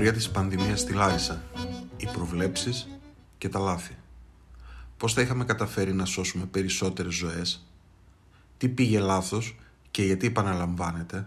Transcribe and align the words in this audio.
πορεία 0.00 0.18
της 0.18 0.30
πανδημίας 0.30 0.80
στη 0.80 0.92
Λάρισα, 0.92 1.42
οι 1.96 2.06
προβλέψεις 2.12 2.88
και 3.38 3.48
τα 3.48 3.58
λάθη. 3.58 3.96
Πώς 4.96 5.12
θα 5.12 5.20
είχαμε 5.20 5.44
καταφέρει 5.44 5.92
να 5.92 6.04
σώσουμε 6.04 6.44
περισσότερες 6.46 7.14
ζωές, 7.14 7.66
τι 8.56 8.68
πήγε 8.68 8.98
λάθος 8.98 9.56
και 9.90 10.02
γιατί 10.02 10.26
επαναλαμβάνεται, 10.26 11.26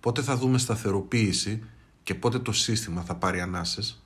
πότε 0.00 0.22
θα 0.22 0.36
δούμε 0.36 0.58
σταθεροποίηση 0.58 1.62
και 2.02 2.14
πότε 2.14 2.38
το 2.38 2.52
σύστημα 2.52 3.02
θα 3.02 3.14
πάρει 3.14 3.40
ανάσες; 3.40 4.04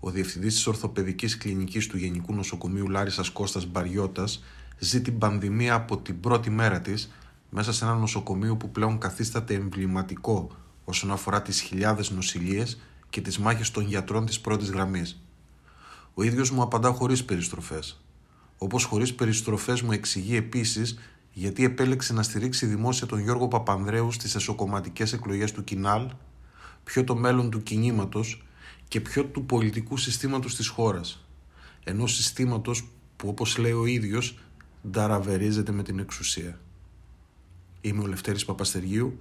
Ο 0.00 0.10
διευθυντής 0.10 0.54
της 0.54 0.66
Ορθοπαιδικής 0.66 1.36
Κλινικής 1.36 1.86
του 1.86 1.96
Γενικού 1.96 2.34
Νοσοκομείου 2.34 2.88
Λάρισας 2.88 3.30
Κώστας 3.30 3.66
Μπαριώτας 3.66 4.44
ζει 4.78 5.02
την 5.02 5.18
πανδημία 5.18 5.74
από 5.74 5.98
την 5.98 6.20
πρώτη 6.20 6.50
μέρα 6.50 6.80
της 6.80 7.12
μέσα 7.50 7.72
σε 7.72 7.84
ένα 7.84 7.94
νοσοκομείο 7.94 8.56
που 8.56 8.70
πλέον 8.70 8.98
καθίσταται 8.98 9.54
εμβληματικό 9.54 10.50
όσον 10.84 11.12
αφορά 11.12 11.42
τις 11.42 11.60
χιλιάδες 11.60 12.10
νοσηλίες 12.10 12.80
και 13.10 13.20
τις 13.20 13.38
μάχες 13.38 13.70
των 13.70 13.86
γιατρών 13.86 14.26
της 14.26 14.40
πρώτης 14.40 14.70
γραμμής. 14.70 15.20
Ο 16.14 16.22
ίδιος 16.22 16.50
μου 16.50 16.62
απαντά 16.62 16.90
χωρίς 16.90 17.24
περιστροφές. 17.24 18.02
Όπως 18.58 18.84
χωρίς 18.84 19.14
περιστροφές 19.14 19.82
μου 19.82 19.92
εξηγεί 19.92 20.36
επίσης 20.36 20.98
γιατί 21.32 21.64
επέλεξε 21.64 22.12
να 22.12 22.22
στηρίξει 22.22 22.66
δημόσια 22.66 23.06
τον 23.06 23.18
Γιώργο 23.18 23.48
Παπανδρέου 23.48 24.12
στις 24.12 24.34
εσωκομματικές 24.34 25.12
εκλογές 25.12 25.52
του 25.52 25.64
Κινάλ, 25.64 26.10
ποιο 26.84 27.04
το 27.04 27.16
μέλλον 27.16 27.50
του 27.50 27.62
κινήματος 27.62 28.44
και 28.88 29.00
ποιο 29.00 29.24
του 29.24 29.46
πολιτικού 29.46 29.96
συστήματος 29.96 30.56
της 30.56 30.68
χώρας. 30.68 31.26
Ενός 31.84 32.14
συστήματος 32.14 32.88
που 33.16 33.28
όπως 33.28 33.56
λέει 33.58 33.72
ο 33.72 33.86
ίδιος 33.86 34.38
νταραβερίζεται 34.90 35.72
με 35.72 35.82
την 35.82 35.98
εξουσία. 35.98 36.60
Είμαι 37.80 38.02
ο 38.02 38.06
Λευτέρης 38.06 38.44
Παπαστεργίου 38.44 39.16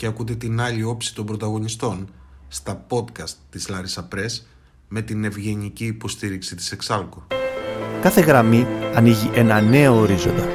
και 0.00 0.06
ακούτε 0.06 0.34
την 0.34 0.60
άλλη 0.60 0.82
όψη 0.82 1.14
των 1.14 1.26
πρωταγωνιστών 1.26 2.08
στα 2.48 2.86
podcast 2.88 3.34
της 3.50 3.68
Λάρισα 3.68 4.08
Press 4.14 4.42
με 4.88 5.02
την 5.02 5.24
ευγενική 5.24 5.86
υποστήριξη 5.86 6.54
της 6.56 6.72
Εξάλκο. 6.72 7.26
Κάθε 8.00 8.20
γραμμή 8.20 8.66
ανοίγει 8.94 9.30
ένα 9.34 9.60
νέο 9.60 10.00
ορίζοντα. 10.00 10.48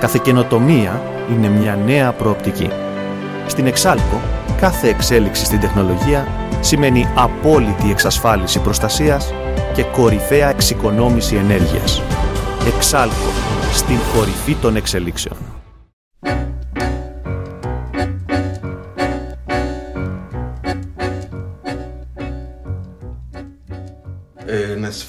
Κάθε 0.00 0.20
καινοτομία 0.22 1.02
είναι 1.30 1.48
μια 1.48 1.76
νέα 1.76 2.12
προοπτική. 2.12 2.68
Στην 3.46 3.66
Εξάλκο, 3.66 4.20
κάθε 4.60 4.88
εξέλιξη 4.88 5.44
στην 5.44 5.60
τεχνολογία 5.60 6.28
σημαίνει 6.60 7.06
απόλυτη 7.14 7.90
εξασφάλιση 7.90 8.60
προστασίας 8.60 9.32
και 9.74 9.82
κορυφαία 9.82 10.48
εξοικονόμηση 10.48 11.36
ενέργειας. 11.36 12.02
Εξάλκο, 12.74 13.30
στην 13.72 13.98
κορυφή 14.14 14.54
των 14.54 14.76
εξελίξεων. 14.76 15.63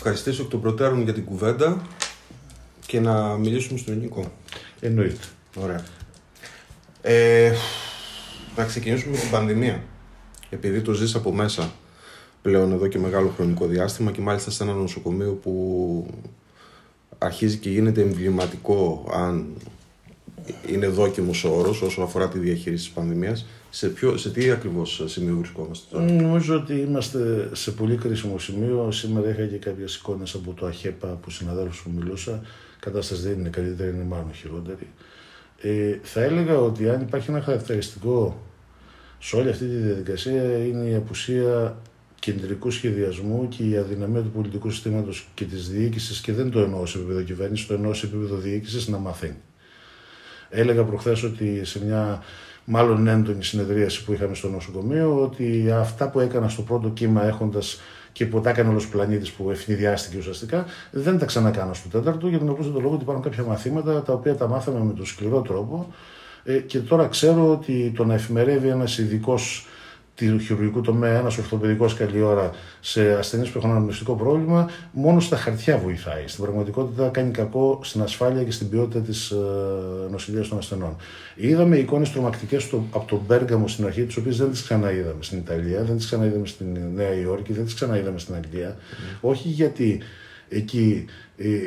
Ευχαριστήσω 0.07 0.43
εκ 0.43 0.49
των 0.49 0.61
προτέρων 0.61 1.01
για 1.01 1.13
την 1.13 1.25
κουβέντα 1.25 1.81
και 2.85 2.99
να 2.99 3.37
μιλήσουμε 3.37 3.79
στον 3.79 3.93
ενικό. 3.93 4.31
Εννοείται. 4.79 5.25
Ωραία. 5.55 5.83
Ε, 7.01 7.53
να 8.55 8.63
ξεκινήσουμε 8.63 9.11
με 9.11 9.17
την 9.17 9.29
πανδημία. 9.29 9.83
Επειδή 10.49 10.81
το 10.81 10.93
ζεις 10.93 11.15
από 11.15 11.33
μέσα 11.33 11.71
πλέον 12.41 12.71
εδώ 12.71 12.87
και 12.87 12.99
μεγάλο 12.99 13.33
χρονικό 13.35 13.65
διάστημα 13.65 14.11
και 14.11 14.21
μάλιστα 14.21 14.51
σε 14.51 14.63
ένα 14.63 14.73
νοσοκομείο 14.73 15.31
που 15.31 16.07
αρχίζει 17.17 17.57
και 17.57 17.69
γίνεται 17.69 18.01
εμβληματικό 18.01 19.09
αν 19.13 19.47
είναι 20.67 20.87
δόκιμος 20.87 21.43
ο 21.43 21.49
όρος 21.55 21.81
όσον 21.81 22.03
αφορά 22.03 22.27
τη 22.27 22.39
διαχείριση 22.39 22.83
της 22.85 22.93
πανδημίας. 22.93 23.45
Σε, 23.75 23.87
ποιο, 23.87 24.17
σε 24.17 24.29
τι 24.29 24.51
ακριβώς 24.51 25.03
σημείο 25.05 25.35
βρισκόμαστε 25.35 25.85
τώρα; 25.91 26.11
Νομίζω 26.11 26.55
ότι 26.55 26.73
είμαστε 26.73 27.49
σε 27.53 27.71
πολύ 27.71 27.95
κρίσιμο 27.95 28.39
σημείο. 28.39 28.91
Σήμερα 28.91 29.29
είχα 29.29 29.45
και 29.45 29.57
κάποιες 29.57 29.95
εικόνες 29.95 30.33
από 30.33 30.53
το 30.53 30.65
ΑΧΕΠΑ 30.65 31.07
που 31.07 31.29
συναδέλφους 31.29 31.81
που 31.81 31.91
μιλούσα. 31.95 32.41
Η 32.75 32.79
κατάσταση 32.79 33.21
δεν 33.21 33.39
είναι 33.39 33.49
καλύτερη, 33.49 33.89
είναι 33.89 34.03
μάλλον 34.03 34.33
χειρότερη. 34.33 34.87
Ε, 35.61 35.99
θα 36.01 36.23
έλεγα 36.23 36.57
ότι 36.59 36.89
αν 36.89 37.01
υπάρχει 37.01 37.29
ένα 37.29 37.41
χαρακτηριστικό 37.41 38.41
σε 39.19 39.35
όλη 39.35 39.49
αυτή 39.49 39.65
τη 39.65 39.75
διαδικασία 39.75 40.65
είναι 40.65 40.89
η 40.89 40.95
απουσία 40.95 41.77
κεντρικού 42.19 42.71
σχεδιασμού 42.71 43.47
και 43.47 43.63
η 43.63 43.77
αδυναμία 43.77 44.21
του 44.21 44.31
πολιτικού 44.31 44.69
συστήματος 44.69 45.27
και 45.33 45.45
της 45.45 45.69
διοίκησης, 45.69 46.21
και 46.21 46.33
δεν 46.33 46.51
το 46.51 46.59
εννοώ 46.59 46.85
σε 46.85 46.97
επίπεδο 46.97 47.21
κυβέρνησης, 47.21 47.67
το 47.67 47.73
εννοώ 47.73 47.93
σε 47.93 48.05
επίπεδο 48.05 48.35
διοίκησης, 48.35 48.87
να 48.87 48.97
μαθαίνει. 48.97 49.41
Έλεγα 50.49 50.83
προχθές 50.83 51.23
ότι 51.23 51.65
σε 51.65 51.85
μια 51.85 52.23
μάλλον 52.65 53.07
έντονη 53.07 53.43
συνεδρίαση 53.43 54.03
που 54.03 54.13
είχαμε 54.13 54.35
στο 54.35 54.49
νοσοκομείο, 54.49 55.21
ότι 55.21 55.71
αυτά 55.71 56.09
που 56.09 56.19
έκανα 56.19 56.49
στο 56.49 56.61
πρώτο 56.61 56.89
κύμα 56.89 57.25
έχοντας 57.25 57.81
και 58.11 58.25
που 58.25 58.41
τα 58.41 58.49
έκανε 58.49 58.69
όλος 58.69 58.85
ο 58.85 58.89
πλανήτης 58.91 59.31
που 59.31 59.51
ευνηδιάστηκε 59.51 60.17
ουσιαστικά, 60.17 60.65
δεν 60.91 61.17
τα 61.17 61.25
ξανακάνω 61.25 61.73
στο 61.73 61.89
τέταρτο 61.89 62.27
για 62.27 62.39
τον 62.39 62.49
απλό 62.49 62.79
λόγο 62.79 62.93
ότι 62.93 63.03
υπάρχουν 63.03 63.23
κάποια 63.23 63.43
μαθήματα 63.43 64.01
τα 64.01 64.13
οποία 64.13 64.35
τα 64.35 64.47
μάθαμε 64.47 64.79
με 64.79 64.93
τον 64.93 65.05
σκληρό 65.05 65.41
τρόπο. 65.41 65.93
Ε, 66.43 66.57
και 66.57 66.79
τώρα 66.79 67.07
ξέρω 67.07 67.51
ότι 67.51 67.93
το 67.95 68.05
να 68.05 68.13
εφημερεύει 68.13 68.67
ένας 68.67 68.97
ειδικός 68.97 69.67
του 70.15 70.39
χειρουργικού 70.39 70.81
τομέα, 70.81 71.19
ένας 71.19 71.37
ορθοπαιδικός 71.37 71.93
καλή 71.93 72.21
ώρα 72.21 72.51
σε 72.79 73.13
ασθενείς 73.17 73.49
που 73.49 73.57
έχουν 73.57 73.69
ένα 73.69 73.79
γνωστικό 73.79 74.15
πρόβλημα, 74.15 74.69
μόνο 74.91 75.19
στα 75.19 75.37
χαρτιά 75.37 75.77
βοηθάει. 75.77 76.27
Στην 76.27 76.43
πραγματικότητα 76.43 77.09
κάνει 77.09 77.31
κακό 77.31 77.79
στην 77.83 78.01
ασφάλεια 78.01 78.43
και 78.43 78.51
στην 78.51 78.69
ποιότητα 78.69 78.99
της 78.99 79.29
ε, 79.31 79.35
νοσηλείας 80.11 80.47
των 80.47 80.57
ασθενών. 80.57 80.95
Είδαμε 81.35 81.77
εικόνες 81.77 82.11
τρομακτικές 82.11 82.73
από 82.91 83.05
τον 83.07 83.21
Μπέργαμο 83.27 83.67
στην 83.67 83.85
αρχή, 83.85 84.03
τις 84.03 84.17
οποίες 84.17 84.37
δεν 84.37 84.51
τις 84.51 84.63
ξαναείδαμε 84.63 85.23
στην 85.23 85.37
Ιταλία, 85.37 85.83
δεν 85.83 85.95
τις 85.95 86.05
ξαναείδαμε 86.05 86.47
στην 86.47 86.77
Νέα 86.93 87.13
Υόρκη, 87.13 87.53
δεν 87.53 87.65
τις 87.65 87.73
ξαναείδαμε 87.73 88.19
στην 88.19 88.35
Αγγλία. 88.35 88.75
Mm. 88.75 89.17
Όχι 89.21 89.47
γιατί 89.47 90.01
εκεί 90.49 91.05
ε, 91.24 91.24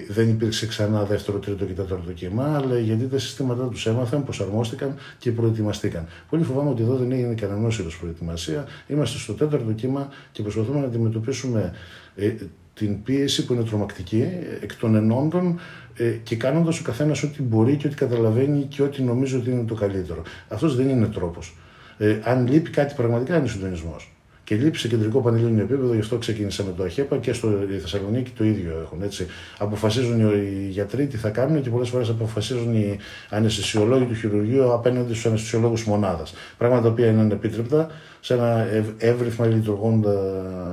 δεν 0.08 0.28
υπήρξε 0.28 0.66
ξανά 0.66 1.04
δεύτερο, 1.04 1.38
τρίτο 1.38 1.64
και 1.64 1.72
τέταρτο 1.72 2.12
κύμα, 2.12 2.56
αλλά 2.56 2.78
γιατί 2.78 3.06
τα 3.06 3.18
συστήματα 3.18 3.68
τους 3.68 3.86
έμαθαν, 3.86 4.24
προσαρμόστηκαν 4.24 4.94
και 5.18 5.32
προετοιμαστήκαν. 5.32 6.06
Πολύ 6.30 6.42
φοβάμαι 6.42 6.70
ότι 6.70 6.82
εδώ 6.82 6.96
δεν 6.96 7.12
έγινε 7.12 7.34
κανένα 7.34 7.68
είδο 7.68 7.88
προετοιμασία. 8.00 8.66
Είμαστε 8.86 9.18
στο 9.18 9.32
τέταρτο 9.32 9.72
κύμα 9.72 10.08
και 10.32 10.42
προσπαθούμε 10.42 10.80
να 10.80 10.86
αντιμετωπίσουμε 10.86 11.72
ε, 12.16 12.34
την 12.74 13.02
πίεση 13.02 13.44
που 13.44 13.52
είναι 13.52 13.64
τρομακτική 13.64 14.24
εκ 14.60 14.74
των 14.74 14.94
ενόντων 14.94 15.58
ε, 15.96 16.10
και 16.10 16.36
κάνοντας 16.36 16.80
ο 16.80 16.82
καθένας 16.82 17.22
ό,τι 17.22 17.42
μπορεί 17.42 17.76
και 17.76 17.86
ό,τι 17.86 17.96
καταλαβαίνει 17.96 18.62
και 18.62 18.82
ό,τι 18.82 19.02
νομίζει 19.02 19.36
ότι 19.36 19.50
είναι 19.50 19.64
το 19.64 19.74
καλύτερο. 19.74 20.22
Αυτός 20.48 20.76
δεν 20.76 20.88
είναι 20.88 21.06
τρόπος. 21.06 21.56
Ε, 21.98 22.18
αν 22.24 22.46
λείπει 22.48 22.70
κάτι 22.70 22.94
πραγματικά 22.94 23.36
είναι 23.36 23.48
συντονισμός 23.48 24.12
και 24.48 24.54
λείπει 24.54 24.78
σε 24.78 24.88
κεντρικό 24.88 25.20
πανελλήνιο 25.20 25.62
επίπεδο, 25.62 25.94
γι' 25.94 26.00
αυτό 26.00 26.16
ξεκίνησα 26.18 26.64
με 26.64 26.72
το 26.76 26.82
ΑΧΕΠΑ 26.82 27.16
και 27.16 27.32
στο 27.32 27.48
Θεσσαλονίκη 27.80 28.30
το 28.30 28.44
ίδιο 28.44 28.80
έχουν. 28.82 29.02
Έτσι. 29.02 29.26
Αποφασίζουν 29.58 30.20
οι 30.20 30.68
γιατροί 30.70 31.06
τι 31.06 31.16
θα 31.16 31.30
κάνουν 31.30 31.62
και 31.62 31.70
πολλές 31.70 31.88
φορές 31.88 32.08
αποφασίζουν 32.08 32.74
οι 32.74 32.98
αναισθησιολόγοι 33.30 34.04
του 34.04 34.14
χειρουργείου 34.14 34.72
απέναντι 34.72 35.12
στους 35.12 35.26
αναισθησιολόγους 35.26 35.84
μονάδας. 35.84 36.34
Πράγματα 36.58 36.82
τα 36.82 36.88
οποία 36.88 37.06
είναι 37.06 37.20
ανεπίτρεπτα 37.20 37.90
σε 38.20 38.34
ένα 38.34 38.66
εύρυθμα 38.98 39.46
λειτουργώντα 39.46 40.14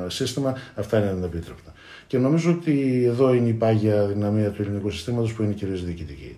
σύστημα, 0.07 0.57
αυτά 0.75 0.97
είναι 0.97 1.09
ανεπίτρεπτα. 1.09 1.73
Και 2.07 2.17
νομίζω 2.17 2.51
ότι 2.51 3.03
εδώ 3.05 3.33
είναι 3.33 3.49
η 3.49 3.53
πάγια 3.53 4.05
δυναμία 4.05 4.49
του 4.49 4.61
ελληνικού 4.61 4.89
συστήματος 4.89 5.33
που 5.33 5.43
είναι 5.43 5.53
κυρίως 5.53 5.85
διοικητική. 5.85 6.37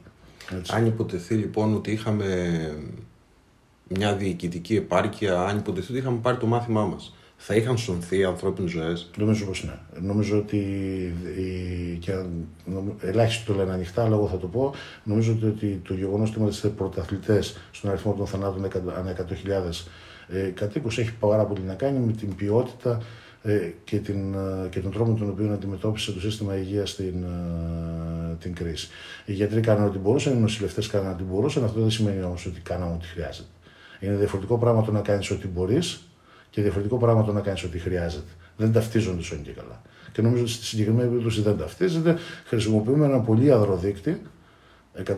Αν 0.69 0.85
υποτεθεί 0.85 1.35
λοιπόν 1.35 1.73
ότι 1.73 1.91
είχαμε 1.91 2.25
μια 3.87 4.15
διοικητική 4.15 4.75
επάρκεια, 4.75 5.41
αν 5.41 5.57
υποτεθεί 5.57 5.91
ότι 5.91 5.99
είχαμε 5.99 6.17
πάρει 6.21 6.37
το 6.37 6.45
μάθημά 6.45 6.85
μας 6.85 7.11
θα 7.37 7.55
είχαν 7.55 7.77
σωθεί 7.77 8.23
ανθρώπινες 8.23 8.71
ζωές; 8.71 9.09
Νομίζω 9.17 9.45
πως 9.45 9.63
ναι. 9.63 9.79
Νομίζω 10.01 10.37
ότι. 10.37 10.61
Και 11.99 12.11
ελάχιστοι 13.01 13.45
το 13.45 13.53
λένε 13.53 13.71
ανοιχτά, 13.71 14.03
αλλά 14.03 14.15
εγώ 14.15 14.27
θα 14.27 14.37
το 14.37 14.47
πω. 14.47 14.73
Νομίζω 15.03 15.37
ότι 15.43 15.81
το 15.87 15.93
γεγονός 15.93 16.29
ότι 16.29 16.39
είμαστε 16.39 16.67
πρωταθλητές 16.67 17.57
στον 17.71 17.89
αριθμό 17.89 18.13
των 18.13 18.27
θανάτων 18.27 18.65
ανά 18.97 19.15
100.000 19.15 19.85
ε, 20.27 20.49
κατοίκου 20.49 20.87
έχει 20.87 21.13
πάρα 21.19 21.45
πολύ 21.45 21.61
να 21.61 21.73
κάνει 21.73 21.99
με 21.99 22.11
την 22.11 22.35
ποιότητα 22.35 23.01
ε, 23.43 23.71
και, 23.83 23.97
την, 23.97 24.33
ε, 24.33 24.67
και 24.69 24.79
τον 24.79 24.91
τρόπο 24.91 25.11
με 25.11 25.17
τον 25.17 25.29
οποίο 25.29 25.51
αντιμετώπισε 25.53 26.11
το 26.11 26.19
σύστημα 26.19 26.57
υγείας 26.57 26.95
την, 26.95 27.23
ε, 27.23 28.35
την 28.39 28.55
κρίση. 28.55 28.89
Οι 29.25 29.33
γιατροί 29.33 29.61
κάνανε 29.61 29.87
ό,τι 29.87 29.97
μπορούσαν, 29.97 30.33
οι 30.33 30.39
νοσηλευτές 30.39 30.87
κάνανε 30.87 31.11
ό,τι 31.13 31.23
μπορούσαν. 31.23 31.63
Αυτό 31.63 31.79
δεν 31.79 31.91
σημαίνει 31.91 32.23
όμως 32.23 32.45
ότι 32.45 32.59
κάναμε 32.59 32.93
ό,τι 32.93 33.05
χρειάζεται. 33.05 33.47
Είναι 33.99 34.15
διαφορετικό 34.15 34.57
πράγμα 34.57 34.83
το 34.83 34.91
να 34.91 35.01
κάνεις 35.01 35.31
ό,τι 35.31 35.47
μπορείς 35.47 36.06
και 36.57 36.63
διαφορετικό 36.63 36.97
πράγμα 36.97 37.23
το 37.23 37.31
να 37.31 37.39
κάνεις 37.39 37.63
ό,τι 37.63 37.79
χρειάζεται. 37.79 38.31
Δεν 38.57 38.71
ταυτίζονται 38.71 39.21
σώνει 39.21 39.41
και 39.41 39.51
καλά. 39.51 39.81
Και 40.11 40.21
νομίζω 40.21 40.41
ότι 40.41 40.51
στη 40.51 40.65
συγκεκριμένη 40.65 41.09
περίπτωση 41.09 41.41
δεν 41.41 41.57
ταυτίζεται. 41.57 42.17
Χρησιμοποιούμε 42.45 43.05
ένα 43.05 43.19
πολύ 43.19 43.51
αδρό 43.51 43.75
δείκτη. 43.75 44.21
100.000 45.05 45.15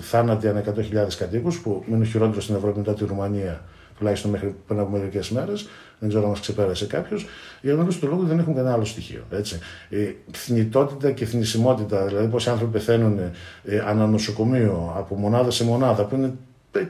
θάνατοι 0.00 0.48
ανά 0.48 0.64
100.000 0.76 1.14
κατοίκους, 1.18 1.60
που 1.60 1.84
είναι 1.88 2.04
χειρότερος 2.04 2.44
στην 2.44 2.56
Ευρώπη 2.56 2.78
μετά 2.78 2.94
τη 2.94 3.04
Ρουμανία, 3.04 3.64
τουλάχιστον 3.98 4.30
μέχρι 4.30 4.54
πριν 4.66 4.78
από 4.78 4.90
μερικές 4.90 5.30
μέρες. 5.30 5.68
Δεν 5.98 6.08
ξέρω 6.08 6.24
αν 6.24 6.30
μας 6.30 6.40
ξεπέρασε 6.40 6.86
κάποιος. 6.86 7.26
Για 7.62 7.76
τον 7.76 7.84
λόγο 7.84 7.98
λόγο 8.02 8.22
δεν 8.22 8.38
έχουν 8.38 8.54
κανένα 8.54 8.74
άλλο 8.74 8.84
στοιχείο. 8.84 9.24
Έτσι. 9.30 9.58
Η 9.88 10.16
θνητότητα 10.32 11.10
και 11.10 11.24
θνησιμότητα, 11.24 12.06
δηλαδή 12.06 12.28
πόσοι 12.28 12.50
άνθρωποι 12.50 12.72
πεθαίνουν 12.72 13.18
ε, 13.64 13.78
ανά 13.78 14.06
νοσοκομείο 14.06 14.92
από 14.96 15.14
μονάδα 15.14 15.50
σε 15.50 15.64
μονάδα, 15.64 16.04
που 16.04 16.14
είναι 16.14 16.32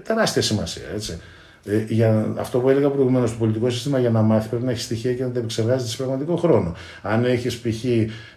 τεράστια 0.04 0.42
σημασία. 0.42 0.84
Έτσι 0.94 1.20
Ε, 1.68 1.84
για 1.88 2.34
αυτό 2.38 2.58
που 2.58 2.68
έλεγα 2.68 2.88
προηγουμένως, 2.88 3.30
το 3.30 3.36
πολιτικό 3.38 3.70
σύστημα 3.70 3.98
για 3.98 4.10
να 4.10 4.22
μάθει 4.22 4.48
πρέπει 4.48 4.64
να 4.64 4.70
έχεις 4.70 4.84
στοιχεία 4.84 5.14
και 5.14 5.22
να 5.22 5.30
τα 5.30 5.38
επεξεργάζεται 5.38 5.90
σε 5.90 5.96
πραγματικό 5.96 6.36
χρόνο. 6.36 6.74
Αν 7.02 7.24
έχεις 7.24 7.58
π.χ. 7.58 7.84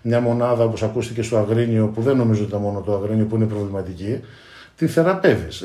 μια 0.02 0.20
μονάδα 0.20 0.64
όπως 0.64 0.84
ακούστηκε 0.84 1.22
στο 1.22 1.38
Αγρίνιο, 1.38 1.88
που 1.88 2.02
δεν 2.02 2.18
νομίζω 2.18 2.42
ότι 2.42 2.50
ήταν 2.50 2.62
μόνο 2.62 2.82
το 2.82 2.94
Αγρίνιο 2.94 3.26
που 3.26 3.36
είναι 3.36 3.46
προβληματική, 3.46 4.20
την 4.80 4.90
θεραπεύεις. 4.90 5.64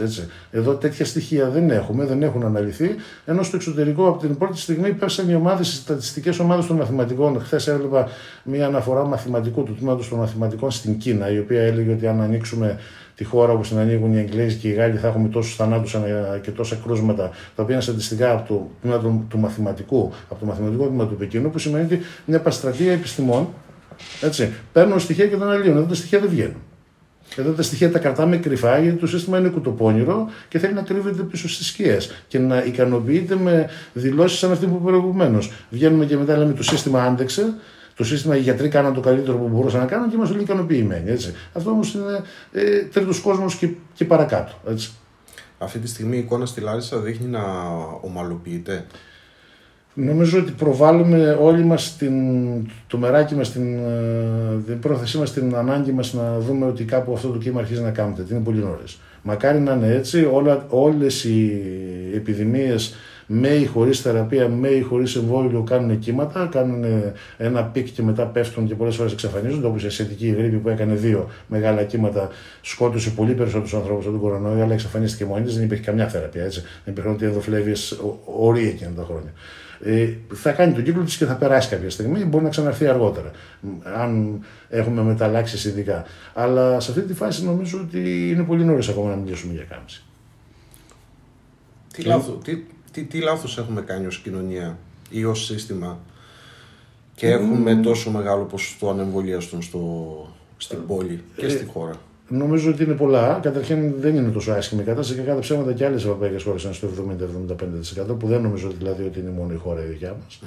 Εδώ 0.50 0.74
τέτοια 0.74 1.04
στοιχεία 1.04 1.48
δεν 1.48 1.70
έχουμε, 1.70 2.04
δεν 2.04 2.22
έχουν 2.22 2.44
αναλυθεί. 2.44 2.94
Ενώ 3.24 3.42
στο 3.42 3.56
εξωτερικό 3.56 4.08
από 4.08 4.18
την 4.18 4.36
πρώτη 4.36 4.58
στιγμή 4.58 4.92
πέσαν 4.92 5.30
οι 5.30 5.34
ομάδες, 5.34 5.72
οι 5.72 5.74
στατιστικές 5.74 6.38
ομάδες 6.38 6.66
των 6.66 6.76
μαθηματικών. 6.76 7.40
Χθες 7.40 7.68
έβλεπα 7.68 8.08
μια 8.42 8.66
αναφορά 8.66 9.04
μαθηματικού 9.04 9.62
του 9.62 9.74
τμήματος 9.74 10.08
των 10.08 10.18
μαθηματικών 10.18 10.70
στην 10.70 10.98
Κίνα, 10.98 11.30
η 11.30 11.38
οποία 11.38 11.62
έλεγε 11.62 11.92
ότι 11.92 12.06
αν 12.06 12.20
ανοίξουμε 12.20 12.78
τη 13.14 13.24
χώρα 13.24 13.52
όπως 13.52 13.68
την 13.68 13.78
ανοίγουν 13.78 14.14
οι 14.14 14.18
Εγγλέζοι 14.18 14.56
και 14.56 14.68
οι 14.68 14.72
Γάλλοι 14.72 14.96
θα 14.96 15.08
έχουμε 15.08 15.28
τόσους 15.28 15.56
θανάτους 15.56 15.96
και 16.42 16.50
τόσα 16.50 16.76
κρούσματα, 16.84 17.30
τα 17.56 17.62
οποία 17.62 17.74
είναι 17.74 17.84
στατιστικά 17.84 18.32
από 18.32 18.48
το 18.48 18.70
τμήμα 18.80 18.98
του, 18.98 19.26
του 19.28 19.38
μαθηματικού, 19.38 20.12
από 20.28 20.40
το 20.40 20.46
μαθηματικό 20.46 20.86
τμήμα 20.86 21.06
του 21.06 21.16
Πεκίνου, 21.16 21.50
που 21.50 21.58
σημαίνει 21.58 21.84
ότι 21.84 22.00
μια 22.26 22.40
παστρατεία 22.40 22.92
επιστημών 22.92 23.48
έτσι, 24.20 24.52
παίρνουν 24.72 25.00
στοιχεία 25.00 25.26
και 25.26 25.36
τα 25.36 25.44
αναλύουν. 25.44 25.76
Εδώ 25.76 25.86
τα 25.86 25.94
στοιχεία 25.94 26.18
δεν 26.18 26.28
βγαίνουν. 26.28 26.56
Εδώ 27.36 27.50
τα 27.50 27.62
στοιχεία 27.62 27.90
τα 27.90 27.98
κρατάμε 27.98 28.36
κρυφά 28.36 28.78
γιατί 28.78 28.96
το 28.96 29.06
σύστημα 29.06 29.38
είναι 29.38 29.48
κουτοπώνυρο 29.48 30.28
και 30.48 30.58
θέλει 30.58 30.72
να 30.74 30.82
κρύβεται 30.82 31.22
πίσω 31.22 31.48
στις 31.48 31.66
σκιές 31.66 32.24
και 32.28 32.38
να 32.38 32.64
ικανοποιείται 32.64 33.36
με 33.36 33.70
δηλώσεις 33.92 34.38
σαν 34.38 34.52
αυτή 34.52 34.66
που 34.66 34.80
προηγουμένως. 34.82 35.52
Βγαίνουμε 35.70 36.04
και 36.04 36.16
μετά 36.16 36.36
λέμε 36.36 36.52
το 36.52 36.62
σύστημα 36.62 37.02
άντεξε, 37.02 37.54
το 37.96 38.04
σύστημα 38.04 38.36
οι 38.36 38.40
γιατροί 38.40 38.68
κάναν 38.68 38.94
το 38.94 39.00
καλύτερο 39.00 39.36
που 39.36 39.48
μπορούσαν 39.48 39.80
να 39.80 39.86
κάνουν 39.86 40.08
και 40.08 40.14
είμαστε 40.16 40.34
όλοι 40.34 40.44
ικανοποιημένοι. 40.44 41.10
Έτσι. 41.10 41.34
Αυτό 41.52 41.70
όμως 41.70 41.94
είναι 41.94 42.22
ε, 42.52 42.82
τρίτος 42.82 43.20
κόσμος 43.20 43.54
και, 43.54 43.68
και 43.94 44.04
παρακάτω. 44.04 44.52
Έτσι. 44.68 44.92
Αυτή 45.58 45.78
τη 45.78 45.88
στιγμή 45.88 46.16
η 46.16 46.18
εικόνα 46.18 46.46
στη 46.46 46.60
Λάρισα 46.60 46.98
δείχνει 46.98 47.26
να 47.26 47.42
ομαλοποιείται; 48.00 48.86
Νομίζω 49.94 50.38
ότι 50.38 50.52
προβάλλουμε 50.52 51.38
όλοι 51.40 51.64
μας 51.64 51.96
την, 51.96 52.14
το 52.86 52.98
μεράκι 52.98 53.34
μας, 53.34 53.52
την, 53.52 53.78
ε, 53.78 54.62
την 54.66 54.78
πρόθεσή 54.78 55.18
μας, 55.18 55.32
την 55.32 55.54
ανάγκη 55.54 55.92
μας 55.92 56.14
να 56.14 56.38
δούμε 56.38 56.66
ότι 56.66 56.84
κάπου 56.84 57.12
αυτό 57.12 57.28
το 57.28 57.38
κύμα 57.38 57.60
αρχίζει 57.60 57.82
να 57.82 57.90
κάμπτεται. 57.90 58.24
Είναι 58.30 58.40
πολύ 58.40 58.58
νωρίς. 58.58 58.98
Μακάρι 59.22 59.60
να 59.60 59.72
είναι 59.72 59.94
έτσι, 59.94 60.28
όλα, 60.32 60.66
όλες 60.68 61.24
οι 61.24 61.62
επιδημίες 62.14 62.94
με 63.26 63.48
ή 63.48 63.66
χωρίς 63.66 64.00
θεραπεία, 64.00 64.48
με 64.48 64.68
ή 64.68 64.80
χωρίς 64.80 65.16
εμβόλιο 65.16 65.62
κάνουν 65.62 65.98
κύματα, 65.98 66.48
κάνουν 66.52 66.84
ένα 67.36 67.64
peak 67.64 67.88
και 67.88 68.02
μετά 68.02 68.26
πέφτουν 68.26 68.66
και 68.66 68.74
πολλές 68.74 68.96
φορές 68.96 69.12
εξαφανίζονται, 69.12 69.66
όπως 69.66 69.84
η 69.84 69.86
ασιατική 69.86 70.28
γρίπη 70.28 70.56
που 70.56 70.68
έκανε 70.68 70.94
δύο 70.94 71.30
μεγάλα 71.46 71.82
κύματα, 71.82 72.28
σκότωσε 72.60 73.10
πολύ 73.10 73.32
περισσότερους 73.32 73.74
ανθρώπους 73.74 74.04
από 74.04 74.12
τον 74.12 74.20
κορονοϊό, 74.20 74.62
αλλά 74.62 74.72
εξαφανίστηκε 74.72 75.24
μόνη 75.24 75.44
της, 75.44 75.54
δεν 75.54 75.64
υπήρχε 75.64 75.82
καμιά 75.82 76.08
θεραπεία, 76.08 76.44
έτσι. 76.44 76.60
Δεν 76.60 76.92
υπήρχαν 76.92 77.12
ούτε 77.12 77.24
ενδοφλέβιοι 77.24 78.00
οροί 78.24 78.68
εκείνα 78.68 78.90
τα 78.96 79.04
χρόνια 79.04 79.32
ε, 79.84 80.14
θα 80.34 80.52
κάνει 80.52 80.72
τον 80.72 80.84
κύκλο 80.84 81.02
της 81.02 81.16
και 81.16 81.24
θα 81.24 81.34
περάσει 81.34 81.68
κάποια 81.68 81.90
στιγμή. 81.90 82.24
Μπορεί 82.24 82.44
να 82.44 82.50
ξαναρθεί 82.50 82.86
αργότερα, 82.86 83.30
αν 83.96 84.40
έχουμε 84.68 85.02
μεταλλάξει 85.02 85.68
ειδικά. 85.68 86.04
Αλλά 86.34 86.80
σε 86.80 86.90
αυτή 86.90 87.02
τη 87.02 87.14
φάση 87.14 87.44
νομίζω 87.44 87.78
ότι 87.80 88.30
είναι 88.30 88.42
πολύ 88.42 88.64
νωρίς 88.64 88.88
ακόμα 88.88 89.10
να 89.10 89.16
μιλήσουμε 89.16 89.52
για 89.52 89.64
κάμψη. 89.64 90.04
Τι, 91.92 92.02
και... 92.02 92.08
λάθος, 92.08 92.38
τι, 92.44 92.64
τι, 92.94 93.02
τι 93.02 93.18
λάθος 93.18 93.58
έχουμε 93.58 93.80
κάνει 93.80 94.06
ως 94.06 94.18
κοινωνία 94.18 94.78
ή 95.10 95.24
ως 95.24 95.44
σύστημα 95.44 95.98
και 97.14 97.28
έχουμε 97.28 97.74
τόσο 97.74 98.10
μεγάλο 98.10 98.44
ποσοστό 98.44 98.90
ανεμβολίαστων 98.90 99.62
στο, 99.62 100.26
στην 100.56 100.86
πόλη 100.86 101.22
και 101.36 101.48
στη 101.48 101.64
χώρα. 101.64 101.94
Νομίζω 102.28 102.70
ότι 102.70 102.82
είναι 102.82 102.94
πολλά. 102.94 103.38
Καταρχήν 103.42 103.94
δεν 104.00 104.16
είναι 104.16 104.28
τόσο 104.28 104.52
άσχημη 104.52 104.82
η 104.82 104.84
κατάσταση 104.84 105.18
και 105.18 105.26
κατά 105.26 105.40
ψέματα 105.40 105.72
και 105.72 105.84
άλλες 105.84 106.02
ευρωπαϊκές 106.02 106.42
χώρες 106.42 106.62
είναι 106.62 106.72
στο 106.72 106.88
70-75% 108.12 108.18
που 108.18 108.26
δεν 108.26 108.40
νομίζω 108.40 108.70
δηλαδή 108.78 109.04
ότι 109.04 109.20
είναι 109.20 109.30
μόνο 109.30 109.52
η 109.52 109.56
χώρα 109.56 109.84
η 109.84 109.86
δικιά 109.86 110.16
μας. 110.24 110.40
Mm. 110.42 110.46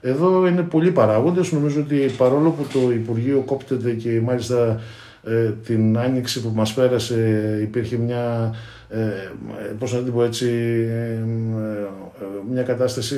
Εδώ 0.00 0.46
είναι 0.46 0.62
πολλοί 0.62 0.90
παράγοντες. 0.90 1.52
Νομίζω 1.52 1.80
ότι 1.80 2.10
παρόλο 2.16 2.50
που 2.50 2.66
το 2.72 2.92
Υπουργείο 2.92 3.42
κόπτεται 3.46 3.92
και 3.92 4.20
μάλιστα 4.20 4.80
ε, 5.24 5.50
την 5.64 5.98
άνοιξη 5.98 6.40
που 6.40 6.52
μας 6.54 6.74
πέρασε 6.74 7.58
υπήρχε 7.62 7.96
μια, 7.96 8.54
ε, 8.88 8.98
πώς 9.78 9.92
να 9.92 10.00
την 10.00 10.12
πω 10.12 10.24
έτσι, 10.24 10.46
ε, 10.90 11.22
μια 12.50 12.62
κατάσταση 12.62 13.16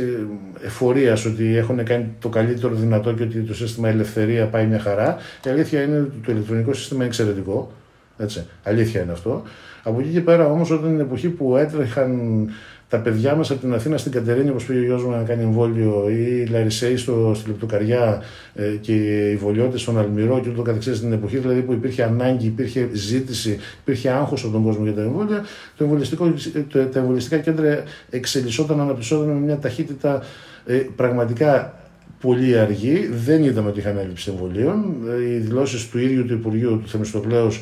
εφορίας 0.64 1.25
ότι 1.25 1.56
έχουν 1.56 1.84
κάνει 1.84 2.14
το 2.20 2.28
καλύτερο 2.28 2.75
δυνατό 2.75 3.12
και 3.12 3.22
ότι 3.22 3.40
το 3.40 3.55
σύστημα 3.55 3.88
ελευθερία 3.88 4.46
πάει 4.46 4.67
μια 4.67 4.78
χαρά. 4.78 5.17
Η 5.46 5.50
αλήθεια 5.50 5.82
είναι 5.82 5.99
ότι 5.99 6.17
το 6.25 6.32
ηλεκτρονικό 6.32 6.72
σύστημα 6.72 6.99
είναι 6.99 7.08
εξαιρετικό. 7.08 7.72
Έτσι. 8.19 8.46
Αλήθεια 8.62 9.02
είναι 9.02 9.12
αυτό. 9.12 9.43
Από 9.82 10.00
εκεί 10.00 10.08
και 10.08 10.20
πέρα 10.20 10.50
όμως, 10.50 10.70
όταν 10.70 10.90
την 10.90 11.00
εποχή 11.00 11.28
που 11.28 11.56
έτρεχαν 11.56 12.49
τα 12.90 12.98
παιδιά 12.98 13.34
μας 13.34 13.50
από 13.50 13.60
την 13.60 13.75
Αθήνα 13.75 13.96
στην 13.96 14.12
Κατερίνη, 14.12 14.50
όπως 14.50 14.64
πήγε 14.64 14.78
ο 14.78 14.82
γιο 14.82 14.98
μου 14.98 15.10
να 15.10 15.22
κάνει 15.22 15.42
εμβόλιο, 15.42 16.06
ή 16.08 16.40
η 16.40 16.46
Λαρισαίη 16.46 16.96
στο, 16.96 17.32
στη 17.34 17.48
Λεπτοκαριά 17.48 18.22
ε, 18.54 18.64
και 18.81 18.92
οι 19.31 19.37
Βολιώτες 19.37 19.81
στον 19.81 19.98
Αλμυρό 19.98 20.40
και 20.40 20.48
ούτω 20.48 20.62
καθεξής, 20.62 20.96
στην 20.96 21.12
εποχή 21.12 21.38
δηλαδή 21.38 21.60
που 21.60 21.72
υπήρχε 21.72 22.02
ανάγκη, 22.02 22.46
υπήρχε 22.46 22.88
ζήτηση, 22.92 23.58
υπήρχε 23.81 24.10
άγχος 24.10 24.42
από 24.42 24.52
τον 24.52 24.62
κόσμο 24.62 24.84
για 24.84 24.94
τα 24.94 25.02
εμβόλια, 25.02 25.44
το 25.76 25.87
το, 26.69 26.87
τα 26.87 26.98
εμβολιαστικά 26.98 27.38
κέντρα 27.38 27.82
εξελισσόταν, 28.10 28.81
αναπτυσσόταν 28.81 29.28
με 29.28 29.40
μια 29.40 29.58
ταχύτητα 29.58 30.22
ε, 30.66 30.75
πραγματικά 30.96 31.75
πολύ 32.20 32.58
αργή. 32.58 33.08
Δεν 33.12 33.44
είδαμε 33.44 33.69
ότι 33.69 33.78
είχαν 33.78 33.98
έλλειψη 33.98 34.31
εμβολίων. 34.31 34.94
Ε, 35.08 35.34
οι 35.34 35.38
δηλώσεις 35.38 35.88
του 35.88 35.98
ίδιου 35.98 36.25
του 36.25 36.32
Υπουργείου 36.32 36.81
του 36.82 36.88
Θεμιστοκλέους 36.88 37.60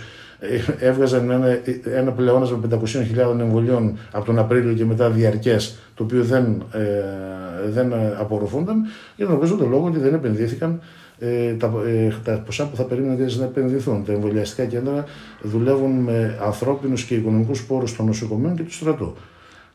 έβγαζαν 0.79 1.31
ένα, 1.31 1.59
ένα 1.85 2.11
πλεόνασμα 2.13 2.61
500.000 2.71 3.39
εμβολίων 3.41 3.99
από 4.13 4.25
τον 4.25 4.39
Απρίλιο 4.39 4.73
και 4.73 4.85
μετά 4.85 5.11
διαρκές, 5.11 5.79
το 5.95 6.03
οποίο 6.03 6.25
δεν, 6.25 6.63
ε, 6.73 7.71
δεν 7.71 7.93
απορροφούνταν, 8.19 8.83
για 9.17 9.27
τον 9.27 9.35
οποίο 9.35 9.67
λόγο 9.71 9.87
ότι 9.87 9.99
δεν 9.99 10.15
επενδύθηκαν 10.15 10.81
ε, 11.19 11.53
τα, 11.53 11.73
ε, 11.87 12.13
τα 12.25 12.33
ποσά 12.33 12.69
που 12.69 12.77
θα 12.77 12.83
περίμενε 12.83 13.27
να 13.39 13.45
επενδυθούν. 13.45 14.05
Τα 14.05 14.13
εμβολιαστικά 14.13 14.65
κέντρα 14.65 15.05
δουλεύουν 15.43 15.91
με 15.91 16.39
ανθρώπινους 16.43 17.05
και 17.05 17.15
οικονομικούς 17.15 17.67
πόρους 17.67 17.97
των 17.97 18.07
νοσοκομείων 18.07 18.57
και 18.57 18.63
του 18.63 18.73
στρατού. 18.73 19.17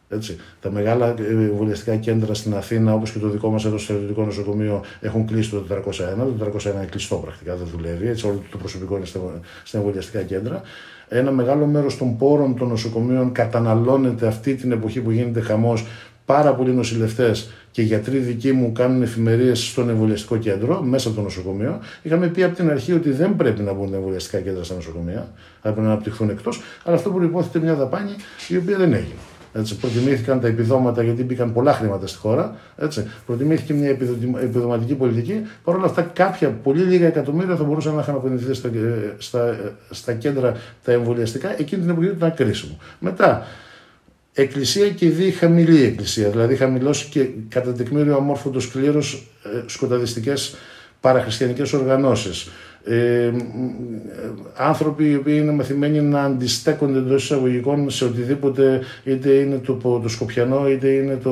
Έτσι. 0.10 0.38
Τα 0.62 0.72
μεγάλα 0.72 1.16
εμβολιαστικά 1.30 1.96
κέντρα 1.96 2.34
στην 2.34 2.56
Αθήνα, 2.56 2.94
όπως 2.94 3.12
και 3.12 3.20
το 3.20 3.30
δικό 3.30 3.50
μας 3.50 3.66
εδώ 3.66 3.78
στο 3.78 3.86
στρατιωτικό 3.86 4.24
νοσοκομείο, 4.24 4.84
έχουν 5.02 5.26
κλείσει 5.26 5.50
το 5.50 5.64
401. 5.70 5.74
Το 6.40 6.46
401 6.46 6.76
είναι 6.76 6.88
κλειστό 6.90 7.16
πρακτικά, 7.16 7.56
δεν 7.56 7.68
δουλεύει. 7.76 8.08
Έτσι, 8.08 8.28
όλο 8.28 8.42
το 8.52 8.58
προσωπικό 8.58 8.98
είναι 8.98 9.06
στα 9.64 9.78
εμβολιαστικά 9.78 10.22
κέντρα. 10.22 10.62
Ένα 11.08 11.32
μεγάλο 11.32 11.66
μέρος 11.66 11.98
των 11.98 12.18
πόρων 12.18 12.58
των 12.58 12.68
νοσοκομείων 12.68 13.32
καταναλώνεται 13.32 14.28
αυτή 14.28 14.56
την 14.56 14.72
εποχή 14.72 15.02
που 15.02 15.12
γίνεται 15.12 15.42
χαμός. 15.42 15.86
Πάρα 16.26 16.54
πολλοί 16.56 16.72
νοσηλευτές 16.72 17.50
και 17.72 17.82
γιατροί 17.82 18.18
δικοί 18.18 18.52
μου 18.52 18.72
κάνουν 18.72 19.02
εφημερίες 19.02 19.68
στον 19.68 19.90
εμβολιαστικό 19.90 20.38
κέντρο, 20.38 20.82
μέσα 20.82 21.08
από 21.08 21.18
το 21.18 21.24
νοσοκομείο. 21.24 21.80
Είχαμε 22.02 22.28
πει 22.28 22.44
από 22.44 22.56
την 22.56 22.70
αρχή 22.70 22.94
ότι 22.94 23.12
δεν 23.12 23.36
πρέπει 23.36 23.62
να 23.62 23.74
μπουν 23.74 23.92
τα 23.92 23.96
εμβολιαστικά 23.96 24.40
κέντρα 24.40 24.64
στα 24.64 24.76
νοσοκομεία, 24.76 25.32
θα 25.62 25.62
πρέπει 25.62 25.80
να 25.80 25.86
αναπτυχθούν 25.88 26.30
εκτός, 26.30 26.62
αλλά 26.84 26.96
αυτό 26.96 27.10
προπόθεται 27.10 27.60
μια 27.60 27.76
δαπάνη 27.76 28.12
η 28.48 28.58
οποία 28.58 28.78
δεν 28.78 28.94
έγινε. 28.94 29.14
Έτσι, 29.54 29.78
προτιμήθηκαν 29.78 30.40
τα 30.42 30.48
επιδόματα 30.48 31.04
γιατί 31.04 31.24
μπήκαν 31.24 31.54
πολλά 31.54 31.74
χρήματα 31.74 32.08
στη 32.08 32.18
χώρα. 32.18 32.56
Έτσι, 32.78 33.08
προτιμήθηκε 33.26 33.74
μια 33.74 33.90
επιδοματική 34.42 34.94
πολιτική. 34.94 35.42
Παρ' 35.64 35.76
όλα 35.76 35.86
αυτά, 35.86 36.02
κάποια 36.02 36.50
πολύ 36.50 36.82
λίγα 36.82 37.08
εκατομμύρια 37.08 37.56
θα 37.56 37.64
μπορούσαν 37.64 37.96
να 37.96 38.02
είχαν 38.02 38.16
αποδειχθεί 38.16 38.54
στα, 38.54 38.70
στα, 39.18 39.58
στα 39.90 40.14
κέντρα 40.14 40.58
τα 40.84 40.92
εμβολιαστικά. 40.92 41.60
Εκείνη 41.60 41.82
την 41.82 41.90
εποχή 41.90 42.08
ήταν 42.08 42.34
κρίσιμο. 42.34 42.78
Μετά, 43.00 43.46
εκκλησία 44.34 44.90
και 44.90 45.10
δι 45.10 45.32
χαμηλή 45.32 45.84
εκκλησία. 45.84 46.30
Δηλαδή, 46.30 46.56
χαμηλό 46.56 46.96
και 47.10 47.30
κατά 47.50 47.74
τεκμήριο 47.74 48.16
αμόρφωτος 48.16 48.72
κλήρω 48.72 49.00
ε, 49.00 49.64
σκοταδιστικές 49.66 50.56
παραχριστιανικές 51.00 51.74
οργανώσεις 51.74 52.50
ε, 52.86 53.32
άνθρωποι 54.56 55.10
οι 55.10 55.16
οποίοι 55.16 55.40
είναι 55.42 55.52
μαθημένοι 55.52 56.02
να 56.02 56.22
αντιστέκονται 56.22 56.98
εντός 56.98 57.24
εισαγωγικών 57.24 57.90
σε 57.90 58.06
οτιδήποτε 58.06 58.82
είτε 59.04 59.30
είναι 59.30 59.58
το, 59.58 60.00
το 60.04 60.10
σκοπιανό 60.10 60.70
είτε 60.70 60.88
είναι 60.88 61.16
το, 61.24 61.32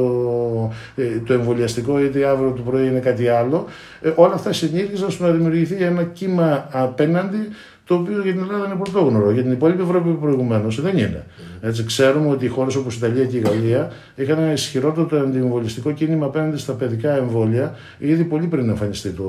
ε, 0.96 1.03
το 1.25 1.34
εμβολιαστικό 1.34 2.00
είτε 2.00 2.25
αύριο 2.25 2.51
το 2.51 2.62
πρωί 2.62 2.88
είναι 2.88 3.00
κάτι 3.00 3.27
άλλο 3.27 3.65
ε, 4.01 4.12
όλα 4.15 4.34
αυτά 4.34 4.53
συνήθιζαν 4.53 5.12
στο 5.12 5.24
να 5.24 5.31
δημιουργηθεί 5.31 5.84
ένα 5.84 6.03
κύμα 6.03 6.67
απέναντι 6.72 7.48
το 7.91 7.98
οποίο 7.98 8.22
για 8.22 8.31
την 8.31 8.41
Ελλάδα 8.41 8.65
είναι 8.65 8.75
πρωτόγνωρο. 8.75 9.31
Για 9.31 9.43
την 9.43 9.51
υπόλοιπη 9.51 9.81
Ευρώπη 9.81 10.10
προηγουμένως 10.10 10.81
δεν 10.81 10.98
είναι. 10.98 11.25
Έτσι, 11.62 11.84
ξέρουμε 11.84 12.29
ότι 12.29 12.46
οι 12.46 12.48
χώρες 12.48 12.75
όπως 12.75 12.96
η 12.96 12.98
Ιταλία 12.98 13.25
και 13.25 13.38
η 13.38 13.39
Γαλλία 13.39 13.91
είχαν 14.15 14.39
ένα 14.39 14.51
ισχυρότερο 14.51 15.22
αντιεμβολιστικό 15.22 15.91
κίνημα 15.91 16.25
απέναντι 16.25 16.58
στα 16.58 16.74
παιδικά 16.74 17.15
εμβόλια 17.15 17.75
ήδη 17.98 18.24
πολύ 18.24 18.48
πριν 18.48 18.70
εμφανιστεί 18.70 19.10
το, 19.10 19.24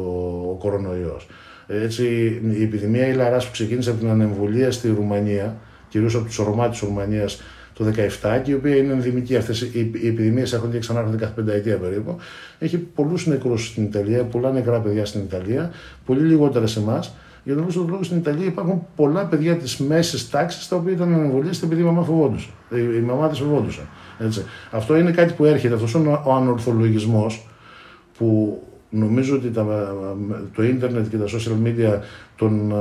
ο 0.51 0.57
κορονοϊός. 0.59 1.27
Έτσι, 1.81 2.05
η 2.59 2.63
επιδημία 2.63 3.07
ηλαρά 3.07 3.37
που 3.37 3.49
ξεκίνησε 3.53 3.91
από 3.91 3.99
την 3.99 4.09
ανεμβολία 4.09 4.71
στη 4.71 4.89
Ρουμανία, 4.89 5.57
κυρίως 5.89 6.15
από 6.15 6.25
τους 6.25 6.37
Ρωμά 6.37 6.69
της 6.69 6.81
Ρουμανίας 6.81 7.43
το 7.73 7.85
2017, 7.85 8.41
και 8.43 8.51
η 8.51 8.55
οποία 8.55 8.77
είναι 8.77 8.93
ενδημική. 8.93 9.37
Αυτές 9.37 9.61
οι 9.61 9.91
επιδημίες 10.07 10.53
έρχονται 10.53 10.73
και 10.73 10.79
ξανάρχονται 10.79 11.17
κάθε 11.17 11.33
πενταετία 11.35 11.77
περίπου. 11.77 12.17
Έχει 12.59 12.79
πολλούς 12.79 13.27
νεκρούς 13.27 13.67
στην 13.67 13.83
Ιταλία, 13.83 14.25
πολλά 14.25 14.53
νεκρά 14.53 14.81
παιδιά 14.81 15.05
στην 15.05 15.21
Ιταλία, 15.21 15.71
πολύ 16.05 16.21
λιγότερα 16.21 16.67
σε 16.67 16.81
εμάς. 16.81 17.15
Για 17.45 17.55
τον 17.55 17.67
πρώτο 17.67 17.87
λόγο 17.89 18.03
στην 18.03 18.17
Ιταλία 18.17 18.47
υπάρχουν 18.47 18.87
πολλά 18.97 19.27
παιδιά 19.27 19.57
της 19.57 19.79
μέσης 19.79 20.31
τάξης 20.31 20.69
τα 20.69 20.77
οποία 20.77 20.93
ήταν 20.93 21.15
ανεμβολίαστοι 21.15 21.67
επειδή 21.67 21.81
η 21.81 21.85
μαμά 21.85 22.03
φοβόντουσαν. 22.03 22.51
Οι 22.71 23.01
μαμάδε 23.01 23.35
φοβόντουσαν. 23.35 23.89
Έτσι. 24.19 24.45
Αυτό 24.71 24.97
είναι 24.97 25.11
κάτι 25.11 25.33
που 25.33 25.45
έρχεται. 25.45 25.75
Αυτός 25.75 25.93
είναι 25.93 26.21
ο 26.25 26.33
ανορθολογισμός 26.33 27.49
που 28.19 28.59
νομίζω 28.93 29.37
ότι 29.37 29.51
τα, 29.51 29.95
το 30.55 30.63
ίντερνετ 30.63 31.09
και 31.09 31.17
τα 31.17 31.25
social 31.25 31.67
media 31.67 31.99
τον 32.37 32.73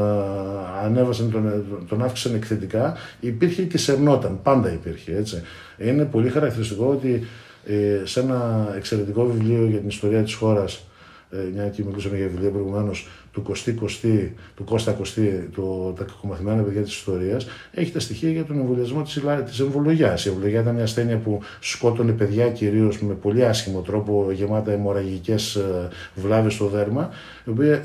ανέβασαν, 0.83 1.31
τον, 1.31 1.63
τον 1.87 2.03
αύξησαν 2.03 2.35
εκθετικά. 2.35 2.95
Υπήρχε 3.19 3.63
και 3.63 3.77
σερνόταν, 3.77 4.39
πάντα 4.43 4.71
υπήρχε. 4.71 5.15
Έτσι. 5.15 5.41
Είναι 5.77 6.05
πολύ 6.05 6.29
χαρακτηριστικό 6.29 6.85
ότι 6.85 7.23
ε, 7.65 8.01
σε 8.03 8.19
ένα 8.19 8.71
εξαιρετικό 8.77 9.25
βιβλίο 9.25 9.65
για 9.65 9.79
την 9.79 9.87
ιστορία 9.87 10.23
της 10.23 10.33
χώρας 10.33 10.85
ε, 11.29 11.37
μια 11.53 11.67
και 11.67 11.83
μιλούσαμε 11.83 12.17
για 12.17 12.27
βιβλία 12.27 12.49
προηγουμένως 12.49 13.07
του 13.31 13.41
Κωστή 13.41 13.71
Κωστή, 13.71 14.33
του 14.55 14.63
Κώστα 14.63 14.91
Κωστή, 14.91 15.49
το, 15.55 15.93
τα 15.97 16.03
κακομαθημένα 16.03 16.61
παιδιά 16.61 16.81
της 16.81 16.93
ιστορίας, 16.95 17.47
έχει 17.71 17.91
τα 17.91 17.99
στοιχεία 17.99 18.29
για 18.31 18.43
τον 18.43 18.59
εμβολιασμό 18.59 19.01
της 19.45 19.59
εμβολογιά. 19.59 20.17
Η 20.25 20.29
εμβολογιά 20.29 20.61
ήταν 20.61 20.73
μια 20.73 20.83
ασθένεια 20.83 21.17
που 21.17 21.41
σκότωνε 21.59 22.11
παιδιά 22.11 22.49
κυρίως 22.49 23.01
με 23.01 23.13
πολύ 23.13 23.45
άσχημο 23.45 23.79
τρόπο, 23.81 24.31
γεμάτα 24.31 24.71
αιμορραγικές 24.71 25.55
ε, 25.55 25.87
βλάβες 26.15 26.53
στο 26.53 26.67
δέρμα, 26.67 27.09
η 27.45 27.49
οποία 27.49 27.83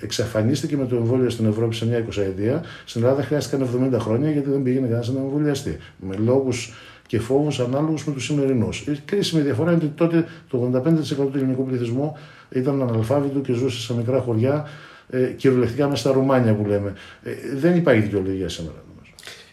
εξαφανίστηκε 0.00 0.76
με 0.76 0.86
το 0.86 0.96
εμβόλιο 0.96 1.30
στην 1.30 1.46
Ευρώπη 1.46 1.74
σε 1.74 1.86
μια 1.86 1.98
εικοσαετία. 1.98 2.64
Στην 2.84 3.02
Ελλάδα 3.02 3.22
χρειάστηκαν 3.22 3.90
70 3.92 3.98
χρόνια 3.98 4.30
γιατί 4.30 4.50
δεν 4.50 4.62
πήγαινε 4.62 4.86
κανένας 4.86 5.08
να 5.08 5.20
εμβολιαστεί. 5.20 5.76
Με 6.00 6.16
λόγους 6.16 6.72
και 7.06 7.18
φόβους 7.18 7.60
ανάλογους 7.60 8.06
με 8.06 8.12
τους 8.12 8.24
σημερινούς. 8.24 8.80
Η 8.80 9.00
κρίσιμη 9.04 9.42
διαφορά 9.42 9.72
είναι 9.72 9.84
ότι 9.84 9.92
τότε 9.94 10.26
το 10.48 10.70
85% 10.74 10.90
του 11.16 11.30
ελληνικού 11.34 11.64
πληθυσμού 11.64 12.16
ήταν 12.50 12.82
αναλφάβητο 12.82 13.38
και 13.40 13.52
ζούσε 13.52 13.80
σε 13.80 13.94
μικρά 13.94 14.20
χωριά, 14.20 14.68
ε, 15.10 15.24
κυριολεκτικά 15.24 15.88
μέσα 15.88 16.00
στα 16.00 16.12
Ρουμάνια 16.12 16.54
που 16.54 16.66
λέμε. 16.66 16.92
Ε, 17.22 17.32
δεν 17.54 17.76
υπάρχει 17.76 18.00
δικαιολογία 18.00 18.48
σήμερα. 18.48 18.82
Νομίζω. 18.88 19.12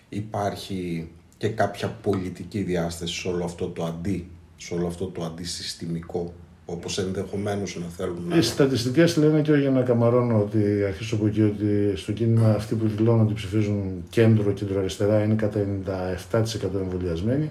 Υπάρχει 0.09 1.09
και 1.38 1.47
κάποια 1.47 1.88
πολιτική 2.01 2.62
διάσταση 2.62 3.13
σε 3.13 3.27
όλο 3.27 3.43
αυτό 3.43 3.67
το 3.67 3.83
αντί, 3.83 4.27
σε 4.57 4.73
όλο 4.73 4.88
αυτό 4.88 5.05
το 5.05 5.23
αντισυστημικό 5.23 6.33
όπως 6.65 6.97
ενδεχομένως 6.97 7.77
να 7.79 7.88
θέλουν 7.97 8.23
να. 8.29 8.35
Οι 8.35 8.41
στατιστικές 8.41 9.17
λένε 9.17 9.41
και 9.41 9.53
για 9.53 9.69
να 9.69 9.81
καμαρώνω 9.81 10.39
ότι 10.39 10.83
αρχίσω 10.83 11.15
από 11.15 11.27
εκεί 11.27 11.41
ότι 11.41 11.93
στο 11.95 12.12
κίνημα 12.12 12.50
αυτοί 12.50 12.75
που 12.75 12.88
δηλώνουν 12.88 13.21
ότι 13.21 13.33
ψηφίζουν 13.33 14.03
κέντρο, 14.09 14.51
κέντρο-αριστερά 14.51 15.23
είναι 15.23 15.33
κατά 15.33 15.65
97% 16.31 16.79
εμβολιασμένοι. 16.81 17.50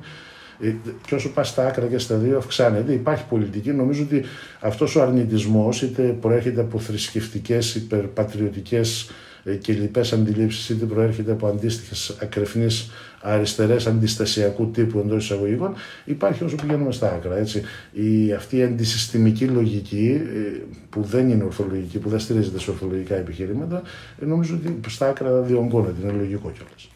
Ε, 0.61 0.75
και 1.06 1.14
όσο 1.14 1.28
πας 1.28 1.49
στα 1.49 1.66
άκρα 1.66 1.87
και 1.87 1.99
στα 1.99 2.16
δύο, 2.16 2.38
αυξάνεται. 2.38 2.92
Υπάρχει 2.92 3.25
πολιτική. 3.28 3.71
Νομίζω 3.71 4.02
ότι 4.02 4.23
αυτός 4.61 4.97
ο 4.97 5.02
αρνητισμός 5.02 5.82
είτε 5.82 6.02
προέρχεται 6.02 6.61
από 6.61 6.78
θρησκευτικές, 6.78 7.75
υπερπατριωτικές 7.75 9.11
ε, 9.44 9.54
και 9.54 9.73
λοιπές 9.73 10.12
αντιλήψεις 10.12 10.68
είτε 10.68 10.85
προέρχεται 10.85 11.32
από 11.32 11.47
αντίστοιχες 11.47 12.16
ακρεφνείς 12.23 12.90
αριστερές 13.21 13.87
αντιστασιακού 13.87 14.71
τύπου 14.71 14.99
εντός 14.99 15.25
εισαγωγικών 15.25 15.75
υπάρχει 16.04 16.44
όσο 16.44 16.56
πηγαίνουμε 16.56 16.92
στα 16.92 17.12
άκρα. 17.12 17.37
Έτσι. 17.37 17.62
Η, 17.92 18.32
αυτή 18.32 18.56
η 18.56 18.62
αντισυστημική 18.62 19.44
λογική 19.44 20.21
ε, 20.35 20.61
που 20.90 21.02
δεν 21.02 21.30
είναι 21.30 21.44
ορθολογική, 21.44 21.99
που 21.99 22.09
δεν 22.09 22.18
στηρίζεται 22.18 22.59
σε 22.59 22.71
ορθολογικά 22.71 23.14
επιχειρήματα 23.14 23.82
ε, 24.23 24.25
νομίζω 24.25 24.54
ότι 24.54 24.80
στα 24.88 25.09
άκρα 25.09 25.40
διονγκώνεται, 25.40 25.97
είναι 26.02 26.12
λογικό 26.12 26.50
κιόλας. 26.50 26.91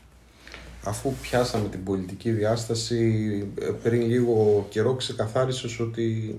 Αφού 0.86 1.12
πιάσαμε 1.22 1.68
την 1.68 1.84
πολιτική 1.84 2.30
διάσταση, 2.30 2.98
πριν 3.82 4.02
λίγο 4.02 4.66
καιρό 4.68 4.94
ξεκαθάρισες 4.94 5.80
ότι 5.80 6.38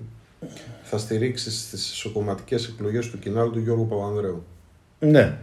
θα 0.84 0.98
στηρίξεις 0.98 1.70
τις 1.70 1.92
ισοκομματικές 1.92 2.68
εκλογές 2.68 3.10
του 3.10 3.20
κοινάλου 3.20 3.52
του 3.52 3.60
Γιώργου 3.60 3.88
Παπανδρέου. 3.88 4.44
Ναι. 5.00 5.38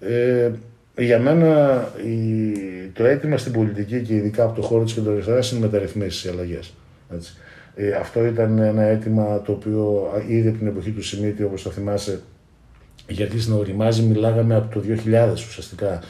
Ε, 0.00 0.50
για 0.96 1.18
μένα 1.18 1.80
η, 2.04 2.52
το 2.92 3.04
αίτημα 3.04 3.36
στην 3.36 3.52
πολιτική 3.52 4.02
και 4.02 4.14
ειδικά 4.14 4.44
από 4.44 4.60
το 4.60 4.62
χώρο 4.66 4.84
της 4.84 4.92
κεντροαριστεράς 4.92 5.50
είναι 5.50 5.60
μεταρρυθμίσεις, 5.60 6.30
αλλαγές. 6.30 6.72
Ε, 7.74 7.92
αυτό 7.92 8.24
ήταν 8.24 8.58
ένα 8.58 8.82
αίτημα 8.82 9.42
το 9.42 9.52
οποίο 9.52 10.10
ήδη 10.28 10.48
από 10.48 10.58
την 10.58 10.66
εποχή 10.66 10.90
του 10.90 11.02
Σιμίτη, 11.02 11.42
όπως 11.42 11.62
το 11.62 11.70
θυμάσαι, 11.70 12.20
γιατί 13.08 13.40
στην 13.40 13.52
οριμάζει 13.52 14.02
μιλάγαμε 14.02 14.54
από 14.54 14.74
το 14.74 14.82
2000 15.06 15.32
ουσιαστικά 15.32 16.02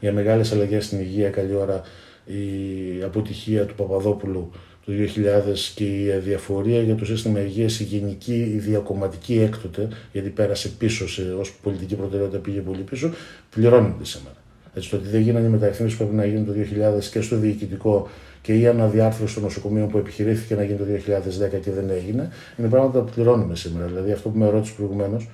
για 0.00 0.12
μεγάλες 0.12 0.52
αλλαγές 0.52 0.84
στην 0.84 1.00
υγεία. 1.00 1.30
Καλή 1.30 1.54
ώρα 1.54 1.82
η 2.24 3.02
αποτυχία 3.02 3.64
του 3.64 3.74
Παπαδόπουλου 3.74 4.50
το 4.84 4.92
2000 4.92 5.54
και 5.74 5.84
η 5.84 6.12
αδιαφορία 6.12 6.82
για 6.82 6.94
το 6.94 7.04
σύστημα 7.04 7.40
υγείας, 7.40 7.80
η 7.80 7.84
γενική, 7.84 8.52
η 8.54 8.58
διακομματική 8.58 9.38
έκτοτε, 9.38 9.88
γιατί 10.12 10.28
πέρασε 10.28 10.68
πίσω 10.68 11.08
σε, 11.08 11.22
ως 11.38 11.54
πολιτική 11.62 11.94
προτεραιότητα 11.94 12.38
πήγε 12.38 12.60
πολύ 12.60 12.82
πίσω, 12.82 13.10
πληρώνεται 13.50 14.04
σήμερα. 14.04 14.36
Έτσι, 14.74 14.90
το 14.90 14.96
ότι 14.96 15.08
δεν 15.08 15.20
γίνανε 15.20 15.46
οι 15.46 15.50
μεταρρυθμίσεις 15.50 15.98
που 15.98 16.04
πρέπει 16.04 16.20
να 16.20 16.26
γίνουν 16.26 16.46
το 16.46 16.52
2000 16.98 17.04
και 17.04 17.20
στο 17.20 17.36
διοικητικό 17.36 18.08
και 18.42 18.54
η 18.54 18.66
αναδιάρθρωση 18.66 19.34
των 19.34 19.42
νοσοκομείων 19.42 19.88
που 19.88 19.98
επιχειρήθηκε 19.98 20.54
να 20.54 20.62
γίνει 20.62 20.78
το 20.78 20.84
2010 20.84 21.60
και 21.60 21.70
δεν 21.70 21.90
έγινε, 21.90 22.30
είναι 22.58 22.68
πράγματα 22.68 23.00
που 23.00 23.10
πληρώνουμε 23.14 23.56
σήμερα. 23.56 23.86
Δηλαδή 23.86 24.12
αυτό 24.12 24.28
που 24.28 24.38
με 24.38 24.50
ρώτησε 24.50 24.72
προηγουμένως, 24.76 25.28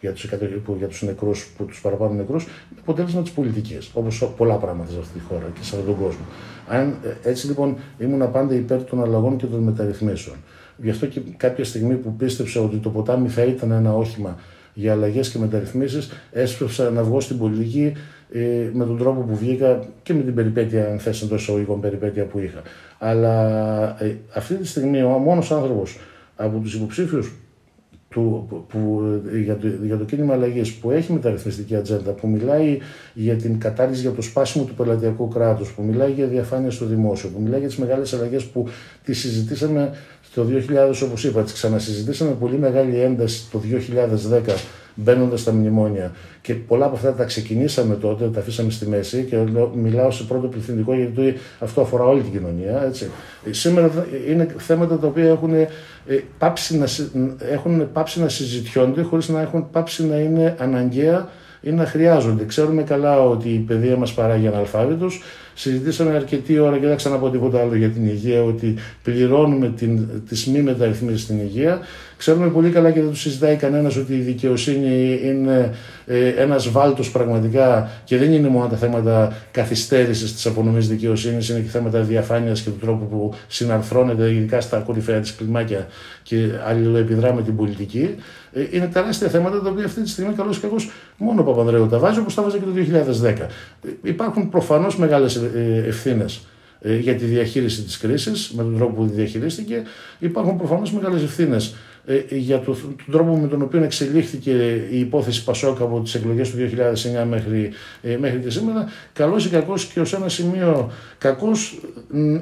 για 0.00 0.12
τους, 0.12 0.30
για 0.78 0.88
τους 0.88 1.02
νεκρούς, 1.02 1.52
που 1.56 1.64
τους 1.64 1.80
παραπάνω 1.80 2.14
νεκρούς, 2.14 2.42
είναι 2.42 2.80
αποτέλεσμα 2.80 3.22
της 3.22 3.30
πολιτικής, 3.30 3.90
όπως 3.94 4.32
πολλά 4.36 4.54
πράγματα 4.54 4.90
σε 4.90 4.98
αυτή 4.98 5.18
τη 5.18 5.24
χώρα 5.24 5.44
και 5.54 5.64
σε 5.64 5.76
αυτόν 5.76 5.94
τον 5.94 6.04
κόσμο. 6.04 6.24
Αν, 6.68 6.96
ε, 7.22 7.28
έτσι 7.28 7.46
λοιπόν 7.46 7.76
ήμουν 7.98 8.30
πάντα 8.30 8.54
υπέρ 8.54 8.84
των 8.84 9.02
αλλαγών 9.02 9.36
και 9.36 9.46
των 9.46 9.60
μεταρρυθμίσεων. 9.60 10.36
Γι' 10.76 10.90
αυτό 10.90 11.06
και 11.06 11.20
κάποια 11.36 11.64
στιγμή 11.64 11.94
που 11.94 12.14
πίστεψα 12.14 12.60
ότι 12.60 12.76
το 12.76 12.90
ποτάμι 12.90 13.28
θα 13.28 13.42
ήταν 13.42 13.70
ένα 13.70 13.94
όχημα 13.94 14.38
για 14.74 14.92
αλλαγές 14.92 15.30
και 15.30 15.38
μεταρρυθμίσεις, 15.38 16.10
έσπευσα 16.32 16.90
να 16.90 17.02
βγω 17.02 17.20
στην 17.20 17.38
πολιτική 17.38 17.92
ε, 18.32 18.70
με 18.72 18.84
τον 18.84 18.98
τρόπο 18.98 19.20
που 19.20 19.36
βγήκα 19.36 19.88
και 20.02 20.14
με 20.14 20.22
την 20.22 20.34
περιπέτεια, 20.34 20.90
αν 20.90 20.98
θες 20.98 21.22
εντός 21.22 21.42
εισαγωγικών 21.42 21.80
περιπέτεια 21.80 22.24
που 22.24 22.38
είχα. 22.38 22.62
Αλλά 22.98 24.04
ε, 24.04 24.16
αυτή 24.34 24.54
τη 24.54 24.66
στιγμή 24.66 25.02
ο 25.02 25.08
μόνος 25.08 25.52
άνθρωπος 25.52 25.98
από 26.36 26.58
τους 26.58 26.74
υποψήφιους 26.74 27.32
του, 28.10 28.46
που, 28.68 29.02
για, 29.44 29.56
το, 29.56 29.66
για 29.82 29.96
το 29.96 30.04
κίνημα 30.04 30.34
αλλαγής 30.34 30.72
που 30.72 30.90
έχει 30.90 31.12
μεταρρυθμιστική 31.12 31.76
ατζέντα, 31.76 32.10
που 32.10 32.28
μιλάει 32.28 32.78
για 33.14 33.34
την 33.34 33.58
κατάργηση 33.58 34.00
για 34.00 34.10
το 34.10 34.22
σπάσιμο 34.22 34.64
του 34.64 34.74
πελατειακού 34.74 35.28
κράτους, 35.28 35.72
που 35.72 35.82
μιλάει 35.82 36.12
για 36.12 36.26
διαφάνεια 36.26 36.70
στο 36.70 36.86
δημόσιο, 36.86 37.28
που 37.28 37.40
μιλάει 37.40 37.58
για 37.58 37.68
τις 37.68 37.76
μεγάλες 37.76 38.12
αλλαγές 38.12 38.44
που 38.44 38.68
τις 39.04 39.18
συζητήσαμε 39.18 39.92
το 40.34 40.44
2000, 40.44 41.02
όπως 41.02 41.24
είπα, 41.24 41.42
τις 41.42 41.52
ξανασυζητήσαμε 41.52 42.30
πολύ 42.30 42.58
μεγάλη 42.58 43.00
ένταση 43.00 43.50
το 43.50 43.58
2010 43.58 44.40
μπαίνοντας 44.94 45.40
στα 45.40 45.52
μνημόνια. 45.52 46.12
Και 46.42 46.54
πολλά 46.54 46.84
από 46.86 46.94
αυτά 46.94 47.12
τα 47.12 47.24
ξεκινήσαμε 47.24 47.94
τότε, 47.94 48.28
τα 48.28 48.40
αφήσαμε 48.40 48.70
στη 48.70 48.86
μέση 48.88 49.26
και 49.30 49.36
μιλάω 49.74 50.10
σε 50.10 50.24
πρώτο 50.24 50.46
πληθυντικό 50.46 50.94
γιατί 50.94 51.34
αυτό 51.58 51.80
αφορά 51.80 52.04
όλη 52.04 52.22
την 52.22 52.32
κοινωνία. 52.32 52.82
Έτσι. 52.86 53.10
Σήμερα 53.50 54.06
είναι 54.28 54.54
θέματα 54.56 54.98
τα 54.98 55.06
οποία 55.06 55.28
έχουν 55.28 55.54
ε, 55.54 55.68
πάψει 56.38 56.78
να, 56.78 56.86
έχουν 57.50 57.92
πάψει 57.92 58.20
να 58.20 58.28
συζητιόνται 58.28 59.02
χωρίς 59.02 59.28
να 59.28 59.40
έχουν 59.40 59.70
πάψει 59.70 60.06
να 60.06 60.16
είναι 60.16 60.56
αναγκαία 60.58 61.28
ή 61.60 61.70
να 61.70 61.86
χρειάζονται. 61.86 62.44
Ξέρουμε 62.44 62.82
καλά 62.82 63.20
ότι 63.20 63.48
η 63.48 63.58
παιδεία 63.58 63.96
μας 63.96 64.14
παράγει 64.14 64.46
αναλφάβητος. 64.46 65.22
Συζητήσαμε 65.54 66.14
αρκετή 66.14 66.58
ώρα 66.58 66.78
και 66.78 66.86
δεν 66.86 66.96
ξαναπώ 66.96 67.30
τίποτα 67.30 67.60
άλλο 67.60 67.74
για 67.74 67.88
την 67.88 68.06
υγεία, 68.06 68.42
ότι 68.42 68.74
πληρώνουμε 69.02 69.68
την, 69.68 70.08
τις 70.28 70.46
μη 70.46 70.62
μεταρρυθμίσεις 70.62 71.22
στην 71.22 71.38
υγεία. 71.38 71.78
Ξέρουμε 72.20 72.48
πολύ 72.48 72.70
καλά 72.70 72.90
και 72.90 73.00
δεν 73.00 73.10
τους 73.10 73.20
συζητάει 73.20 73.56
κανένας 73.56 73.96
ότι 73.96 74.14
η 74.14 74.20
δικαιοσύνη 74.20 75.20
είναι 75.24 75.74
ε, 76.06 76.28
ένας 76.28 76.70
βάλτος 76.70 77.10
πραγματικά 77.10 77.90
και 78.04 78.16
δεν 78.16 78.32
είναι 78.32 78.48
μόνο 78.48 78.66
τα 78.66 78.76
θέματα 78.76 79.32
καθυστέρησης 79.50 80.34
της 80.34 80.46
απονομής 80.46 80.88
δικαιοσύνης, 80.88 81.48
είναι 81.48 81.60
και 81.60 81.68
θέματα 81.68 82.00
διαφάνειας 82.00 82.60
και 82.60 82.70
του 82.70 82.78
τρόπου 82.78 83.08
που 83.08 83.34
συναρθρώνεται 83.46 84.32
ειδικά 84.32 84.60
στα 84.60 84.78
κορυφαία 84.78 85.20
της 85.20 85.34
κλιμάκια 85.34 85.86
και 86.22 86.48
αλληλοεπιδρά 86.66 87.34
με 87.34 87.42
την 87.42 87.56
πολιτική. 87.56 88.14
Ε, 88.52 88.66
είναι 88.70 88.86
τεράστια 88.86 89.28
θέματα 89.28 89.62
τα 89.62 89.70
οποία 89.70 89.84
αυτή 89.84 90.02
τη 90.02 90.08
στιγμή 90.08 90.34
καλώς 90.34 90.58
και 90.58 90.66
μόνο 91.16 91.40
ο 91.40 91.44
Παπανδρέου 91.44 91.88
τα 91.88 91.98
βάζει 91.98 92.18
όπως 92.18 92.34
τα 92.34 92.42
βάζει 92.42 92.58
και 92.58 92.64
το 92.64 92.72
2010. 93.22 93.24
Ε, 93.24 93.46
υπάρχουν 94.02 94.48
προφανώς 94.48 94.96
μεγάλες 94.96 95.40
ευθύνε 95.86 96.24
ε, 96.24 96.26
για 97.00 97.14
τη 97.14 97.24
διαχείριση 97.24 97.82
της 97.82 97.98
κρίσης, 97.98 98.50
με 98.50 98.62
τον 98.62 98.76
τρόπο 98.76 98.94
που 98.94 99.06
διαχειρίστηκε. 99.06 99.82
Υπάρχουν 100.18 100.56
προφανώς 100.56 100.92
μεγάλες 100.92 101.22
ευθύνες 101.22 101.74
για 102.30 102.60
το, 102.60 102.72
τον 102.72 102.96
τρόπο 103.10 103.36
με 103.36 103.48
τον 103.48 103.62
οποίο 103.62 103.82
εξελίχθηκε 103.82 104.84
η 104.90 104.98
υπόθεση 104.98 105.44
Πασόκα 105.44 105.84
από 105.84 106.00
τις 106.00 106.14
εκλογές 106.14 106.50
του 106.50 106.56
2009 106.56 107.26
μέχρι, 107.28 107.70
μέχρι 108.18 108.38
και 108.38 108.50
σήμερα. 108.50 108.88
Καλός 109.12 109.46
ή 109.46 109.48
κακός 109.48 109.84
και 109.84 110.00
ως 110.00 110.12
ένα 110.12 110.28
σημείο 110.28 110.90
κακός, 111.18 111.80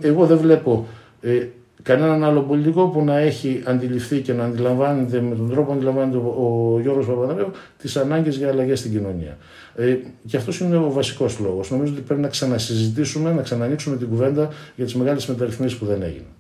εγώ 0.01 0.27
δεν 0.27 0.39
βλέπω 0.39 0.89
κανέναν 1.83 2.25
άλλο 2.25 2.43
πολιτικό 2.43 2.87
που 2.87 3.05
να 3.05 3.19
έχει 3.19 3.63
αντιληφθεί 3.65 4.21
και 4.21 4.33
να 4.33 4.45
αντιλαμβάνεται 4.45 5.21
με 5.21 5.35
τον 5.35 5.51
τρόπο 5.51 5.67
που 5.67 5.73
αντιλαμβάνεται 5.73 6.17
ο 6.17 6.79
Γιώργος 6.83 7.07
Παπαδρέου 7.07 7.51
τις 7.79 7.97
ανάγκες 7.97 8.37
για 8.37 8.49
αλλαγές 8.49 8.79
στην 8.79 8.91
κοινωνία. 8.91 9.39
Ε, 9.75 9.97
και 10.27 10.37
αυτός 10.37 10.61
είναι 10.61 10.77
ο 10.77 10.91
βασικός 10.91 11.39
λόγος. 11.39 11.71
Νομίζω 11.71 11.93
ότι 11.93 12.03
πρέπει 12.03 12.21
να 12.21 12.29
ξανασυζητήσουμε, 12.29 13.33
να 13.33 13.43
ξανανοίξουμε 13.43 13.97
την 13.97 14.09
κουβέντα 14.09 14.53
για 14.77 14.85
τις 14.85 14.95
μεγάλες 14.95 15.27
μεταρρυθμίσεις 15.27 15.79
που 15.79 15.85
δεν 15.85 16.03
έγιναν. 16.03 16.33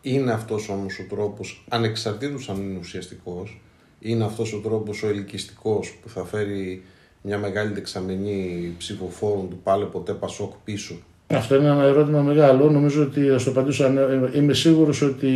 Είναι 0.00 0.32
αυτός 0.32 0.68
όμως 0.68 0.98
ο 0.98 1.14
τρόπος, 1.14 1.64
ανεξαρτήτως 1.68 2.48
αν 2.48 2.56
είναι 2.56 2.78
ουσιαστικός, 2.78 3.60
είναι 4.00 4.24
αυτός 4.24 4.52
ο 4.52 4.58
τρόπος 4.58 5.02
ο 5.02 5.08
ελκυστικός 5.08 5.98
που 6.02 6.08
θα 6.08 6.24
φέρει 6.24 6.82
μια 7.22 7.38
μεγάλη 7.38 7.72
δεξαμενή 7.72 8.74
ψηφοφόρων 8.78 9.48
του 9.50 9.60
πάλε 9.62 9.84
ποτέ 9.84 10.12
Πασόκ 10.12 10.52
πίσω. 10.64 10.94
Αυτό 11.28 11.54
είναι 11.54 11.68
ένα 11.68 11.82
ερώτημα 11.82 12.20
μεγάλο. 12.20 12.70
Νομίζω 12.70 13.02
ότι 13.02 13.20
θα 13.20 13.36
το 13.36 13.50
απαντήσω. 13.50 13.90
Είμαι 14.34 14.52
σίγουρος 14.52 15.02
ότι 15.02 15.28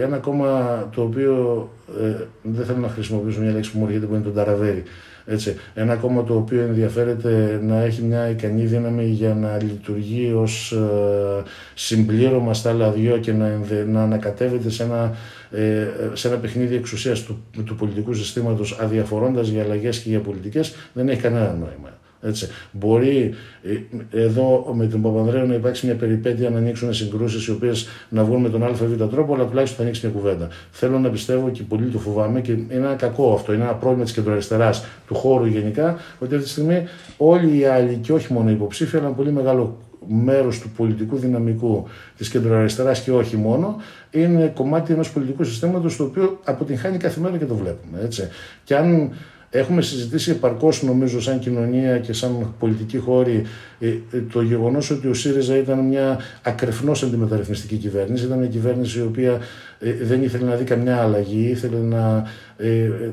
ένα 0.00 0.16
κόμμα 0.16 0.88
το 0.94 1.02
οποίο 1.02 1.68
ε, 2.00 2.24
δεν 2.42 2.66
θέλω 2.66 2.78
να 2.78 2.88
χρησιμοποιήσω 2.88 3.40
μια 3.40 3.52
λέξη 3.52 3.72
που 3.72 3.78
μου 3.78 3.86
έρχεται 3.86 4.06
που 4.06 4.14
είναι 4.14 4.24
το 4.24 4.30
Ταραβέρι. 4.30 4.82
Έτσι, 5.26 5.56
ένα 5.74 5.96
κόμμα 5.96 6.24
το 6.24 6.34
οποίο 6.34 6.60
ενδιαφέρεται 6.60 7.60
να 7.62 7.82
έχει 7.82 8.02
μια 8.02 8.30
ικανή 8.30 8.64
δύναμη 8.64 9.04
για 9.04 9.34
να 9.34 9.62
λειτουργεί 9.62 10.32
ως 10.32 10.72
ε, 10.72 11.42
συμπλήρωμα 11.74 12.54
στα 12.54 12.70
άλλα 12.70 12.90
δυο 12.90 13.18
και 13.18 13.32
να, 13.32 13.60
να 13.86 14.02
ανακατεύεται 14.02 14.70
σε 14.70 14.82
ένα, 14.82 15.16
ε, 15.50 15.86
σε 16.12 16.28
ένα 16.28 16.36
παιχνίδι 16.36 16.74
εξουσίας 16.74 17.22
του, 17.22 17.44
του 17.64 17.74
πολιτικού 17.74 18.14
συστήματος 18.14 18.78
αδιαφορώντας 18.80 19.48
για 19.48 19.62
αλλαγές 19.62 19.98
και 19.98 20.08
για 20.08 20.20
πολιτικές 20.20 20.74
δεν 20.92 21.08
έχει 21.08 21.20
κανένα 21.20 21.52
νόημα. 21.52 21.98
Έτσι. 22.22 22.48
Μπορεί 22.72 23.34
ε, 23.62 24.22
εδώ 24.22 24.72
με 24.74 24.86
τον 24.86 25.02
Παπανδρέο 25.02 25.46
να 25.46 25.54
υπάρξει 25.54 25.86
μια 25.86 25.94
περιπέτεια 25.94 26.50
να 26.50 26.58
ανοίξουν 26.58 26.94
συγκρούσεις 26.94 27.46
οι 27.46 27.50
οποίες 27.50 27.88
να 28.08 28.24
βγουν 28.24 28.40
με 28.40 28.48
τον 28.48 28.64
ΑΒ 28.64 29.10
τρόπο, 29.10 29.34
αλλά 29.34 29.44
τουλάχιστον 29.44 29.76
θα 29.76 29.82
ανοίξει 29.82 30.06
μια 30.06 30.14
κουβέντα. 30.14 30.48
Θέλω 30.70 30.98
να 30.98 31.08
πιστεύω 31.08 31.50
και 31.50 31.62
πολύ 31.62 31.86
το 31.86 31.98
φοβάμαι 31.98 32.40
και 32.40 32.52
είναι 32.52 32.66
ένα 32.70 32.94
κακό 32.94 33.32
αυτό. 33.32 33.52
Είναι 33.52 33.62
ένα 33.62 33.74
πρόβλημα 33.74 34.04
της 34.04 34.12
κεντροαριστεράς 34.12 34.84
του 35.06 35.14
χώρου 35.14 35.46
γενικά, 35.46 35.96
ότι 36.18 36.34
αυτή 36.34 36.46
τη 36.46 36.48
στιγμή 36.48 36.84
όλοι 37.16 37.58
οι 37.58 37.64
άλλοι 37.64 37.94
και 37.94 38.12
όχι 38.12 38.32
μόνο 38.32 38.50
οι 38.50 38.52
υποψήφοι, 38.52 38.96
αλλά 38.96 39.06
ένα 39.06 39.14
πολύ 39.14 39.32
μεγάλο 39.32 39.78
μέρος 40.06 40.58
του 40.58 40.70
πολιτικού 40.76 41.16
δυναμικού 41.16 41.86
της 42.16 42.28
κεντροαριστεράς 42.28 43.00
και 43.00 43.12
όχι 43.12 43.36
μόνο, 43.36 43.76
είναι 44.10 44.52
κομμάτι 44.54 44.92
ενός 44.92 45.12
πολιτικού 45.12 45.44
συστήματος 45.44 45.96
το 45.96 46.04
οποίο 46.04 46.40
αποτυγχάνει 46.44 46.96
κάθε 46.96 47.20
μέρα 47.20 47.36
και 47.36 47.44
το 47.44 47.54
βλέπουμε. 47.54 48.00
Έτσι. 48.04 48.28
Και 48.64 48.76
αν 48.76 49.10
Έχουμε 49.52 49.82
συζητήσει 49.82 50.30
επαρκώς, 50.30 50.82
νομίζω, 50.82 51.20
σαν 51.20 51.38
κοινωνία 51.38 51.98
και 51.98 52.12
σαν 52.12 52.54
πολιτική 52.58 52.98
χώρη, 52.98 53.42
ε, 53.80 53.88
ε, 53.88 54.20
το 54.32 54.42
γεγονός 54.42 54.90
ότι 54.90 55.08
ο 55.08 55.14
ΣΥΡΙΖΑ 55.14 55.56
ήταν 55.56 55.78
μια 55.78 56.18
ακρεφνώς 56.42 57.02
αντιμεταρρυθμιστική 57.02 57.76
κυβέρνηση. 57.76 58.24
Ήταν 58.24 58.38
μια 58.38 58.48
κυβέρνηση 58.48 58.98
η 58.98 59.02
οποία 59.02 59.38
ε, 59.78 59.92
δεν 59.92 60.22
ήθελε 60.22 60.44
να 60.44 60.54
δει 60.54 60.64
καμιά 60.64 60.96
αλλαγή, 60.96 61.48
ήθελε 61.48 61.78
να, 61.78 62.24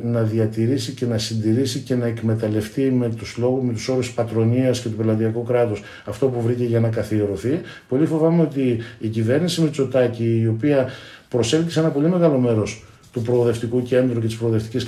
να 0.04 0.22
διατηρήσει 0.22 0.92
και 0.92 1.06
να 1.06 1.18
συντηρήσει 1.18 1.80
και 1.80 1.96
να 1.96 2.06
εκμεταλλευτεί 2.06 2.92
με 2.92 3.10
τους 3.10 3.38
λόγους, 3.38 3.64
με 3.64 3.74
τους 3.74 3.88
όρους 3.88 4.14
πατρονίας 4.14 4.80
και 4.80 4.90
του 4.90 4.96
πελατειακού 4.96 5.44
κράτους 5.44 5.82
αυτό 6.06 6.28
που 6.28 6.42
βρήκε 6.42 6.64
για 6.64 6.80
να 6.80 6.90
καθιερωθεί. 6.90 7.62
Πολύ 7.88 8.06
φοβάμαι 8.06 8.42
ότι 8.42 8.78
η 9.00 9.08
κυβέρνηση 9.08 9.62
Μητσοτάκη, 9.62 10.40
η 10.44 10.48
οποία 10.48 10.90
προσέλκυσε 11.30 11.80
ένα 11.80 11.90
πολύ 11.90 12.10
μεγάλο 12.10 12.38
μέρος 12.38 12.84
του 13.12 13.22
προοδευτικού 13.22 13.82
κέντρου 13.82 14.20
και 14.20 14.26
της 14.26 14.38
προοδευτικής 14.38 14.84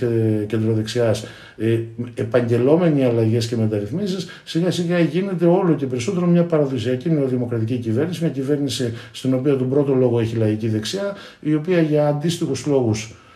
κεντροδεξιάς, 0.47 1.25
ε, 1.57 1.79
επαγγελόμενοι 2.15 3.05
αλλαγές 3.05 3.47
και 3.47 3.55
μεταρρυθμίσεις, 3.55 4.27
σιγά 4.43 4.71
σιγά 4.71 4.99
γίνεται 4.99 5.45
όλο 5.45 5.75
και 5.75 5.85
περισσότερο 5.85 6.25
μια 6.25 6.43
παραδοσιακή 6.43 7.09
νεοδημοκρατική 7.09 7.77
κυβέρνηση, 7.77 8.23
μια 8.23 8.31
κυβέρνηση 8.31 8.93
στην 9.11 9.33
οποία 9.33 9.57
τον 9.57 9.69
πρώτο 9.69 9.93
λόγο 9.93 10.19
έχει 10.19 10.35
λαϊκή 10.35 10.69
δεξιά, 10.69 11.15
η 11.39 11.53
οποία 11.53 11.81
για 11.81 12.07
αντίστοιχους 12.07 12.65
λόγους 12.65 13.13
με 13.13 13.28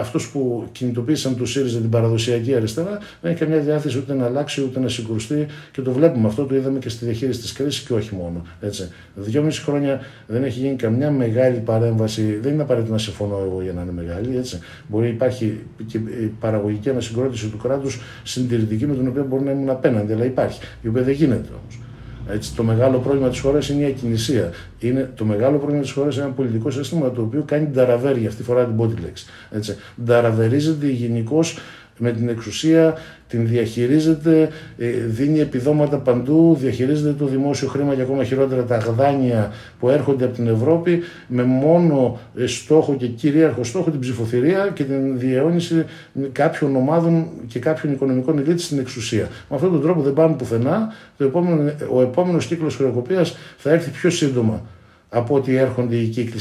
αυτούς 0.00 0.30
που 0.30 0.68
κινητοποίησαν 0.72 1.36
τους 1.36 1.50
ΣΥΡΙΖΑ 1.50 1.78
την 1.78 1.90
παραδοσιακή 1.90 2.54
αριστερά, 2.54 2.98
δεν 3.20 3.30
έχει 3.30 3.40
καμιά 3.40 3.58
διάθεση 3.58 3.98
ούτε 3.98 4.14
να 4.14 4.24
αλλάξει 4.24 4.62
ούτε 4.62 4.80
να 4.80 4.88
συγκρουστεί 4.88 5.46
και 5.72 5.82
το 5.82 5.92
βλέπουμε 5.92 6.28
αυτό, 6.28 6.44
το 6.44 6.54
είδαμε 6.54 6.78
και 6.78 6.88
στη 6.88 7.04
διαχείριση 7.04 7.40
της 7.40 7.52
κρίσης 7.52 7.82
και 7.86 7.92
όχι 7.92 8.14
μόνο. 8.14 8.42
Έτσι. 8.60 8.88
Δυόμιση 9.14 9.62
χρόνια 9.62 10.00
δεν 10.26 10.44
έχει 10.44 10.58
γίνει 10.58 10.76
καμιά 10.76 11.10
μεγάλη 11.10 11.58
παρέμβαση, 11.58 12.38
δεν 12.42 12.52
είναι 12.52 12.62
απαραίτητο 12.62 12.92
να 12.92 12.98
συμφωνώ 12.98 13.40
εγώ 13.44 13.62
για 13.62 13.72
να 13.72 13.82
είναι 13.82 13.92
μεγάλη. 13.92 14.36
Έτσι. 14.36 14.58
Μπορεί 14.88 15.06
να 15.06 15.12
υπάρχει 15.12 15.60
και 15.86 15.96
η 15.96 16.32
παραγωγική 16.40 16.90
ανασυγκρότηση 16.90 17.48
του 17.48 17.56
κράτους 17.56 18.00
συντηρητική 18.22 18.86
με 18.86 18.94
την 18.94 19.08
οποία 19.08 19.22
μπορεί 19.22 19.44
να 19.44 19.50
ήμουν 19.50 19.70
απέναντι, 19.70 20.12
αλλά 20.12 20.24
υπάρχει, 20.24 20.60
η 20.82 20.88
οποία 20.88 21.02
δεν 21.02 21.14
γίνεται 21.14 21.48
όμως. 21.50 21.83
Έτσι, 22.28 22.54
το 22.54 22.62
μεγάλο 22.62 22.98
πρόβλημα 22.98 23.28
της 23.28 23.40
χώρας 23.40 23.68
είναι 23.68 23.82
η 23.82 23.86
ακινησία. 23.86 24.50
Είναι, 24.78 25.10
το 25.16 25.24
μεγάλο 25.24 25.56
πρόβλημα 25.56 25.82
της 25.82 25.90
χώρας 25.90 26.14
είναι 26.16 26.24
ένα 26.24 26.34
πολιτικό 26.34 26.70
σύστημα 26.70 27.10
το 27.10 27.22
οποίο 27.22 27.42
κάνει 27.46 27.66
ταραβέρια, 27.66 28.28
αυτή 28.28 28.42
φορά 28.42 28.64
την 28.64 28.80
body 28.80 29.00
λέξη. 29.02 29.26
Έτσι. 29.50 29.76
Νταραβερίζεται 30.04 30.86
γενικώς 30.86 31.58
με 31.98 32.12
την 32.12 32.28
εξουσία, 32.28 32.94
την 33.28 33.46
διαχειρίζεται, 33.46 34.48
ε, 34.78 34.86
δίνει 34.90 35.40
επιδόματα 35.40 35.96
παντού, 35.96 36.56
διαχειρίζεται 36.60 37.12
το 37.12 37.26
δημόσιο 37.26 37.68
χρήμα 37.68 37.94
και 37.94 38.02
ακόμα 38.02 38.24
χειρότερα 38.24 38.64
τα 38.64 38.76
γδάνεια 38.76 39.52
που 39.78 39.88
έρχονται 39.88 40.24
από 40.24 40.34
την 40.34 40.46
Ευρώπη 40.46 41.02
με 41.28 41.42
μόνο 41.42 42.18
ε, 42.36 42.46
στόχο 42.46 42.94
και 42.94 43.06
κυρίαρχο 43.06 43.64
στόχο 43.64 43.90
την 43.90 44.00
ψηφοθυρία 44.00 44.70
και 44.74 44.84
την 44.84 45.18
διαιώνιση 45.18 45.84
κάποιων 46.32 46.76
ομάδων 46.76 47.26
και 47.46 47.58
κάποιων 47.58 47.92
οικονομικών 47.92 48.38
ελίτ 48.38 48.60
στην 48.60 48.78
εξουσία. 48.78 49.28
Με 49.48 49.56
αυτόν 49.56 49.72
τον 49.72 49.82
τρόπο 49.82 50.00
δεν 50.00 50.12
πάμε 50.12 50.36
πουθενά. 50.36 50.92
Το 51.16 51.24
επόμενο, 51.24 51.72
ο 51.92 52.02
επόμενος 52.02 52.46
κύκλος 52.46 52.76
χρεοκοπίας 52.76 53.36
θα 53.56 53.70
έρθει 53.70 53.90
πιο 53.90 54.10
σύντομα 54.10 54.62
από 55.08 55.34
ότι 55.34 55.56
έρχονται 55.56 55.96
οι 55.96 56.06
κύκλοι 56.06 56.40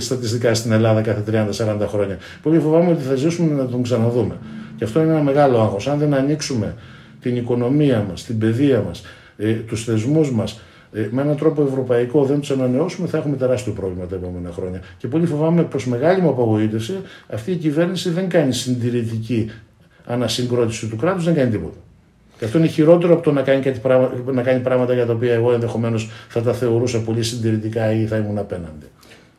στατιστικά 0.00 0.54
στην 0.54 0.72
Ελλάδα 0.72 1.00
κάθε 1.00 1.46
30-40 1.82 1.86
χρόνια. 1.88 2.18
Πολύ 2.42 2.58
φοβάμαι 2.58 2.90
ότι 2.90 3.02
θα 3.02 3.14
ζήσουμε 3.14 3.54
να 3.54 3.66
τον 3.66 3.82
ξαναδούμε. 3.82 4.34
Και 4.76 4.84
αυτό 4.84 5.02
είναι 5.02 5.10
ένα 5.10 5.22
μεγάλο 5.22 5.60
άγχος. 5.60 5.88
Αν 5.88 5.98
δεν 5.98 6.14
ανοίξουμε 6.14 6.74
την 7.20 7.36
οικονομία 7.36 8.06
μας, 8.08 8.24
την 8.24 8.38
παιδεία 8.38 8.80
μας, 8.80 9.02
ε, 9.36 9.52
τους 9.52 9.84
θεσμούς 9.84 10.30
μας, 10.30 10.60
ε, 10.92 11.08
με 11.10 11.22
έναν 11.22 11.36
τρόπο 11.36 11.62
ευρωπαϊκό 11.62 12.24
δεν 12.24 12.40
τους 12.40 12.50
ανανεώσουμε, 12.50 13.08
θα 13.08 13.18
έχουμε 13.18 13.36
τεράστιο 13.36 13.72
πρόβλημα 13.72 14.06
τα 14.06 14.14
επόμενα 14.14 14.50
χρόνια. 14.52 14.80
Και 14.98 15.08
πολύ 15.08 15.26
φοβάμαι 15.26 15.62
προ 15.62 15.80
μεγάλη 15.84 16.20
μου 16.20 16.28
απογοήτευση 16.28 16.94
αυτή 17.28 17.50
η 17.50 17.56
κυβέρνηση 17.56 18.10
δεν 18.10 18.28
κάνει 18.28 18.52
συντηρητική 18.52 19.50
ανασυγκρότηση 20.06 20.86
του 20.86 20.96
κράτους, 20.96 21.24
δεν 21.24 21.34
κάνει 21.34 21.50
τίποτα. 21.50 21.76
Και 22.38 22.44
αυτό 22.44 22.58
είναι 22.58 22.66
χειρότερο 22.66 23.12
από 23.12 23.22
το 23.22 23.32
να 23.32 23.42
κάνει, 23.42 23.62
κάτι, 23.62 23.80
να 24.32 24.42
κάνει 24.42 24.60
πράγματα 24.60 24.94
για 24.94 25.06
τα 25.06 25.12
οποία 25.12 25.34
εγώ 25.34 25.52
ενδεχομένως 25.52 26.10
θα 26.28 26.42
τα 26.42 26.52
θεωρούσα 26.52 27.00
πολύ 27.00 27.22
συντηρητικά 27.22 27.92
ή 27.92 28.06
θα 28.06 28.16
ήμουν 28.16 28.38
απέναντι. 28.38 28.86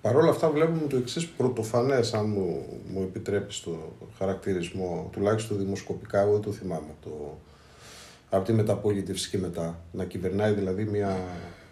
Παρ' 0.08 0.16
όλα 0.16 0.30
αυτά 0.30 0.50
βλέπουμε 0.50 0.88
το 0.90 0.98
εξής 0.98 1.28
πρωτοφανές, 1.28 2.14
αν 2.14 2.30
μου, 2.30 2.66
μου 2.94 3.02
επιτρέπεις 3.02 3.60
το 3.60 3.96
χαρακτηρισμό, 4.18 5.10
τουλάχιστον 5.12 5.58
δημοσκοπικά, 5.58 6.22
εγώ 6.22 6.32
δεν 6.32 6.42
το 6.42 6.52
θυμάμαι 6.52 6.94
το, 7.04 7.38
από 8.30 8.46
τη 8.46 8.54
μεταπολίτευση 8.54 9.30
και 9.30 9.38
μετά. 9.38 9.84
Να 9.92 10.04
κυβερνάει 10.04 10.52
δηλαδή 10.52 10.84
μια, 10.84 11.18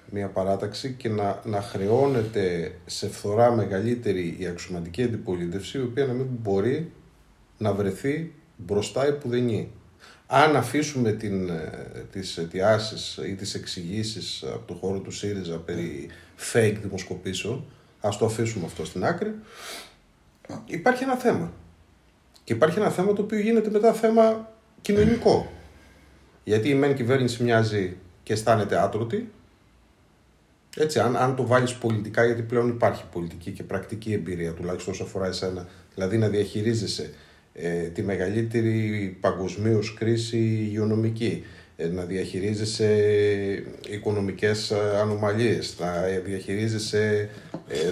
μια 0.10 0.28
παράταξη 0.28 0.96
και 0.98 1.10
να, 1.10 1.42
να 1.46 1.62
χρεώνεται 1.62 2.76
σε 2.86 3.10
φθορά 3.10 3.52
μεγαλύτερη 3.52 4.36
η 4.40 4.48
αξιωματική 4.48 5.04
αντιπολίτευση, 5.04 5.78
η 5.78 5.82
οποία 5.82 6.06
να 6.06 6.14
μην 6.14 6.28
μπορεί 6.42 6.92
να 7.58 7.74
βρεθεί 7.74 8.34
μπροστά 8.58 9.06
επουδενή. 9.06 9.72
Αν 10.28 10.56
αφήσουμε 10.56 11.12
την, 11.12 11.50
ε, 11.50 11.70
τις 12.12 12.38
αιτιάσεις 12.38 13.20
ή 13.28 13.34
τις 13.36 13.54
εξηγήσεις 13.54 14.44
από 14.54 14.68
το 14.68 14.74
χώρο 14.74 15.00
του 15.00 15.12
ΣΥΡΙΖΑ 15.12 15.58
περί 15.58 16.10
fake 16.54 16.78
δημοσκοπήσεων, 16.82 17.66
ας 18.08 18.18
το 18.18 18.26
αφήσουμε 18.26 18.66
αυτό 18.66 18.86
στην 18.86 19.06
άκρη, 19.06 19.36
υπάρχει 20.66 21.04
ένα 21.04 21.16
θέμα. 21.16 21.52
Και 22.44 22.54
υπάρχει 22.54 22.80
ένα 22.80 22.90
θέμα 22.90 23.14
το 23.14 23.22
οποίο 23.22 23.40
γίνεται 23.40 23.70
μετά 23.70 23.94
θέμα 23.94 24.52
κοινωνικό. 24.82 25.52
Γιατί 26.44 26.70
η 26.70 26.76
μεν 26.76 26.96
κυβέρνηση 26.96 27.44
μοιάζει 27.44 27.98
και 28.24 28.34
αισθάνεται 28.34 28.82
άτρωτη. 28.82 29.32
Έτσι, 30.78 31.00
αν, 31.00 31.18
αν 31.18 31.36
το 31.36 31.46
βάλεις 31.46 31.74
πολιτικά, 31.74 32.26
γιατί 32.26 32.42
πλέον 32.42 32.68
υπάρχει 32.70 33.04
πολιτική 33.12 33.52
και 33.52 33.64
πρακτική 33.64 34.14
εμπειρία, 34.14 34.54
τουλάχιστον 34.54 34.94
όσο 34.94 35.04
αφορά 35.04 35.28
εσένα, 35.28 35.68
δηλαδή 35.94 36.18
να 36.18 36.28
διαχειρίζεσαι 36.28 37.14
ε, 37.54 37.82
τη 37.82 38.04
μεγαλύτερη 38.04 39.18
παγκοσμίως 39.22 39.94
κρίση 39.94 40.38
υγειονομική, 40.38 41.44
ε, 41.44 41.65
να 41.92 42.04
διαχειρίζεσαι 42.04 42.90
οικονομικές 43.90 44.72
ε, 44.72 44.98
ανομαλίες, 45.02 45.76
να 45.80 45.92
διαχειρίζεσαι 46.26 47.30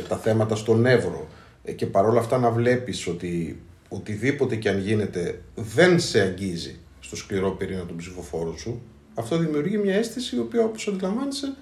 τα 0.08 0.18
θέματα 0.18 0.56
στον 0.56 0.86
Εύρο. 0.86 1.28
Και 1.76 1.86
παρόλα 1.86 2.20
αυτά 2.20 2.38
να 2.38 2.52
βλέπεις 2.52 3.08
ότι 3.08 3.62
οτιδήποτε 3.90 4.56
και 4.56 4.70
αν 4.70 4.80
γίνεται 4.80 5.42
δεν 5.56 6.00
σε 6.00 6.22
αγγίζει 6.22 6.80
στο 7.00 7.16
σκληρό 7.16 7.52
πυρήνα 7.52 7.84
του 7.86 7.96
ψηφοφόρου 7.96 8.60
σου, 8.60 8.82
αυτό 9.14 9.38
δημιουργεί 9.38 9.78
μια 9.78 9.96
αίσθηση 9.96 10.36
η 10.36 10.40
οποία 10.40 10.64
όπως 10.64 10.88
αντιλαμβάνεσαι 10.88 11.56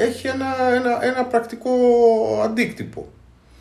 έχει 0.00 0.26
ένα, 0.26 0.74
ένα, 0.74 1.04
ένα 1.04 1.24
πρακτικό 1.24 1.70
αντίκτυπο 2.44 3.08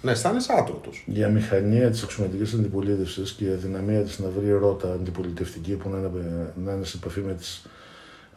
να 0.06 0.12
αισθάνεσαι 0.12 0.54
άτρωτο. 0.58 0.90
Η 1.06 1.24
αμηχανία 1.24 1.90
της 1.90 2.04
αξιωματική 2.04 2.56
αντιπολίτευσης 2.56 3.32
και 3.32 3.46
η 3.46 3.50
αδυναμία 3.50 4.02
της 4.02 4.20
να 4.20 4.30
βρει 4.30 4.52
ρότα 4.52 4.94
αντιπολιτευτική 4.94 5.74
που 5.74 5.90
να 5.90 5.98
είναι, 5.98 6.54
να 6.64 6.74
είναι 6.74 6.86
σε 6.86 6.98
επαφή 6.98 7.20
με 7.20 7.34
τις 7.34 7.66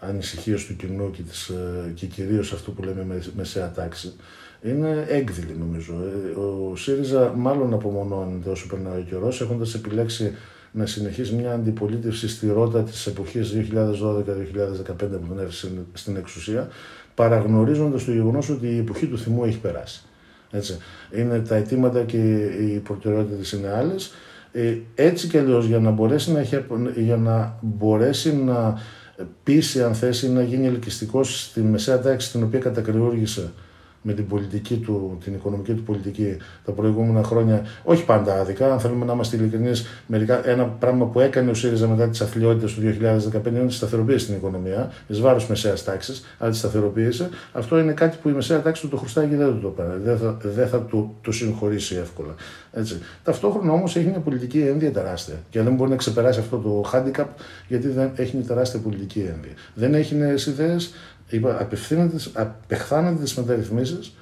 ανησυχίες 0.01 0.67
του 0.67 0.77
κοινού 0.77 1.11
και, 1.11 1.23
τις, 1.23 1.49
ε, 1.49 1.93
και 1.95 2.07
κυρίως 2.07 2.53
αυτό 2.53 2.71
που 2.71 2.83
λέμε 2.83 3.23
μεσαία 3.37 3.71
τάξη 3.71 4.13
είναι 4.63 5.07
έγκδηλη 5.09 5.57
νομίζω. 5.59 5.95
Ε, 5.95 6.41
ο 6.41 6.77
ΣΥΡΙΖΑ 6.77 7.33
μάλλον 7.37 7.73
απομονώνεται 7.73 8.51
όσο 8.51 8.67
περνάει 8.67 8.99
ο 8.99 9.05
καιρός, 9.09 9.41
έχοντας 9.41 9.75
επιλέξει 9.75 10.35
να 10.73 10.87
συνεχίσει 10.87 11.35
μια 11.35 11.53
αντιπολίτευση 11.53 12.29
στη 12.29 12.49
ρότα 12.49 12.83
της 12.83 13.07
εποχής 13.07 13.53
2012-2015 13.53 15.19
που 15.21 15.35
δεν 15.35 15.47
έφυγε 15.47 15.73
στην 15.93 16.17
εξουσία, 16.17 16.69
παραγνωρίζοντας 17.15 18.05
το 18.05 18.13
γεγονός 18.13 18.49
ότι 18.49 18.67
η 18.67 18.79
εποχή 18.79 19.07
του 19.07 19.19
θυμού 19.19 19.45
έχει 19.45 19.59
περάσει. 19.59 20.03
Έτσι. 20.51 20.79
Είναι 21.15 21.39
τα 21.39 21.55
αιτήματα 21.55 22.03
και 22.03 22.17
οι 22.45 22.79
προτεραιότητες 22.85 23.53
είναι 23.53 23.73
άλλες. 23.73 24.13
Ε, 24.53 24.77
έτσι 24.95 25.29
κι 25.29 25.39
αλλιώς 25.39 25.67
για 25.67 25.79
να 25.79 25.91
μπορέσει 25.91 26.33
να, 26.33 26.41
για 26.97 27.17
να, 27.17 27.59
μπορέσει 27.61 28.37
να 28.37 28.81
πείσει, 29.43 29.83
αν 29.83 29.95
θέσει, 29.95 30.31
να 30.31 30.43
γίνει 30.43 30.67
ελκυστικός 30.67 31.43
στη 31.43 31.61
μεσαία 31.61 32.01
τάξη 32.01 32.31
την 32.31 32.43
οποία 32.43 32.59
κατακριούργησε 32.59 33.53
με 34.03 34.13
την 34.13 34.27
πολιτική 34.27 34.77
του, 34.77 35.19
την 35.25 35.35
οικονομική 35.35 35.73
του 35.73 35.83
πολιτική 35.83 36.37
τα 36.65 36.73
προηγούμενα 36.73 37.23
χρόνια, 37.23 37.63
όχι 37.85 38.05
πάντα 38.05 38.41
άδικα, 38.41 38.73
αν 38.73 38.81
θέλουμε 38.81 39.05
να 39.05 39.13
είμαστε 39.13 39.37
ειλικρινείς, 39.37 39.87
ένα 40.45 40.65
πράγμα 40.65 41.07
που 41.07 41.21
έκανε 41.21 41.51
ο 41.51 41.55
ΣΥΡΙΖΑ 41.55 41.89
μετά 41.89 42.09
τις 42.09 42.21
αθλειότητες 42.21 42.75
του 42.75 42.81
2015 42.81 43.47
είναι 43.47 43.67
τη 43.67 43.73
σταθεροποίηση 43.73 44.19
στην 44.19 44.35
οικονομία, 44.35 44.93
εις 45.07 45.21
βάρος 45.21 45.49
μεσαίας 45.49 45.85
τάξης, 45.85 46.25
αλλά 46.39 46.51
τη 46.51 46.57
σταθεροποίησε. 46.57 47.29
Αυτό 47.53 47.79
είναι 47.79 47.93
κάτι 47.93 48.17
που 48.23 48.29
η 48.29 48.33
μεσαία 48.33 48.63
τάξη 48.63 48.83
του 48.83 48.89
το 48.89 48.97
χρωστάει 48.97 49.27
και 49.27 49.37
δεν 49.37 49.47
του 49.47 49.61
το 49.61 49.69
παίρνει. 49.69 50.03
Δεν 50.05 50.19
θα, 50.19 50.37
δεν 50.43 50.69
θα 50.69 50.81
του 50.81 51.17
το 51.23 51.33
συγχωρήσει 51.33 51.97
εύκολα. 51.97 52.35
Έτσι. 52.73 52.99
Ταυτόχρονα 53.25 53.73
όμως 53.73 53.97
έχει 53.97 54.07
μια 54.07 54.19
πολιτική 54.19 54.61
ένδυα 54.61 54.93
τεράστια 54.93 55.35
και 55.51 55.63
δεν 55.63 55.75
μπορεί 55.75 55.91
να 55.91 55.97
ξεπεράσει 55.97 56.41
αυτό 56.41 56.57
το 56.57 56.91
handicap 56.93 57.27
γιατί 57.69 57.89
δεν 57.89 58.11
έχει 58.17 58.37
μια 58.37 58.47
τεράστια 58.47 58.81
πολιτική 58.81 59.19
ένδυα. 59.19 59.53
Δεν 59.75 59.95
έχει 59.95 60.15
νέες 60.15 60.47
ιδέες, 60.47 60.95
απεχθάνεται 62.33 63.23
τις 63.23 63.35
μεταρρυθμίσεις, 63.35 64.13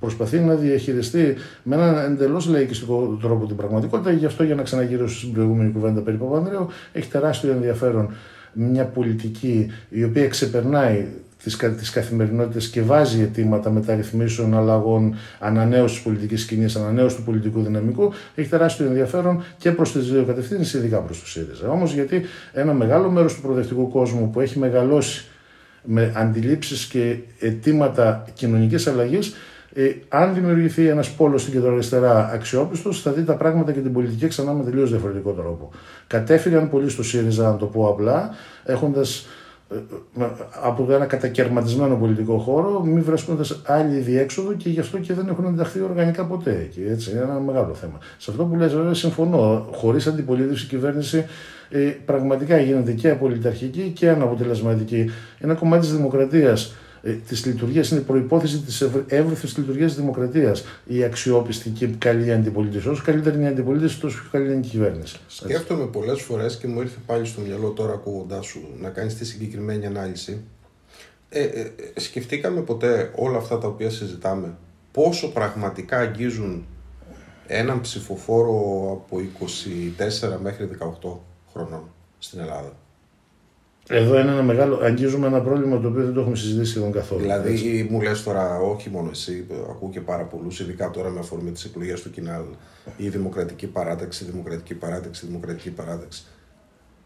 προσπαθεί 0.00 0.38
να 0.38 0.54
διαχειριστεί 0.54 1.34
με 1.62 1.76
έναν 1.76 2.12
εντελώς 2.12 2.46
λαϊκιστικό 2.46 3.18
τρόπο 3.22 3.46
την 3.46 3.56
πραγματικότητα. 3.56 4.10
Γι' 4.10 4.26
αυτό, 4.26 4.42
για 4.42 4.54
να 4.54 4.62
ξαναγυρίσω 4.62 5.18
στην 5.18 5.32
προηγούμενη 5.32 5.70
κουβέντα 5.70 6.00
περί 6.00 6.16
Παπανδρέου, 6.16 6.68
έχει 6.92 7.08
τεράστιο 7.08 7.52
ενδιαφέρον 7.52 8.14
μια 8.52 8.84
πολιτική 8.84 9.70
η 9.88 10.04
οποία 10.04 10.28
ξεπερνάει 10.28 11.06
τις, 11.42 11.56
τις 11.56 11.90
καθημερινότητες 11.90 12.68
και 12.68 12.82
βάζει 12.82 13.20
αιτήματα 13.22 13.70
μεταρρυθμίσεων, 13.70 14.54
αλλαγών, 14.56 15.14
ανανέωσης 15.38 15.96
της 15.96 16.04
πολιτικής 16.04 16.42
σκηνής, 16.42 16.76
ανανέωσης 16.76 17.18
του 17.18 17.24
πολιτικού 17.24 17.62
δυναμικού, 17.62 18.12
έχει 18.34 18.48
τεράστιο 18.48 18.86
ενδιαφέρον 18.86 19.42
και 19.58 19.70
προς 19.72 19.92
τις 19.92 20.10
δύο 20.10 20.24
κατευθύνσεις, 20.24 20.74
ειδικά 20.74 20.98
προς 20.98 21.20
το 21.20 21.26
ΣΥΡΙΖΑ. 21.26 21.68
Όμως 21.68 21.92
γιατί 21.92 22.22
ένα 22.52 22.72
μεγάλο 22.72 23.10
μέρος 23.10 23.34
του 23.34 23.40
προοδευτικού 23.40 23.88
κόσμου 23.88 24.30
που 24.30 24.40
έχει 24.40 24.58
μεγαλώσει 24.58 25.26
με 25.82 26.12
αντιλήψεις 26.16 26.86
και 26.86 27.16
αιτήματα 27.38 28.24
κοινωνικής 28.34 28.86
αλλαγής 28.86 29.34
ε, 29.74 29.90
αν 30.08 30.34
δημιουργηθεί 30.34 30.86
ένας 30.86 31.10
πόλος 31.10 31.40
στην 31.40 31.52
κεντροαριστερά 31.52 32.30
αξιόπιστος, 32.32 33.02
θα 33.02 33.12
δει 33.12 33.24
τα 33.24 33.34
πράγματα 33.34 33.72
και 33.72 33.80
την 33.80 33.92
πολιτική 33.92 34.26
ξανά 34.26 34.52
με 34.52 34.64
τελείως 34.64 34.90
διαφορετικό 34.90 35.30
τρόπο. 35.30 35.70
Κατέφυγαν 36.06 36.70
πολύ 36.70 36.88
στο 36.88 37.02
ΣΥΡΙΖΑ, 37.02 37.50
να 37.50 37.56
το 37.56 37.66
πω 37.66 37.88
απλά, 37.88 38.30
έχοντας 38.64 39.18
ε, 39.18 39.22
ε, 39.22 39.41
από 40.62 40.92
ένα 40.92 41.06
κατακαιρματισμένο 41.06 41.96
πολιτικό 41.96 42.38
χώρο, 42.38 42.84
μη 42.84 43.00
βρίσκοντα 43.00 43.44
άλλη 43.66 43.98
διέξοδο 43.98 44.52
και 44.52 44.68
γι' 44.68 44.80
αυτό 44.80 44.98
και 44.98 45.14
δεν 45.14 45.28
έχουν 45.28 45.44
ενταχθεί 45.44 45.80
οργανικά 45.80 46.24
ποτέ 46.24 46.50
εκεί. 46.50 46.82
Έτσι, 46.88 47.10
είναι 47.10 47.20
ένα 47.20 47.40
μεγάλο 47.40 47.74
θέμα. 47.74 47.98
Σε 48.18 48.30
αυτό 48.30 48.44
που 48.44 48.56
λες, 48.56 48.74
βέβαια, 48.74 48.94
συμφωνώ. 48.94 49.68
Χωρίς 49.72 50.06
αντιπολίτευση, 50.06 50.64
η 50.64 50.68
κυβέρνηση 50.68 51.24
ε, 51.68 51.78
πραγματικά 51.78 52.58
γίνεται 52.58 52.92
και 52.92 53.10
απολυταρχική 53.10 53.92
και 53.94 54.08
αναποτελεσματική. 54.08 55.10
Ένα 55.38 55.54
κομμάτι 55.54 55.80
της 55.80 55.96
δημοκρατίας 55.96 56.64
ε, 56.64 56.81
της 57.28 57.46
λειτουργίας 57.46 57.90
είναι 57.90 58.00
προπόθεση 58.00 58.58
της 58.58 58.80
εύρυθμης 59.06 59.56
λειτουργίας 59.56 59.92
της 59.92 60.00
δημοκρατίας. 60.00 60.64
Η 60.84 61.04
αξιόπιστη 61.04 61.70
και 61.70 61.86
καλή 61.86 62.32
αντιπολίτευση. 62.32 62.88
Όσο 62.88 63.02
καλύτερη 63.04 63.36
είναι 63.36 63.44
η 63.44 63.48
αντιπολίτευση, 63.48 64.00
τόσο 64.00 64.20
πιο 64.20 64.28
καλή 64.30 64.52
είναι 64.52 64.66
η 64.66 64.68
κυβέρνηση. 64.68 65.20
Σκέφτομαι 65.26 65.86
πολλές 65.86 66.20
φορές 66.20 66.56
και 66.56 66.66
μου 66.66 66.80
ήρθε 66.80 66.98
πάλι 67.06 67.26
στο 67.26 67.40
μυαλό 67.40 67.68
τώρα 67.68 67.92
ακούγοντάς 67.92 68.46
σου 68.46 68.68
να 68.80 68.88
κάνεις 68.88 69.14
τη 69.14 69.24
συγκεκριμένη 69.24 69.86
ανάλυση. 69.86 70.40
Ε, 71.28 71.42
ε, 71.42 71.70
σκεφτήκαμε 71.96 72.60
ποτέ 72.60 73.10
όλα 73.14 73.36
αυτά 73.36 73.58
τα 73.58 73.68
οποία 73.68 73.90
συζητάμε; 73.90 74.56
Πόσο 74.92 75.28
πραγματικά 75.28 75.98
αγγίζουν 75.98 76.66
έναν 77.46 77.80
ψηφοφόρο 77.80 78.52
από 78.92 79.20
24 80.32 80.38
μέχρι 80.42 80.68
18 81.02 81.18
χρονών 81.52 81.82
στην 82.18 82.40
Ελλάδα; 82.40 82.72
Εδώ 83.88 84.20
είναι 84.20 84.30
ένα 84.30 84.42
μεγάλο. 84.42 84.78
Αγγίζουμε 84.82 85.26
ένα 85.26 85.40
πρόβλημα 85.40 85.80
το 85.80 85.88
οποίο 85.88 86.04
δεν 86.04 86.14
το 86.14 86.20
έχουμε 86.20 86.36
συζητήσει 86.36 86.70
σχεδόν 86.70 86.92
καθόλου. 86.92 87.20
Δηλαδή, 87.20 87.52
έτσι. 87.52 87.86
μου 87.90 88.00
λες 88.00 88.22
τώρα, 88.22 88.58
όχι 88.58 88.90
μόνο 88.90 89.08
εσύ, 89.10 89.46
ακούω 89.70 89.90
και 89.90 90.00
πάρα 90.00 90.22
πολλούς, 90.22 90.60
ειδικά 90.60 90.90
τώρα 90.90 91.10
με 91.10 91.18
αφορμή 91.18 91.50
τις 91.50 91.64
εκλογές 91.64 92.02
του 92.02 92.10
Κινάλ, 92.10 92.42
η 92.96 93.08
Δημοκρατική 93.08 93.66
Παράταξη, 93.66 94.24
η 94.24 94.30
Δημοκρατική 94.30 94.74
Παράταξη, 94.74 95.24
η 95.24 95.28
Δημοκρατική 95.28 95.70
Παράταξη. 95.70 96.24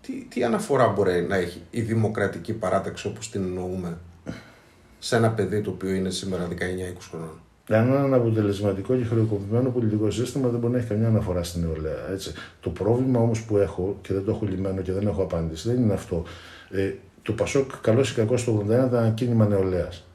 Τι, 0.00 0.12
τι 0.12 0.44
αναφορά 0.44 0.88
μπορεί 0.88 1.26
να 1.28 1.36
έχει 1.36 1.62
η 1.70 1.80
Δημοκρατική 1.80 2.52
Παράταξη 2.52 3.06
όπως 3.06 3.30
την 3.30 3.42
εννοούμε 3.42 3.98
σε 4.98 5.16
ένα 5.16 5.30
παιδί 5.30 5.60
το 5.60 5.70
οποίο 5.70 5.90
είναι 5.90 6.10
σήμερα 6.10 6.48
19-20 6.48 6.52
χρονών; 7.10 7.40
Ένα 7.68 8.16
αποτελεσματικό 8.16 8.96
και 8.96 9.04
χρεοκοπημένο 9.04 9.70
πολιτικό 9.70 10.10
σύστημα 10.10 10.48
δεν 10.48 10.60
μπορεί 10.60 10.72
να 10.72 10.78
έχει 10.78 10.88
καμιά 10.88 11.08
αναφορά 11.08 11.42
στην 11.42 11.60
νεολαία. 11.60 12.10
Έτσι. 12.12 12.32
Το 12.60 12.70
πρόβλημα 12.70 13.20
όμως 13.20 13.42
που 13.42 13.56
έχω 13.56 13.98
και 14.02 14.12
δεν 14.12 14.24
το 14.24 14.30
έχω 14.30 14.46
λυμμένο 14.46 14.80
και 14.80 14.92
δεν 14.92 15.06
έχω 15.06 15.22
απάντηση 15.22 15.68
δεν 15.68 15.82
είναι 15.82 15.92
αυτό. 15.92 16.24
Ε, 16.70 16.92
το 17.22 17.32
Πασόκ, 17.32 17.70
καλός 17.80 18.10
ή 18.10 18.14
κακός, 18.14 18.40
στο 18.40 18.52
81 18.52 18.86
ήταν 18.86 19.04
ένα 19.04 19.10
κίνημα 19.10 19.46
νεολαίας. 19.46 20.06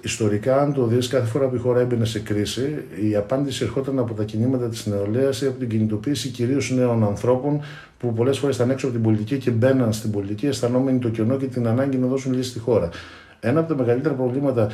Ιστορικά, 0.00 0.60
αν 0.60 0.72
το 0.72 0.86
δεις, 0.86 1.08
κάθε 1.08 1.26
φορά 1.26 1.46
που 1.46 1.54
η 1.54 1.58
χώρα 1.58 1.80
έμπαινε 1.80 2.04
σε 2.04 2.20
κρίση, 2.20 2.84
η 3.10 3.16
απάντηση 3.16 3.64
ερχόταν 3.64 3.98
από 3.98 4.14
τα 4.14 4.24
κινήματα 4.24 4.68
της 4.68 4.86
νεολαίας 4.86 5.42
ή 5.42 5.46
από 5.46 5.58
την 5.58 5.68
κινητοποίηση 5.68 6.28
κυρίως 6.28 6.70
νέων 6.70 7.04
ανθρώπων 7.04 7.60
που 7.98 8.12
πολλές 8.12 8.38
φορές 8.38 8.56
ήταν 8.56 8.70
έξω 8.70 8.86
από 8.86 8.94
την 8.94 9.04
πολιτική 9.04 9.38
και 9.38 9.50
μπαίναν 9.50 9.92
στην 9.92 10.10
πολιτική, 10.10 10.46
αισθανόμενοι 10.46 10.98
το 10.98 11.08
κενό 11.08 11.36
και 11.36 11.46
την 11.46 11.66
ανάγκη 11.66 11.96
να 11.96 12.06
δώσουν 12.06 12.32
λύση 12.32 12.50
στη 12.50 12.58
χώρα. 12.58 12.88
Ένα 13.40 13.60
από 13.60 13.68
τα 13.68 13.82
μεγαλύτερα 13.82 14.14
προβλήματα, 14.14 14.70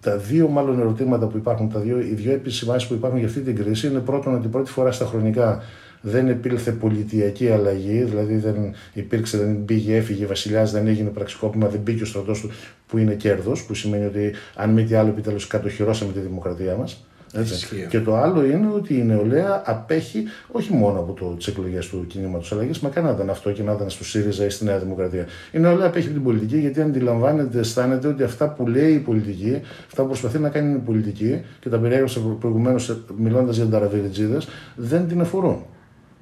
τα 0.00 0.16
δύο 0.16 0.48
μάλλον 0.48 0.80
ερωτήματα 0.80 1.26
που 1.26 1.36
υπάρχουν, 1.36 1.70
τα 1.70 1.80
δύο, 1.80 1.98
οι 2.00 2.14
δύο 2.14 2.32
επισημάνσεις 2.32 2.88
που 2.88 2.94
υπάρχουν 2.94 3.18
για 3.18 3.28
αυτή 3.28 3.40
την 3.40 3.56
κρίση 3.56 3.86
είναι 3.86 3.98
πρώτον 3.98 4.34
ότι 4.34 4.48
πρώτη 4.48 4.70
φορά 4.70 4.92
στα 4.92 5.04
χρονικά 5.04 5.62
δεν 6.06 6.28
επήλθε 6.28 6.70
πολιτιακή 6.70 7.50
αλλαγή, 7.50 8.02
δηλαδή 8.02 8.36
δεν 8.36 8.74
υπήρξε, 8.92 9.38
δεν 9.38 9.64
πήγε, 9.64 9.96
έφυγε 9.96 10.26
βασιλιά, 10.26 10.64
δεν 10.64 10.86
έγινε 10.86 11.08
πραξικόπημα, 11.08 11.68
δεν 11.68 11.80
μπήκε 11.80 12.02
ο 12.02 12.06
στρατός 12.06 12.40
του 12.40 12.50
που 12.86 12.98
είναι 12.98 13.14
κέρδος, 13.14 13.64
που 13.64 13.74
σημαίνει 13.74 14.04
ότι 14.04 14.32
αν 14.54 14.70
μη 14.70 14.84
τι 14.84 14.94
άλλο 14.94 15.08
επιτέλους 15.08 15.46
κατοχυρώσαμε 15.46 16.12
τη 16.12 16.18
δημοκρατία 16.18 16.76
μας. 16.76 17.06
Έτσι. 17.36 17.86
Και 17.88 18.00
το 18.00 18.16
άλλο 18.16 18.44
είναι 18.44 18.68
ότι 18.74 18.94
η 18.94 19.02
νεολαία 19.02 19.62
απέχει 19.66 20.22
όχι 20.48 20.72
μόνο 20.72 20.98
από 20.98 21.34
τις 21.36 21.46
εκλογές 21.46 21.88
του 21.88 22.06
κινήματος 22.06 22.52
αλλαγής, 22.52 22.80
μα 22.80 22.88
καν 22.88 23.04
να 23.04 23.10
ήταν 23.10 23.30
αυτό 23.30 23.52
και 23.52 23.62
να 23.62 23.72
ήταν 23.72 23.90
στο 23.90 24.04
ΣΥΡΙΖΑ 24.04 24.44
ή 24.44 24.50
στη 24.50 24.64
Νέα 24.64 24.78
Δημοκρατία. 24.78 25.26
Η 25.52 25.58
νεολαία 25.58 25.86
απέχει 25.86 26.06
από 26.06 26.14
την 26.14 26.24
πολιτική 26.24 26.58
γιατί 26.58 26.80
αντιλαμβάνεται, 26.80 27.58
αισθάνεται 27.58 28.08
ότι 28.08 28.22
αυτά 28.22 28.48
που 28.48 28.66
λέει 28.66 28.92
η 28.92 28.98
πολιτική, 28.98 29.60
αυτά 29.86 30.02
που 30.02 30.08
προσπαθεί 30.08 30.38
να 30.38 30.48
κάνει 30.48 30.74
η 30.74 30.78
πολιτική 30.78 31.40
και 31.60 31.68
τα 31.68 31.78
περιέγραψα 31.78 32.20
προηγουμένως 32.40 32.96
μιλώντας 33.16 33.56
για 33.56 33.66
ταραβιριτζίδε, 33.66 34.38
δεν 34.76 35.08
την 35.08 35.20
αφορούν. 35.20 35.64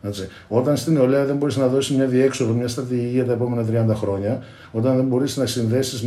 Έτσι. 0.02 0.28
Όταν 0.48 0.76
στην 0.76 0.92
νεολαία 0.92 1.24
δεν 1.24 1.36
μπορείς 1.36 1.56
να 1.56 1.66
δώσεις 1.66 1.96
μια 1.96 2.06
διέξοδο, 2.06 2.52
μια 2.52 2.68
στρατηγική 2.68 3.12
για 3.12 3.24
τα 3.24 3.32
επόμενα 3.32 3.92
30 3.92 3.94
χρόνια, 3.94 4.42
όταν 4.72 4.96
δεν 4.96 5.04
μπορείς 5.04 5.36
να 5.36 5.46
συνδέσεις 5.46 6.04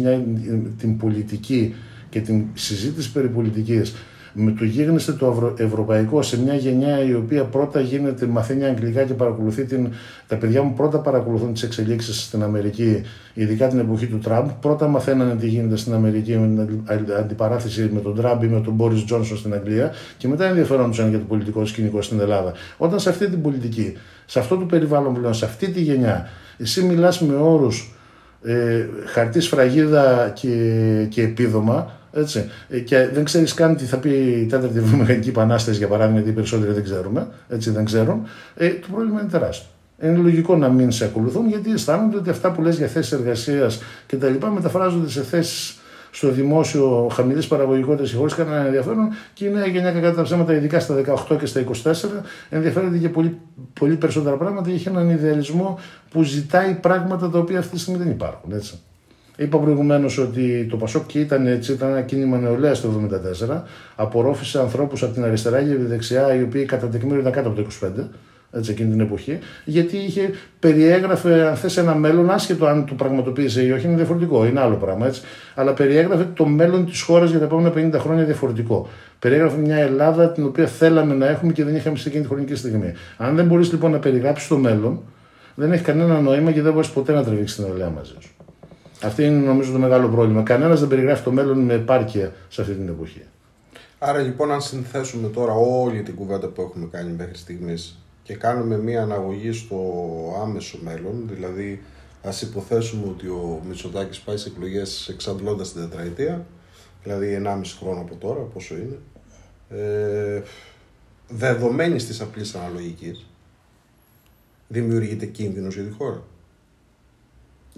την 0.77 0.97
πολιτική 0.97 1.75
και 2.10 2.21
την 2.21 2.43
συζήτηση 2.53 3.12
περί 3.12 3.27
πολιτικής 3.27 3.93
με 4.38 4.52
το 4.52 4.65
γίγνεσθε 4.65 5.12
το 5.12 5.54
ευρωπαϊκό 5.58 6.21
σε 6.21 6.41
μια 6.41 6.56
γενιά 6.56 7.04
η 7.04 7.13
οποία 7.13 7.43
πρώτα 7.43 7.80
γίνεται, 7.80 8.26
μαθαίνει 8.26 8.65
αγγλικά 8.65 9.04
και 9.04 9.13
παρακολουθεί 9.13 9.63
την. 9.63 9.88
Τα 10.28 10.36
παιδιά 10.36 10.62
μου 10.63 10.74
πρώτα 10.74 11.00
παρακολουθούν 11.00 11.54
τις 11.54 11.63
εξελίξεις 11.63 12.21
στην 12.21 12.43
Αμερική, 12.43 13.02
ειδικά 13.34 13.67
την 13.67 13.80
εποχή 13.80 14.08
του 14.08 14.19
Τραμπ. 14.19 14.50
Πρώτα 14.62 14.88
μαθαίνανε 14.88 15.36
τι 15.36 15.48
γίνεται 15.48 15.76
στην 15.76 15.93
Αμερική 15.93 16.38
με 16.38 16.65
την 16.65 17.13
αντιπαράθεση 17.19 17.89
με 17.93 18.00
τον 18.00 18.15
Τραμπ 18.15 18.43
ή 18.43 18.48
με 18.48 18.62
τον 18.62 18.74
Μπόρις 18.74 19.06
Τζόνσον 19.06 19.38
στην 19.38 19.54
Αγγλία 19.54 19.91
και 20.17 20.28
μετά 20.28 20.45
ενδιαφερόντουσαν 20.45 21.10
για 21.10 21.19
το 21.19 21.26
πολιτικό 21.26 21.65
σκηνικό 21.65 22.02
στην 22.02 22.19
Ελλάδα. 22.19 22.54
Όταν 22.78 23.00
σε 23.00 23.10
αυτή 23.10 23.30
την 23.30 23.41
πολιτική, 23.41 23.93
σε 24.26 24.39
αυτό 24.39 24.58
το 24.58 24.65
περιβάλλον 24.65 25.13
πλέον, 25.13 25.34
σε 25.34 25.45
αυτή 25.45 25.69
τη 25.69 25.82
γενιά, 25.82 26.30
εσύ 26.58 26.84
μιλάς 26.84 27.21
με 27.21 27.36
όρους 27.36 27.95
ε, 28.43 28.88
χαρτί 29.06 29.41
σφραγίδα 29.41 30.32
και, 30.34 31.06
και 31.10 31.21
επίδομα, 31.21 31.91
έτσι. 32.15 32.49
Ε, 32.69 32.80
και 32.80 33.10
δεν 33.13 33.23
ξέρεις 33.23 33.54
καν 33.54 33.75
τι 33.75 33.84
θα 33.84 33.97
πει 33.97 34.10
η 34.10 34.45
τέταρτη 34.45 34.80
βιομηχανική 34.80 35.30
επανάσταση, 35.30 35.78
για 35.78 35.88
παράδειγμα, 35.88 36.15
γιατί 36.15 36.30
οι 36.30 36.34
περισσότεροι 36.34 36.71
δεν 36.71 36.84
ξέρουμε, 36.84 37.28
έτσι 37.49 37.69
δεν 37.69 37.86
ξέρουν. 37.86 38.21
Ε, 38.56 38.69
το 38.69 38.88
πρόβλημα 38.91 39.21
είναι 39.21 39.30
τεράστιο. 39.30 39.69
Είναι 40.01 40.17
λογικό 40.17 40.58
να 40.58 40.69
μην 40.69 40.91
σε 40.91 41.06
ακολουθούν 41.06 41.47
γιατί 41.47 41.71
αισθάνονται 41.71 42.17
ότι 42.17 42.30
αυτά 42.30 42.51
που 42.51 42.62
λες 42.62 42.78
για 42.78 42.88
θέσεις 42.88 43.12
εργασίας 43.12 43.82
κτλ. 44.08 44.47
μεταφράζονται 44.54 45.10
σε 45.10 45.23
θέσεις 45.23 45.80
στο 46.12 46.32
δημόσιο 46.32 47.10
χαμηλής 47.13 47.47
παραγωγικότητας 47.47 48.10
και 48.10 48.15
χωρίς 48.15 48.34
κανένα 48.34 48.65
ενδιαφέρον 48.65 49.10
και 49.34 49.45
είναι 49.45 49.67
γενιά 49.69 49.91
κακά 49.91 50.13
τα 50.13 50.21
ψέματα, 50.21 50.54
ειδικά 50.54 50.80
στα 50.80 50.95
18 51.30 51.38
και 51.39 51.45
στα 51.45 51.63
24, 51.84 51.93
ενδιαφέρεται 52.49 52.97
για 52.97 53.10
πολύ, 53.10 53.38
πολύ 53.80 53.95
περισσότερα 53.95 54.36
πράγματα 54.36 54.69
και 54.69 54.75
έχει 54.75 54.88
έναν 54.88 55.10
ιδεαλισμό 55.10 55.80
που 56.10 56.23
ζητάει 56.23 56.73
πράγματα 56.73 57.30
τα 57.30 57.39
οποία 57.39 57.60
αυτή 57.60 57.75
τη 57.75 57.80
στιγμή 57.80 58.04
δεν 58.04 58.12
υπάρχουν. 58.12 58.51
Έτσι. 58.51 58.80
Είπα 59.38 59.58
προηγουμένως 59.58 60.17
ότι 60.17 60.67
το 60.69 60.78
Πασόκ 60.78 61.06
και 61.06 61.19
ήταν 61.19 61.48
έτσι, 61.48 61.71
ήταν 61.71 61.89
ένα 61.89 62.02
κίνημα 62.02 62.38
νεολαίας 62.38 62.82
το 62.82 62.89
1974. 63.50 63.62
Απορρόφησε 63.95 64.60
ανθρώπους 64.60 65.04
από 65.04 65.13
την 65.13 65.24
αριστερά 65.24 65.63
και 65.63 65.74
τη 65.74 65.86
δεξιά, 65.86 66.36
οι 66.36 66.43
οποίοι 66.43 66.65
κατά 66.65 66.88
τεκμήριο 66.88 67.19
ήταν 67.19 67.32
κάτω 67.32 67.50
από 67.50 67.62
το 67.62 67.67
25. 67.82 68.08
έτσι, 68.52 68.71
εκείνη 68.71 68.89
την 68.89 69.00
εποχή, 69.00 69.39
γιατί 69.65 69.98
είχε, 69.98 70.30
περιέγραφε, 70.60 71.48
αν 71.48 71.56
θες, 71.56 71.78
ένα 71.78 71.95
μέλλον, 71.95 72.30
άσχετο 72.30 72.65
αν 72.65 72.86
το 72.86 72.93
πραγματοποίησε 72.93 73.65
ή 73.65 73.71
όχι, 73.71 73.88
είναι 73.88 73.95
διαφορετικό, 73.95 74.45
είναι 74.45 74.60
άλλο 74.60 74.76
πράγμα, 74.76 75.08
έτσι. 75.08 75.21
Αλλά 75.56 75.74
περιέγραφε 75.74 76.28
το 76.34 76.45
μέλλον 76.45 76.86
της 76.86 77.02
χώρας 77.02 77.30
για 77.30 77.39
τα 77.39 77.45
επόμενα 77.45 77.98
50 77.98 78.00
χρόνια 78.00 78.24
διαφορετικό. 78.24 78.88
Περιέγραφε 79.19 79.58
μια 79.58 79.78
Ελλάδα 79.78 80.32
την 80.32 80.45
οποία 80.45 80.65
θέλαμε 80.65 81.13
να 81.13 81.28
έχουμε 81.28 81.52
και 81.52 81.63
δεν 81.63 81.76
είχαμε 81.76 81.98
σε 81.98 82.08
εκείνη 82.08 82.24
τη 82.24 82.30
χρονική 82.30 82.56
στιγμή. 82.56 82.93
Αν 83.17 83.36
δεν 83.36 83.45
μπορείς 83.45 83.71
λοιπόν 83.71 83.91
να 83.91 84.00
περιγράψεις 84.00 84.48
το 84.48 84.58
μέλλον, 84.58 85.02
δεν 85.56 85.71
έχει 85.71 85.84
κανένα 85.84 86.19
νόημα 86.19 86.52
και 86.52 86.62
δεν 86.62 86.74
μπορείς 86.74 86.89
ποτέ 86.89 87.13
να 87.13 87.24
τρεβήξει 87.24 87.56
την 87.56 87.65
Ελλάδα 87.65 87.89
μαζί 87.89 88.13
σου. 88.19 88.35
Αυτό 89.01 89.21
είναι 89.21 89.38
νομίζω 89.38 89.71
το 89.71 89.77
μεγάλο 89.77 90.08
πρόβλημα. 90.08 90.43
Κανένας 90.43 90.79
δεν 90.79 90.89
περιγράφει 90.89 91.23
το 91.23 91.31
μέλλον 91.31 91.60
με 91.60 91.73
επάρκεια 91.73 92.34
σε 92.49 92.62
αυτή 92.62 92.73
την 92.73 92.88
εποχή. 92.88 93.21
Άρα 93.99 94.19
λοιπόν, 94.19 94.51
αν 94.51 94.62
συνθέσουμε 94.62 95.27
τώρα 95.27 95.53
όλη 95.53 96.03
την 96.03 96.15
κουβέντα 96.15 96.47
που 96.47 96.62
έχουμε 96.62 96.88
κάνει 96.91 97.12
μέχρι 97.12 97.38
στιγμής 97.38 97.99
και 98.23 98.36
κάνουμε 98.36 98.77
μία 98.77 99.01
αναγωγή 99.01 99.51
στο 99.51 99.77
άμεσο 100.41 100.77
μέλλον, 100.84 101.23
δηλαδή 101.27 101.81
ας 102.23 102.41
υποθέσουμε 102.41 103.08
ότι 103.08 103.27
ο 103.27 103.62
Μητσοτάκης 103.67 104.19
πάει 104.19 104.38
σε 104.38 104.49
εκλογές 104.49 105.08
εξαντλώντας 105.10 105.73
την 105.73 105.81
τετραετία, 105.81 106.45
δηλαδή 107.03 107.41
1,5 107.45 107.62
χρόνο 107.79 107.99
από 107.99 108.15
τώρα, 108.15 108.39
πόσο 108.39 108.75
είναι, 108.75 108.99
ε, 109.69 110.41
δεδομένη 111.27 111.95
τη 111.95 112.17
απλής 112.21 112.55
αναλογικής, 112.55 113.25
δημιουργείται 114.67 115.25
κίνδυνος 115.25 115.75
για 115.75 115.84
τη 115.84 115.91
χώρα. 115.91 116.23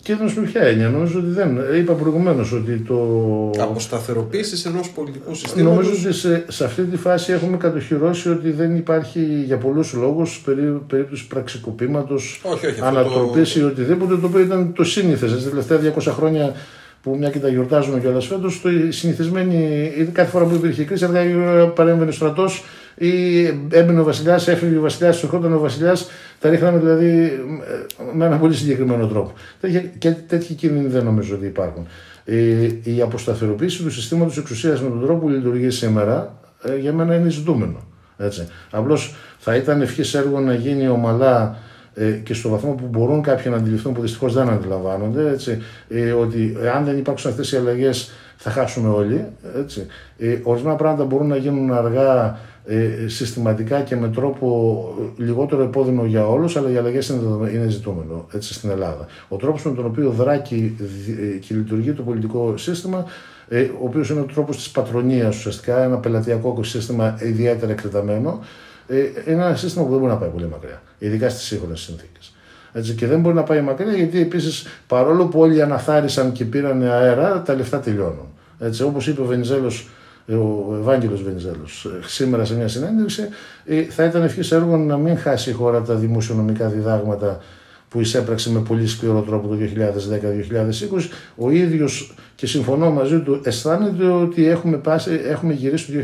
Κίνδυνο 0.01 0.31
με 0.35 0.41
ποια 0.41 0.61
έννοια, 0.61 0.89
νομίζω 0.89 1.19
ότι 1.19 1.27
δεν. 1.27 1.59
Είπα 1.77 1.93
προηγουμένως 1.93 2.51
ότι 2.51 2.77
το. 2.77 3.51
Αποσταθεροποίησης 3.59 4.65
ενός 4.65 4.89
πολιτικού 4.89 5.33
συστήματος. 5.33 5.75
Νομίζω 5.75 5.91
ότι 6.05 6.13
σε, 6.13 6.45
σε 6.47 6.65
αυτή 6.65 6.83
τη 6.83 6.97
φάση 6.97 7.31
έχουμε 7.31 7.57
κατοχυρώσει 7.57 8.29
ότι 8.29 8.51
δεν 8.51 8.75
υπάρχει 8.75 9.43
για 9.45 9.57
πολλούς 9.57 9.93
λόγους 9.93 10.41
περί, 10.45 10.81
περίπτωση 10.87 11.27
πραξικοπήματος, 11.27 12.41
ανατροπής 12.81 13.55
ή 13.55 13.63
οτιδήποτε, 13.63 14.17
το 14.17 14.27
οποίο 14.27 14.39
ήταν 14.39 14.73
το 14.73 14.83
σύνηθες. 14.83 15.43
Τα 15.43 15.49
τελευταία 15.49 15.93
200 15.97 16.01
χρόνια 16.01 16.53
που 17.01 17.15
μια 17.17 17.29
και 17.29 17.39
τα 17.39 17.49
γιορτάζουμε 17.49 17.99
κιόλας 17.99 18.25
φέτος, 18.25 18.61
το 18.61 18.69
συνηθισμένη, 18.89 19.89
κάθε 20.11 20.29
φορά 20.29 20.45
που 20.45 20.55
υπήρχε 20.55 20.83
κρίση, 20.83 21.05
αργά 21.05 21.67
παρέμβαινε 21.67 22.11
στρατός 22.11 22.63
ή 22.97 23.45
έμπαινε 23.69 23.99
ο 23.99 24.03
βασιλιάς, 24.03 24.47
έφυγε 24.47 24.77
ο 24.77 24.81
βασιλιάς, 24.81 25.23
ερχόταν 25.23 25.53
ο 25.53 25.59
βασιλιάς, 25.59 26.09
τα 26.39 26.49
ρίχναμε 26.49 26.77
δηλαδή 26.77 27.31
με 28.13 28.25
ένα 28.25 28.37
πολύ 28.37 28.53
συγκεκριμένο 28.53 29.07
τρόπο. 29.07 29.33
Και 29.97 30.11
τέτοιοι 30.11 30.53
κίνδυνοι 30.53 30.87
δεν 30.87 31.03
νομίζω 31.03 31.35
ότι 31.35 31.45
υπάρχουν. 31.45 31.87
Η 32.83 33.01
αποσταθεροποίηση 33.01 33.83
του 33.83 33.91
συστήματος 33.91 34.37
εξουσίας 34.37 34.81
με 34.81 34.89
τον 34.89 35.01
τρόπο 35.01 35.19
που 35.19 35.29
λειτουργεί 35.29 35.69
σήμερα 35.69 36.39
ε, 36.63 36.77
για 36.77 36.93
μένα 36.93 37.15
είναι 37.15 37.29
ζητούμενο. 37.29 37.77
Απλώς 38.71 39.15
θα 39.37 39.55
ήταν 39.55 39.81
ευχής 39.81 40.13
έργο 40.13 40.39
να 40.39 40.53
γίνει 40.53 40.87
ομαλά 40.87 41.57
ε, 41.93 42.11
και 42.11 42.33
στο 42.33 42.49
βαθμό 42.49 42.71
που 42.71 42.87
μπορούν 42.87 43.21
κάποιοι 43.21 43.45
να 43.49 43.57
αντιληφθούν 43.57 43.93
που 43.93 44.01
δυστυχώς 44.01 44.33
δεν 44.33 44.49
αντιλαμβάνονται, 44.49 45.29
έτσι, 45.29 45.61
ε, 45.89 46.11
ότι 46.11 46.57
αν 46.75 46.85
δεν 46.85 46.97
υπάρξουν 46.97 47.29
αυτές 47.31 47.51
οι 47.51 47.57
αλλαγές 47.57 48.11
θα 48.37 48.49
χάσουμε 48.49 48.89
όλοι. 48.89 49.25
Έτσι. 49.57 49.85
Ε, 50.17 50.37
ορισμένα 50.43 50.75
πράγματα 50.75 51.03
μπορούν 51.03 51.27
να 51.27 51.35
γίνουν 51.35 51.73
αργά, 51.73 52.37
ε, 52.67 53.07
συστηματικά 53.07 53.81
και 53.81 53.95
με 53.95 54.09
τρόπο 54.09 54.87
λιγότερο 55.17 55.63
επώδυνο 55.63 56.05
για 56.05 56.27
όλους, 56.27 56.57
αλλά 56.57 56.71
οι 56.71 56.77
αλλαγές 56.77 57.07
είναι, 57.07 57.49
είναι 57.51 57.67
ζητούμενο 57.67 58.27
έτσι, 58.33 58.53
στην 58.53 58.69
Ελλάδα. 58.69 59.05
Ο 59.27 59.35
τρόπος 59.35 59.63
με 59.63 59.71
τον 59.71 59.85
οποίο 59.85 60.09
δράκει 60.09 60.75
και 61.39 61.55
λειτουργεί 61.55 61.91
το 61.91 62.01
πολιτικό 62.03 62.57
σύστημα 62.57 63.05
ε, 63.49 63.61
ο 63.61 63.85
οποίος 63.85 64.09
είναι 64.09 64.19
ο 64.19 64.23
τρόπος 64.33 64.55
της 64.55 64.69
πατρονίας 64.69 65.37
ουσιαστικά, 65.37 65.83
ένα 65.83 65.97
πελατειακό 65.97 66.63
σύστημα 66.63 67.17
ιδιαίτερα 67.21 67.71
εκτεταμένο, 67.71 68.39
ε, 68.87 68.97
είναι 68.97 69.43
ένα 69.43 69.55
σύστημα 69.55 69.85
που 69.85 69.91
δεν 69.91 69.99
μπορεί 69.99 70.11
να 70.11 70.17
πάει 70.17 70.29
πολύ 70.29 70.47
μακριά, 70.47 70.81
ειδικά 70.97 71.29
στις 71.29 71.43
σύγχρονες 71.43 71.79
συνθήκες. 71.79 72.31
Έτσι, 72.73 72.93
και 72.93 73.07
δεν 73.07 73.19
μπορεί 73.19 73.35
να 73.35 73.43
πάει 73.43 73.61
μακριά 73.61 73.93
γιατί 73.93 74.21
επίσης 74.21 74.65
παρόλο 74.87 75.25
που 75.25 75.39
όλοι 75.39 75.61
αναθάρισαν 75.61 76.31
και 76.31 76.45
πήραν 76.45 76.83
αέρα, 76.83 77.41
τα 77.41 77.55
λεφτά 77.55 77.79
τελειώνουν. 77.79 78.27
Έτσι, 78.59 78.83
όπως 78.83 79.07
είπε 79.07 79.21
ο 79.21 79.25
Βενιζέλος, 79.25 79.89
ο 80.35 80.75
Ευάγγελος 80.79 81.23
Βενιζέλος 81.23 81.85
ε, 81.85 82.07
σήμερα 82.07 82.45
σε 82.45 82.55
μια 82.55 82.67
συνέντευξη, 82.67 83.27
ε, 83.65 83.83
θα 83.83 84.03
ήταν 84.03 84.23
ευχής 84.23 84.51
έργο 84.51 84.77
να 84.77 84.97
μην 84.97 85.17
χάσει 85.17 85.49
η 85.49 85.53
χώρα 85.53 85.81
τα 85.81 85.95
δημοσιονομικά 85.95 86.67
διδάγματα 86.67 87.39
που 87.89 87.99
εισέπραξε 87.99 88.51
με 88.51 88.59
πολύ 88.59 88.87
σκληρό 88.87 89.21
τρόπο 89.21 89.47
το 89.47 89.57
2010-2020. 90.91 91.09
Ο 91.35 91.51
ίδιος 91.51 92.13
και 92.35 92.47
συμφωνώ 92.47 92.91
μαζί 92.91 93.19
του 93.19 93.41
αισθάνεται 93.43 94.05
ότι 94.05 94.47
έχουμε, 94.47 94.77
πάσει, 94.77 95.21
έχουμε 95.23 95.53
γυρίσει 95.53 95.91
το 95.91 95.99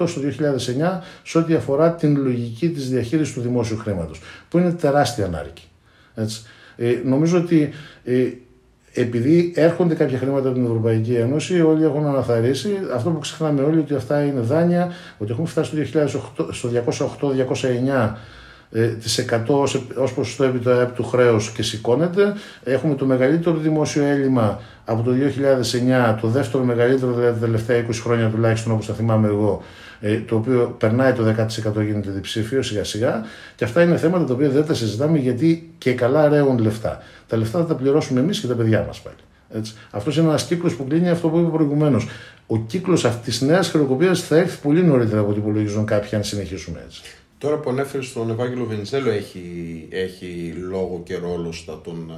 2008 0.00 0.08
στο 0.08 0.20
2009 0.20 0.98
σε 1.22 1.38
ό,τι 1.38 1.54
αφορά 1.54 1.94
την 1.94 2.16
λογική 2.22 2.70
της 2.70 2.88
διαχείρισης 2.88 3.34
του 3.34 3.40
δημόσιου 3.40 3.76
χρήματος, 3.76 4.20
που 4.48 4.58
είναι 4.58 4.72
τεράστια 4.72 5.24
ανάρκη. 5.24 5.64
Έτσι. 6.14 6.42
Ε, 6.76 7.00
νομίζω 7.04 7.38
ότι 7.38 7.70
ε, 8.04 8.28
επειδή 8.96 9.52
έρχονται 9.54 9.94
κάποια 9.94 10.18
χρήματα 10.18 10.48
από 10.48 10.56
την 10.56 10.66
Ευρωπαϊκή 10.66 11.14
Ένωση, 11.14 11.60
όλοι 11.60 11.84
έχουν 11.84 12.06
αναθαρίσει. 12.06 12.70
Αυτό 12.94 13.10
που 13.10 13.18
ξεχνάμε 13.18 13.62
όλοι 13.62 13.78
ότι 13.78 13.94
αυτά 13.94 14.22
είναι 14.22 14.40
δάνεια, 14.40 14.92
ότι 15.18 15.32
έχουμε 15.32 15.46
φτάσει 15.46 15.86
στο 16.50 16.68
208-209 16.70 16.74
ε, 16.78 17.32
τις 17.32 18.45
100 18.72 19.46
ως 19.96 20.12
ποσοστό 20.14 20.44
επί 20.44 20.58
το 20.58 20.70
ΑΕΠ 20.70 20.94
του 20.94 21.04
χρέους 21.04 21.50
και 21.50 21.62
σηκώνεται. 21.62 22.34
Έχουμε 22.64 22.94
το 22.94 23.06
μεγαλύτερο 23.06 23.56
δημόσιο 23.56 24.04
έλλειμμα 24.04 24.60
από 24.84 25.02
το 25.02 25.10
2009, 26.12 26.16
το 26.20 26.28
δεύτερο 26.28 26.64
μεγαλύτερο 26.64 27.12
δηλαδή 27.12 27.40
τα 27.40 27.46
τελευταία 27.46 27.86
20 27.86 27.90
χρόνια 27.92 28.28
τουλάχιστον 28.28 28.72
όπως 28.72 28.86
θα 28.86 28.94
θυμάμαι 28.94 29.28
εγώ, 29.28 29.62
ε, 30.00 30.20
το 30.20 30.36
οποίο 30.36 30.76
περνάει 30.78 31.12
το 31.12 31.22
10% 31.22 31.82
γίνεται 31.84 32.10
διψήφιο 32.10 32.62
σιγά 32.62 32.84
σιγά 32.84 33.24
και 33.54 33.64
αυτά 33.64 33.82
είναι 33.82 33.96
θέματα 33.96 34.24
τα 34.24 34.34
οποία 34.34 34.48
δεν 34.48 34.66
τα 34.66 34.74
συζητάμε 34.74 35.18
γιατί 35.18 35.72
και 35.78 35.92
καλά 35.92 36.28
ρέουν 36.28 36.58
λεφτά. 36.58 37.02
Τα 37.26 37.36
λεφτά 37.36 37.58
θα 37.58 37.66
τα 37.66 37.74
πληρώσουμε 37.74 38.20
εμείς 38.20 38.40
και 38.40 38.46
τα 38.46 38.54
παιδιά 38.54 38.84
μας 38.86 39.00
πάλι. 39.00 39.16
Έτσι. 39.50 39.74
Αυτός 39.90 40.16
είναι 40.16 40.28
ένας 40.28 40.44
κύκλος 40.44 40.74
που 40.74 40.86
κλείνει 40.86 41.08
αυτό 41.08 41.28
που 41.28 41.38
είπα 41.38 41.48
προηγουμένως. 41.48 42.08
Ο 42.46 42.58
κύκλος 42.58 43.04
αυτής 43.04 43.38
της 43.38 43.48
νέας 43.48 43.68
χρεοκοπίας 43.68 44.20
θα 44.20 44.36
έρθει 44.36 44.58
πολύ 44.62 44.82
νωρίτερα 44.84 45.20
από 45.20 45.30
ό,τι 45.30 45.38
υπολογίζουν 45.38 45.84
κάποιοι 45.84 46.16
αν 46.16 46.24
συνεχίσουμε 46.24 46.82
έτσι. 46.86 47.02
Τώρα 47.38 47.56
που 47.56 47.70
ανέφερες 47.70 48.06
στον 48.06 48.30
Ευάγγελο 48.30 48.64
Βενιζέλο 48.64 49.10
έχει, 49.10 49.42
έχει 49.90 50.54
λόγο 50.68 51.00
και 51.04 51.16
ρόλο 51.16 51.52
στα 51.52 51.80
των 51.84 52.12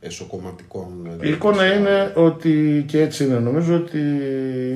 εσωκομματικών. 0.00 0.88
Η 1.20 1.28
εικόνα 1.28 1.74
είναι 1.74 2.12
ότι 2.16 2.84
και 2.88 3.00
έτσι 3.00 3.24
είναι. 3.24 3.38
Νομίζω 3.38 3.74
ότι 3.74 3.98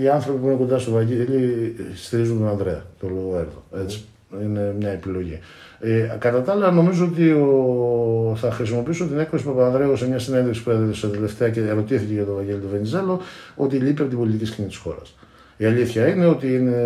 οι 0.03 0.09
άνθρωποι 0.09 0.39
που 0.39 0.47
είναι 0.47 0.57
κοντά 0.57 0.79
στο 0.79 0.91
Βαγγέλη 0.91 1.75
στηρίζουν 1.95 2.39
τον 2.39 2.49
Ανδρέα, 2.49 2.85
τον 3.01 3.15
Λογοέρδο. 3.15 3.65
Έτσι. 3.75 4.05
Είναι 4.43 4.75
μια 4.79 4.91
επιλογή. 4.91 5.39
Ε, 5.81 6.17
κατά 6.19 6.43
τα 6.43 6.53
άλλα, 6.53 6.71
νομίζω 6.71 7.05
ότι 7.05 7.31
ο... 7.31 8.37
θα 8.37 8.51
χρησιμοποιήσω 8.51 9.05
την 9.05 9.19
έκφραση 9.19 9.45
του 9.45 9.55
Παπανδρέου 9.55 9.97
σε 9.97 10.09
μια 10.09 10.19
συνέντευξη 10.19 10.63
που 10.63 10.71
έδωσε 10.71 11.09
τελευταία 11.09 11.51
και 11.51 11.61
ερωτήθηκε 11.61 12.13
για 12.13 12.25
τον 12.25 12.35
Βαγγέλη 12.35 12.59
του 12.59 12.69
Βενιζέλο 12.71 13.21
ότι 13.57 13.77
λείπει 13.77 14.01
από 14.01 14.11
την 14.11 14.19
πολιτική 14.19 14.45
σκηνή 14.45 14.69
της 14.69 14.77
χώρας. 14.77 15.15
Η 15.57 15.65
αλήθεια 15.65 16.09
είναι 16.09 16.27
ότι 16.27 16.55
είναι, 16.55 16.77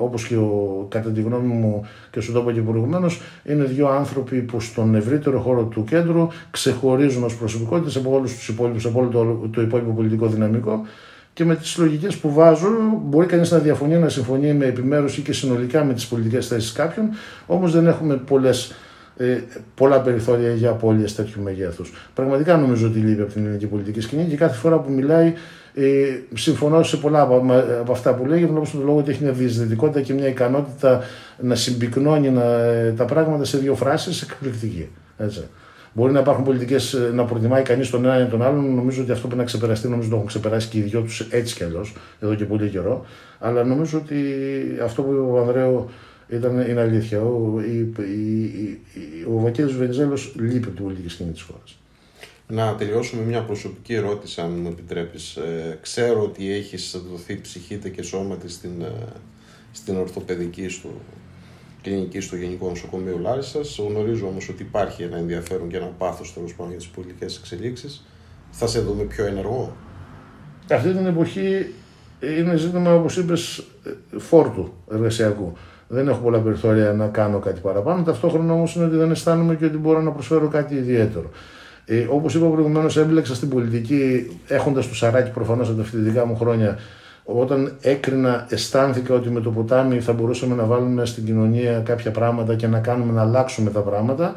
όπως 0.00 0.26
και 0.26 0.36
ο, 0.36 0.86
κατά 0.88 1.10
τη 1.10 1.20
γνώμη 1.20 1.54
μου 1.54 1.86
και 2.10 2.20
σου 2.20 2.32
το 2.32 2.38
είπα 2.38 2.52
και 2.52 2.60
προηγουμένως, 2.60 3.20
είναι 3.44 3.64
δύο 3.64 3.88
άνθρωποι 3.88 4.36
που 4.36 4.60
στον 4.60 4.94
ευρύτερο 4.94 5.40
χώρο 5.40 5.62
του 5.64 5.84
κέντρου 5.84 6.28
ξεχωρίζουν 6.50 7.24
ως 7.24 7.36
προσωπικότητες 7.36 7.96
από 7.96 8.14
όλους 8.14 8.34
τους 8.34 8.48
υπόλοιπους, 8.48 8.86
από 8.86 9.00
όλο 9.00 9.08
το, 9.08 9.48
το 9.52 9.60
υπόλοιπο 9.60 9.90
πολιτικό 9.90 10.26
δυναμικό 10.26 10.82
και 11.38 11.44
με 11.44 11.56
τις 11.56 11.78
λογικές 11.78 12.16
που 12.16 12.32
βάζω 12.32 12.68
μπορεί 13.04 13.26
κανείς 13.26 13.50
να 13.50 13.58
διαφωνεί, 13.58 13.96
να 13.96 14.08
συμφωνεί 14.08 14.54
με 14.54 14.64
επιμέρους 14.66 15.18
ή 15.18 15.20
και 15.20 15.32
συνολικά 15.32 15.84
με 15.84 15.94
τις 15.94 16.06
πολιτικές 16.06 16.46
θέσεις 16.46 16.72
κάποιων, 16.72 17.08
όμως 17.46 17.72
δεν 17.72 17.86
έχουμε 17.86 18.16
πολλές 18.16 18.74
ε, 19.16 19.38
πολλά 19.74 20.00
περιθώρια 20.00 20.52
για 20.52 20.70
απώλειες 20.70 21.14
τέτοιου 21.14 21.42
μεγέθους. 21.42 21.92
Πραγματικά 22.14 22.56
νομίζω 22.56 22.86
ότι 22.86 22.98
λείπει 22.98 23.22
από 23.22 23.32
την 23.32 23.42
ελληνική 23.42 23.66
πολιτική 23.66 24.00
σκηνή 24.00 24.24
και 24.24 24.36
κάθε 24.36 24.56
φορά 24.56 24.78
που 24.78 24.92
μιλάει 24.92 25.32
ε, 25.74 25.84
συμφωνώ 26.34 26.82
σε 26.82 26.96
πολλά 26.96 27.20
από, 27.20 27.44
από 27.80 27.92
αυτά 27.92 28.14
που 28.14 28.26
λέγει, 28.26 28.46
βλέπω 28.46 28.64
στον 28.64 28.84
λόγο 28.84 28.98
ότι 28.98 29.10
έχει 29.10 29.22
μια 29.22 29.32
διασυνδετικότητα 29.32 30.00
και 30.00 30.12
μια 30.12 30.28
ικανότητα 30.28 31.00
να 31.40 31.54
συμπυκνώνει 31.54 32.30
να, 32.30 32.42
τα 32.96 33.04
πράγματα 33.04 33.44
σε 33.44 33.58
δύο 33.58 33.74
φράσεις 33.74 34.22
εκπληκτική. 34.22 34.88
Έτσι. 35.18 35.44
Μπορεί 35.92 36.12
να 36.12 36.20
υπάρχουν 36.20 36.44
πολιτικές 36.44 36.96
να 37.12 37.24
προτιμάει 37.24 37.62
κανείς 37.62 37.90
τον 37.90 38.04
ένα 38.04 38.20
ή 38.20 38.24
τον 38.24 38.42
άλλον. 38.42 38.74
Νομίζω 38.74 39.02
ότι 39.02 39.12
αυτό 39.12 39.26
πρέπει 39.26 39.40
να 39.40 39.46
ξεπεραστεί. 39.46 39.88
Νομίζω 39.88 40.00
ότι 40.00 40.10
το 40.10 40.16
έχουν 40.16 40.28
ξεπεράσει 40.28 40.68
και 40.68 40.78
οι 40.78 40.80
δυο 40.80 41.00
τους 41.00 41.20
έτσι 41.20 41.54
κι 41.54 41.64
αλλιώς 41.64 41.94
εδώ 42.20 42.34
και 42.34 42.44
πολύ 42.44 42.68
καιρό. 42.68 43.06
Αλλά 43.38 43.64
νομίζω 43.64 43.98
ότι 43.98 44.16
αυτό 44.82 45.02
που 45.02 45.12
είπε 45.12 45.20
ο 45.20 45.38
Ανδρέο 45.38 45.90
ήταν, 46.28 46.58
είναι 46.68 46.80
αλήθεια. 46.80 47.20
Ο, 47.20 47.62
ο 49.28 49.40
Βακέλης 49.40 49.74
Βενιζέλος 49.74 50.34
λείπει 50.38 50.66
από 50.66 50.74
την 50.74 50.84
πολιτική 50.84 51.08
σκηνή 51.08 51.30
της 51.30 51.42
χώρας. 51.42 51.78
Να 52.50 52.74
τελειώσουμε 52.74 53.22
μια 53.22 53.42
προσωπική 53.42 53.94
ερώτηση, 53.94 54.40
αν 54.40 54.50
μου 54.50 54.68
επιτρέπεις. 54.68 55.36
Ε, 55.36 55.78
ξέρω 55.80 56.22
ότι 56.22 56.52
έχεις 56.52 57.02
δοθεί 57.10 57.40
ψυχή 57.40 57.76
και 57.76 58.02
σώμα 58.02 58.36
στην, 58.46 58.82
ε, 58.82 58.92
στην 59.72 59.96
ορθοπαιδική 59.96 60.68
στο 60.68 60.88
κλινική 61.82 62.20
στο 62.20 62.36
Γενικό 62.36 62.68
Νοσοκομείο 62.68 63.18
Λάρισας. 63.18 63.78
Γνωρίζω 63.88 64.26
όμως 64.26 64.48
ότι 64.48 64.62
υπάρχει 64.62 65.02
ένα 65.02 65.16
ενδιαφέρον 65.16 65.68
και 65.68 65.76
ένα 65.76 65.86
πάθος 65.86 66.34
τέλος 66.34 66.54
πάντων 66.54 66.70
για 66.70 66.78
τις 66.78 66.88
πολιτικές 66.88 67.36
εξελίξεις. 67.36 68.06
Θα 68.50 68.66
σε 68.66 68.80
δούμε 68.80 69.02
πιο 69.02 69.26
ενεργό. 69.26 69.76
Αυτή 70.70 70.92
την 70.92 71.06
εποχή 71.06 71.74
είναι 72.38 72.56
ζήτημα, 72.56 72.94
όπως 72.94 73.16
είπες, 73.16 73.64
φόρτου 74.18 74.72
εργασιακού. 74.90 75.52
δεν 75.88 76.08
έχω 76.08 76.20
πολλά 76.20 76.38
περιθώρια 76.38 76.92
να 76.92 77.06
κάνω 77.06 77.38
κάτι 77.38 77.60
παραπάνω. 77.60 78.02
Ταυτόχρονα 78.02 78.52
όμως 78.52 78.74
είναι 78.74 78.84
ότι 78.84 78.96
δεν 78.96 79.10
αισθάνομαι 79.10 79.54
και 79.54 79.64
ότι 79.64 79.76
μπορώ 79.76 80.00
να 80.02 80.10
προσφέρω 80.10 80.48
κάτι 80.48 80.74
ιδιαίτερο. 80.74 81.30
Ε, 81.90 82.06
Όπως 82.10 82.34
είπα 82.34 82.46
προηγουμένως, 82.46 82.96
έμπλεξα 82.96 83.34
στην 83.34 83.48
πολιτική 83.48 84.30
έχοντας 84.48 84.88
το 84.88 84.94
σαράκι 84.94 85.30
προφανώς 85.30 85.68
από 85.68 85.76
τα 85.78 85.84
φοιτητικά 85.84 86.26
μου 86.26 86.36
χρόνια. 86.36 86.78
Όταν 87.24 87.76
έκρινα, 87.80 88.46
αισθάνθηκα 88.48 89.14
ότι 89.14 89.30
με 89.30 89.40
το 89.40 89.50
ποτάμι 89.50 90.00
θα 90.00 90.12
μπορούσαμε 90.12 90.54
να 90.54 90.64
βάλουμε 90.64 91.06
στην 91.06 91.24
κοινωνία 91.24 91.80
κάποια 91.80 92.10
πράγματα 92.10 92.54
και 92.54 92.66
να 92.66 92.78
κάνουμε 92.78 93.12
να 93.12 93.20
αλλάξουμε 93.20 93.70
τα 93.70 93.80
πράγματα. 93.80 94.34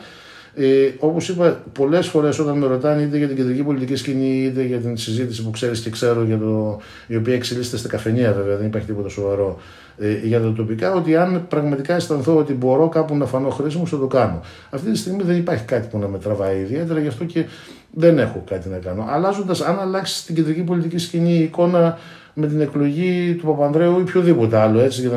Ε, 0.53 0.91
Όπως 0.99 1.29
είπα, 1.29 1.63
πολλές 1.73 2.07
φορές 2.07 2.39
όταν 2.39 2.57
με 2.57 2.67
ρωτάνε 2.67 3.01
είτε 3.01 3.17
για 3.17 3.27
την 3.27 3.35
κεντρική 3.35 3.63
πολιτική 3.63 3.95
σκηνή 3.95 4.43
είτε 4.43 4.63
για 4.63 4.77
την 4.77 4.97
συζήτηση 4.97 5.43
που 5.43 5.49
ξέρεις 5.49 5.79
και 5.79 5.89
ξέρω, 5.89 6.23
για 6.23 6.37
το, 6.37 6.79
η 7.07 7.15
οποία 7.15 7.33
εξελίσσεται 7.33 7.77
στα 7.77 7.87
καφενεία 7.87 8.33
βέβαια, 8.33 8.57
δεν 8.57 8.65
υπάρχει 8.65 8.87
τίποτα 8.87 9.09
σοβαρό 9.09 9.59
ε, 9.97 10.17
για 10.23 10.41
τα 10.41 10.53
τοπικά, 10.53 10.93
ότι 10.93 11.15
αν 11.15 11.45
πραγματικά 11.47 11.95
αισθανθώ 11.95 12.37
ότι 12.37 12.53
μπορώ 12.53 12.89
κάπου 12.89 13.15
να 13.15 13.25
φανώ 13.25 13.49
χρήσιμο, 13.49 13.85
θα 13.85 13.97
το 13.97 14.07
κάνω. 14.07 14.41
Αυτή 14.69 14.91
τη 14.91 14.97
στιγμή 14.97 15.23
δεν 15.23 15.37
υπάρχει 15.37 15.63
κάτι 15.63 15.87
που 15.87 15.97
να 15.97 16.07
με 16.07 16.17
τραβάει 16.17 16.59
ιδιαίτερα, 16.59 16.99
γι' 16.99 17.07
αυτό 17.07 17.23
και 17.23 17.45
δεν 17.91 18.19
έχω 18.19 18.43
κάτι 18.49 18.69
να 18.69 18.77
κάνω. 18.77 19.05
Αλλάζοντας, 19.09 19.61
αν 19.61 19.79
αλλάξεις 19.79 20.25
την 20.25 20.35
κεντρική 20.35 20.61
πολιτική 20.61 20.97
σκηνή 20.97 21.33
η 21.33 21.43
εικόνα 21.43 21.97
με 22.33 22.47
την 22.47 22.61
εκλογή 22.61 23.35
του 23.39 23.45
Παπανδρέου 23.45 23.99
ή 23.99 24.01
οποιοδήποτε 24.01 24.57
άλλο. 24.57 24.79
Έτσι, 24.79 25.11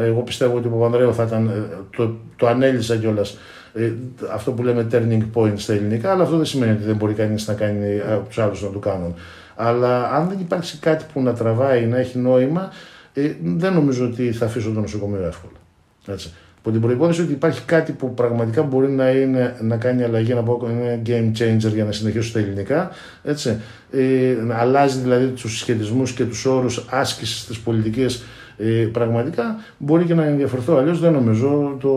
εγώ 0.00 0.20
πιστεύω 0.20 0.56
ότι 0.56 0.66
ο 0.66 0.70
Παπανδρέου 0.70 1.14
θα 1.14 1.22
ήταν. 1.22 1.48
Ε, 1.48 1.76
το, 1.96 2.16
το 2.36 2.46
ανέλησα 2.46 2.96
κιόλας 2.96 3.36
ε, 3.78 3.92
αυτό 4.32 4.52
που 4.52 4.62
λέμε 4.62 4.86
turning 4.92 5.22
point 5.34 5.52
στα 5.56 5.72
ελληνικά, 5.72 6.12
αλλά 6.12 6.22
αυτό 6.22 6.36
δεν 6.36 6.46
σημαίνει 6.46 6.72
ότι 6.72 6.84
δεν 6.84 6.96
μπορεί 6.96 7.14
κανείς 7.14 7.46
να 7.46 7.54
κάνει 7.54 7.86
ε, 7.86 8.12
από 8.12 8.28
τους 8.28 8.38
άλλους 8.38 8.62
να 8.62 8.70
το 8.70 8.78
κάνουν. 8.78 9.14
Αλλά 9.56 10.10
αν 10.10 10.28
δεν 10.28 10.38
υπάρξει 10.40 10.78
κάτι 10.78 11.04
που 11.12 11.22
να 11.22 11.32
τραβάει, 11.32 11.86
να 11.86 11.98
έχει 11.98 12.18
νόημα, 12.18 12.72
ε, 13.12 13.32
δεν 13.42 13.72
νομίζω 13.72 14.04
ότι 14.04 14.32
θα 14.32 14.46
αφήσω 14.46 14.70
το 14.72 14.80
νοσοκομείο 14.80 15.24
εύκολα. 15.26 15.58
Έτσι. 16.06 16.32
Από 16.58 16.70
την 16.70 16.80
προπόθεση 16.80 17.20
ότι 17.20 17.32
υπάρχει 17.32 17.62
κάτι 17.64 17.92
που 17.92 18.14
πραγματικά 18.14 18.62
μπορεί 18.62 18.90
να, 18.90 19.10
είναι, 19.10 19.56
να 19.60 19.76
κάνει 19.76 20.02
αλλαγή, 20.02 20.34
να 20.34 20.42
πω 20.42 20.68
είναι 20.70 21.02
game 21.06 21.38
changer 21.38 21.72
για 21.72 21.84
να 21.84 21.92
συνεχίσω 21.92 22.28
στα 22.28 22.38
ελληνικά. 22.38 22.90
Έτσι. 23.22 23.60
Ε, 23.90 24.36
αλλάζει 24.52 24.98
δηλαδή 24.98 25.26
τους 25.26 25.52
συσχετισμούς 25.52 26.12
και 26.12 26.24
τους 26.24 26.44
όρους 26.44 26.86
άσκησης 26.90 27.46
της 27.46 27.58
πολιτικής 27.58 28.22
ε, 28.58 28.88
πραγματικά 28.92 29.56
μπορεί 29.78 30.04
και 30.04 30.14
να 30.14 30.24
ενδιαφερθώ. 30.24 30.76
Αλλιώς 30.76 31.00
δεν 31.00 31.12
νομίζω. 31.12 31.76
Το... 31.80 31.90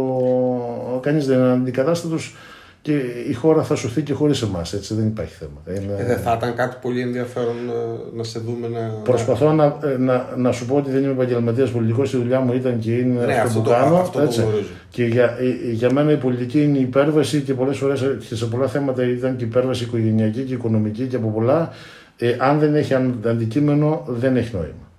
Κανείς 1.02 1.26
δεν 1.26 1.38
είναι 1.38 1.52
αντικατάστατος 1.52 2.36
και 2.82 2.92
η 3.30 3.34
χώρα 3.34 3.64
θα 3.64 3.76
σωθεί 3.76 4.02
και 4.02 4.14
χωρίς 4.14 4.42
εμάς. 4.42 4.74
Έτσι 4.74 4.94
δεν 4.94 5.08
υπάρχει 5.08 5.34
θέμα. 5.34 5.82
Είναι... 5.82 5.96
Ε, 6.00 6.06
δεν 6.06 6.18
θα 6.18 6.34
ήταν 6.38 6.56
κάτι 6.56 6.78
πολύ 6.82 7.02
ενδιαφέρον 7.02 7.56
να, 7.68 7.74
ε, 7.74 8.16
να 8.16 8.24
σε 8.24 8.40
δούμε 8.40 8.68
να. 8.68 8.80
Προσπαθώ 9.04 9.52
να, 9.52 9.64
ε, 9.64 9.98
να, 9.98 10.28
να 10.36 10.52
σου 10.52 10.66
πω 10.66 10.76
ότι 10.76 10.92
δεν 10.92 11.04
είμαι 11.04 11.12
επαγγελματίας 11.12 11.70
πολιτικός. 11.70 12.14
Η 12.14 12.18
δουλειά 12.18 12.40
μου 12.40 12.54
ήταν 12.54 12.80
και 12.80 12.92
είναι 12.92 13.26
ναι, 13.26 13.34
αυτό, 13.34 13.60
που 13.60 13.66
το, 13.66 13.72
κάνω. 13.72 13.96
Αυτό 13.96 14.22
έτσι. 14.22 14.46
και 14.90 15.06
για, 15.06 15.38
για 15.72 15.92
μένα 15.94 16.12
η 16.12 16.18
πολιτική 16.18 16.64
είναι 16.64 16.78
η 16.78 16.82
υπέρβαση 16.82 17.42
και 17.42 17.54
πολλές 17.54 17.78
φορές 17.78 18.06
και 18.30 18.36
σε 18.36 18.46
πολλά 18.46 18.68
θέματα 18.68 19.04
ήταν 19.04 19.36
και 19.36 19.44
η 19.44 19.48
υπέρβαση 19.48 19.84
οικογενειακή 19.84 20.42
και 20.42 20.54
οικονομική 20.54 21.04
και 21.04 21.16
από 21.16 21.28
πολλά. 21.28 21.70
Ε, 22.18 22.36
αν 22.40 22.60
δεν 22.60 22.76
έχει 22.76 22.94
αντικείμενο, 23.26 24.04
δεν 24.08 24.36
έχει 24.36 24.56
νόημα. 24.56 24.91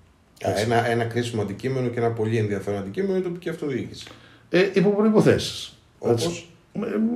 Ένα, 0.42 0.88
ένα 0.90 1.04
κρίσιμο 1.04 1.42
αντικείμενο 1.42 1.88
και 1.88 1.98
ένα 1.98 2.08
πολύ 2.10 2.36
ενδιαφέρον 2.36 2.80
αντικείμενο 2.80 3.12
είναι 3.12 3.20
η 3.20 3.24
τοπική 3.24 3.48
αυτοδιοίκηση. 3.48 4.06
Ε, 4.50 4.68
υπό 4.72 4.90
προποθέσει. 4.90 5.72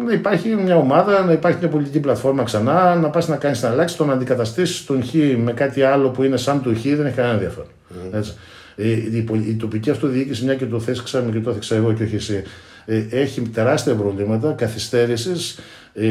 Να 0.05 0.13
υπάρχει 0.13 0.49
μια 0.49 0.77
ομάδα, 0.77 1.25
να 1.25 1.33
υπάρχει 1.33 1.59
μια 1.61 1.69
πολιτική 1.69 2.01
πλατφόρμα 2.01 2.43
ξανά, 2.43 2.95
να 2.95 3.11
πας 3.11 3.29
να 3.29 3.37
κάνεις 3.37 3.63
να 3.63 3.69
αλλάξει, 3.69 3.97
το 3.97 4.05
να 4.05 4.13
αντικαταστήσεις 4.13 4.85
τον 4.85 5.05
Χ 5.05 5.15
με 5.37 5.53
κάτι 5.53 5.83
άλλο 5.83 6.09
που 6.09 6.23
είναι 6.23 6.37
σαν 6.37 6.63
το 6.63 6.75
Χ 6.75 6.83
δεν 6.83 7.07
έχει 7.07 7.17
κανένα 7.17 7.35
ενδιαφέρον. 7.35 7.69
Mm. 8.13 8.23
Η, 8.77 8.91
η, 8.91 9.27
η, 9.47 9.55
τοπική 9.55 9.91
αυτοδιοίκηση, 9.91 10.45
μια 10.45 10.55
και 10.55 10.67
το 10.67 10.81
θέσαμε 10.81 11.31
και 11.31 11.41
το 11.41 11.51
έθεξα 11.51 11.77
εγώ 11.77 11.93
και 11.93 12.03
όχι 12.03 12.15
εσύ, 12.15 12.43
ε, 12.87 13.05
έχει 13.11 13.41
τεράστια 13.41 13.95
προβλήματα 13.95 14.53
καθυστέρησης 14.53 15.59
ε, 15.95 16.07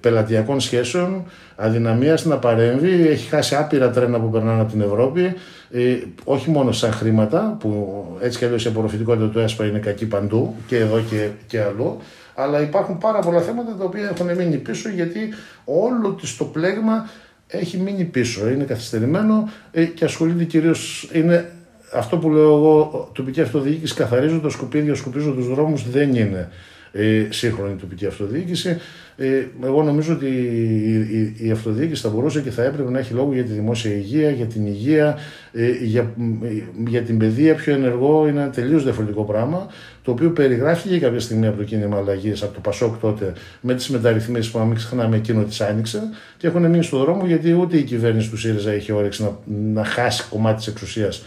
πελατειακών 0.00 0.60
σχέσεων, 0.60 1.24
αδυναμίας 1.56 2.24
να 2.24 2.36
παρέμβει, 2.36 3.08
έχει 3.08 3.28
χάσει 3.28 3.54
άπειρα 3.54 3.90
τρένα 3.90 4.20
που 4.20 4.30
περνάνε 4.30 4.60
από 4.60 4.70
την 4.70 4.80
Ευρώπη, 4.80 5.34
ε, 5.72 5.96
όχι 6.24 6.50
μόνο 6.50 6.72
σαν 6.72 6.92
χρήματα, 6.92 7.56
που 7.60 8.04
έτσι 8.20 8.38
κι 8.38 8.44
αλλιώς 8.44 8.64
η 8.64 8.68
απορροφητικότητα 8.68 9.28
του 9.28 9.38
ΕΣΠΑ 9.38 9.66
είναι 9.66 9.78
κακή 9.78 10.06
παντού 10.06 10.54
και 10.66 10.76
εδώ 10.76 11.00
και, 11.00 11.28
και 11.46 11.60
αλλού, 11.60 11.96
αλλά 12.34 12.60
υπάρχουν 12.60 12.98
πάρα 12.98 13.18
πολλά 13.18 13.40
θέματα 13.40 13.76
τα 13.76 13.84
οποία 13.84 14.08
έχουν 14.08 14.34
μείνει 14.36 14.56
πίσω 14.56 14.88
γιατί 14.88 15.20
όλο 15.64 16.18
το 16.38 16.44
πλέγμα 16.44 17.08
έχει 17.46 17.78
μείνει 17.78 18.04
πίσω, 18.04 18.48
είναι 18.48 18.64
καθυστερημένο 18.64 19.50
ε, 19.70 19.84
και 19.84 20.04
ασχολείται 20.04 20.44
κυρίως. 20.44 21.10
Είναι 21.12 21.52
αυτό 21.92 22.16
που 22.16 22.30
λέω 22.30 22.56
εγώ, 22.56 23.10
τοπική 23.14 23.40
αυτοδιοίκηση 23.40 23.94
καθαρίζω 23.94 24.38
τα 24.40 24.48
σκουπίδια, 24.48 24.94
σκουπίζω 24.94 25.30
τους 25.32 25.48
δρόμους, 25.48 25.90
δεν 25.90 26.14
είναι 26.14 26.48
ε, 26.92 27.26
σύγχρονη 27.28 27.76
τοπική 27.76 28.06
αυτοδιοίκηση. 28.06 28.76
Ε, 29.16 29.46
εγώ 29.64 29.82
νομίζω 29.82 30.12
ότι 30.12 30.26
η, 30.26 31.46
η, 31.46 31.50
αυτοδιοίκηση 31.50 32.02
θα 32.02 32.08
μπορούσε 32.08 32.40
και 32.40 32.50
θα 32.50 32.62
έπρεπε 32.62 32.90
να 32.90 32.98
έχει 32.98 33.14
λόγο 33.14 33.32
για 33.32 33.44
τη 33.44 33.52
δημόσια 33.52 33.94
υγεία, 33.94 34.30
για 34.30 34.46
την 34.46 34.66
υγεία, 34.66 35.18
ε, 35.52 35.70
για, 35.70 36.14
για 36.86 37.02
την 37.02 37.18
παιδεία 37.18 37.54
πιο 37.54 37.74
ενεργό. 37.74 38.28
Είναι 38.28 38.40
ένα 38.40 38.50
τελείως 38.50 38.82
διαφορετικό 38.84 39.24
πράγμα, 39.24 39.66
το 40.02 40.10
οποίο 40.10 40.30
περιγράφηκε 40.30 40.98
κάποια 40.98 41.20
στιγμή 41.20 41.46
από 41.46 41.56
το 41.56 41.64
κίνημα 41.64 41.96
αλλαγής, 41.96 42.42
από 42.42 42.54
το 42.54 42.60
Πασόκ 42.60 43.00
τότε, 43.00 43.32
με 43.60 43.74
τις 43.74 43.88
μεταρρυθμίσεις 43.88 44.50
που, 44.50 44.58
να 44.58 44.64
μην 44.64 44.76
ξεχνάμε, 44.76 45.16
εκείνο 45.16 45.42
τις 45.42 45.60
άνοιξε 45.60 46.02
και 46.36 46.46
έχουν 46.46 46.66
μείνει 46.66 46.82
στον 46.82 47.00
δρόμο 47.00 47.26
γιατί 47.26 47.52
ούτε 47.52 47.76
η 47.76 47.82
κυβέρνηση 47.82 48.30
του 48.30 48.36
ΣΥΡΙΖΑ 48.36 48.74
είχε 48.74 48.92
όρεξη 48.92 49.22
να, 49.22 49.30
να 49.72 49.84
χάσει 49.84 50.24
κομμάτι 50.30 50.56
της 50.56 50.66
εξουσίας 50.66 51.24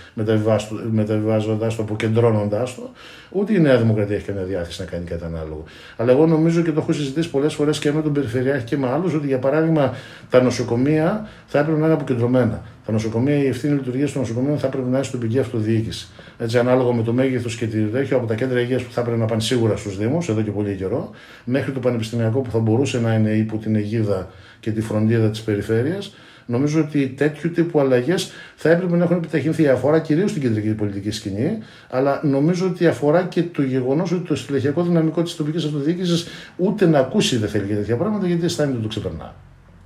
μεταβιβάζοντας 0.92 1.76
το, 1.76 1.82
αποκεντρώνοντάς 1.82 2.76
το, 2.76 2.90
ούτε 3.30 3.54
η 3.54 3.60
Νέα 3.60 3.78
Δημοκρατία 3.78 4.16
έχει 4.16 4.26
καμία 4.26 4.44
διάθεση 4.44 4.82
να 4.82 4.88
κάνει 4.88 5.06
κάτι 5.06 5.24
ανάλογο. 5.26 5.64
Αλλά 5.98 6.12
εγώ 6.12 6.26
νομίζω 6.26 6.62
και 6.62 6.72
το 6.72 6.80
έχω 6.80 6.94
συζητήσει 6.94 7.30
πολλές 7.30 7.54
φορές 7.54 7.80
και 7.80 7.92
με 7.92 8.02
τον 8.02 8.14
Περιφερειάρχη 8.14 8.66
και 8.66 8.78
με 8.78 8.90
άλλους 8.90 9.14
ότι 9.14 9.28
για 9.28 9.40
παράδειγμα 9.40 9.94
τα 10.30 10.42
νοσοκομεία 10.42 11.28
θα 11.46 11.60
έπρεπε 11.60 11.80
να 11.80 11.86
είναι 11.86 11.94
αποκεντρωμένα. 11.94 12.62
Τα 12.86 12.91
νοσοκομεία, 12.91 13.43
η 13.43 13.48
ευθύνη 13.48 13.74
λειτουργίας 13.74 14.12
των 14.12 14.22
νοσοκομείων 14.22 14.58
θα 14.58 14.67
έπρεπε 14.67 14.89
να 14.89 14.96
είναι 14.96 15.06
στην 15.06 15.19
τοπική 15.19 15.39
αυτοδιοίκηση. 15.39 16.08
Έτσι, 16.38 16.58
ανάλογα 16.58 16.93
με 16.93 17.04
το 17.04 17.13
μέγεθος 17.13 17.56
και 17.56 17.65
τη 17.65 17.78
τέτοιο 17.78 18.17
από 18.17 18.28
τα 18.28 18.36
κέντρα 18.36 18.60
υγείας 18.60 18.84
που 18.84 18.91
θα 18.91 19.02
έπρεπε 19.02 19.19
να 19.19 19.26
πάνε 19.26 19.41
σίγουρα 19.41 19.76
στους 19.76 19.98
Δήμους 19.98 20.30
εδώ 20.30 20.41
και 20.41 20.52
πολύ 20.52 20.76
καιρό, 20.76 21.10
μέχρι 21.46 21.72
το 21.72 21.80
πανεπιστημιακό 21.80 22.39
που 22.39 22.52
θα 22.52 22.60
μπορούσε 22.60 23.00
να 23.00 23.13
είναι 23.13 23.30
υπό 23.30 23.58
την 23.58 23.76
αιγίδα 23.76 24.30
και 24.60 24.72
τη 24.72 24.82
φροντίδα 24.82 25.30
της 25.30 25.41
περιφέρειας. 25.41 26.15
Νομίζω 26.46 26.80
ότι 26.82 27.08
τέτοιου 27.08 27.52
τύπου 27.52 27.80
αλλαγές 27.80 28.32
θα 28.56 28.69
έπρεπε 28.69 28.98
να 28.98 29.04
έχουν 29.04 29.15
επιταχυνθεί. 29.15 29.67
Αφορά 29.67 30.00
κυρίως 30.00 30.34
την 30.34 30.41
κεντρική 30.41 30.69
πολιτική 30.69 31.12
σκηνή, 31.12 31.58
αλλά 31.89 32.19
νομίζω 32.24 32.67
ότι 32.67 32.88
αφορά 32.88 33.24
και 33.24 33.43
το 33.43 33.62
γεγονός 33.62 34.12
ότι 34.12 34.28
το 34.28 34.36
στελεχειακό 34.36 34.84
δυναμικό 34.84 35.22
της 35.22 35.36
τοπικής 35.36 35.65
αυτοδιοίκησης 35.65 36.28
ούτε 36.58 36.86
να 36.86 37.00
ακούσει 37.00 37.38
δεν 37.38 37.50
θέλει 37.50 37.65
για 37.65 37.76
τέτοια 37.76 37.98
πράγματα 37.98 38.28
γιατί 38.28 38.46
αισθάνεται 38.46 38.74
ότι 38.74 38.84
το 38.84 38.89
ξεπερνά. 38.89 39.36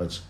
Έτσι 0.02 0.22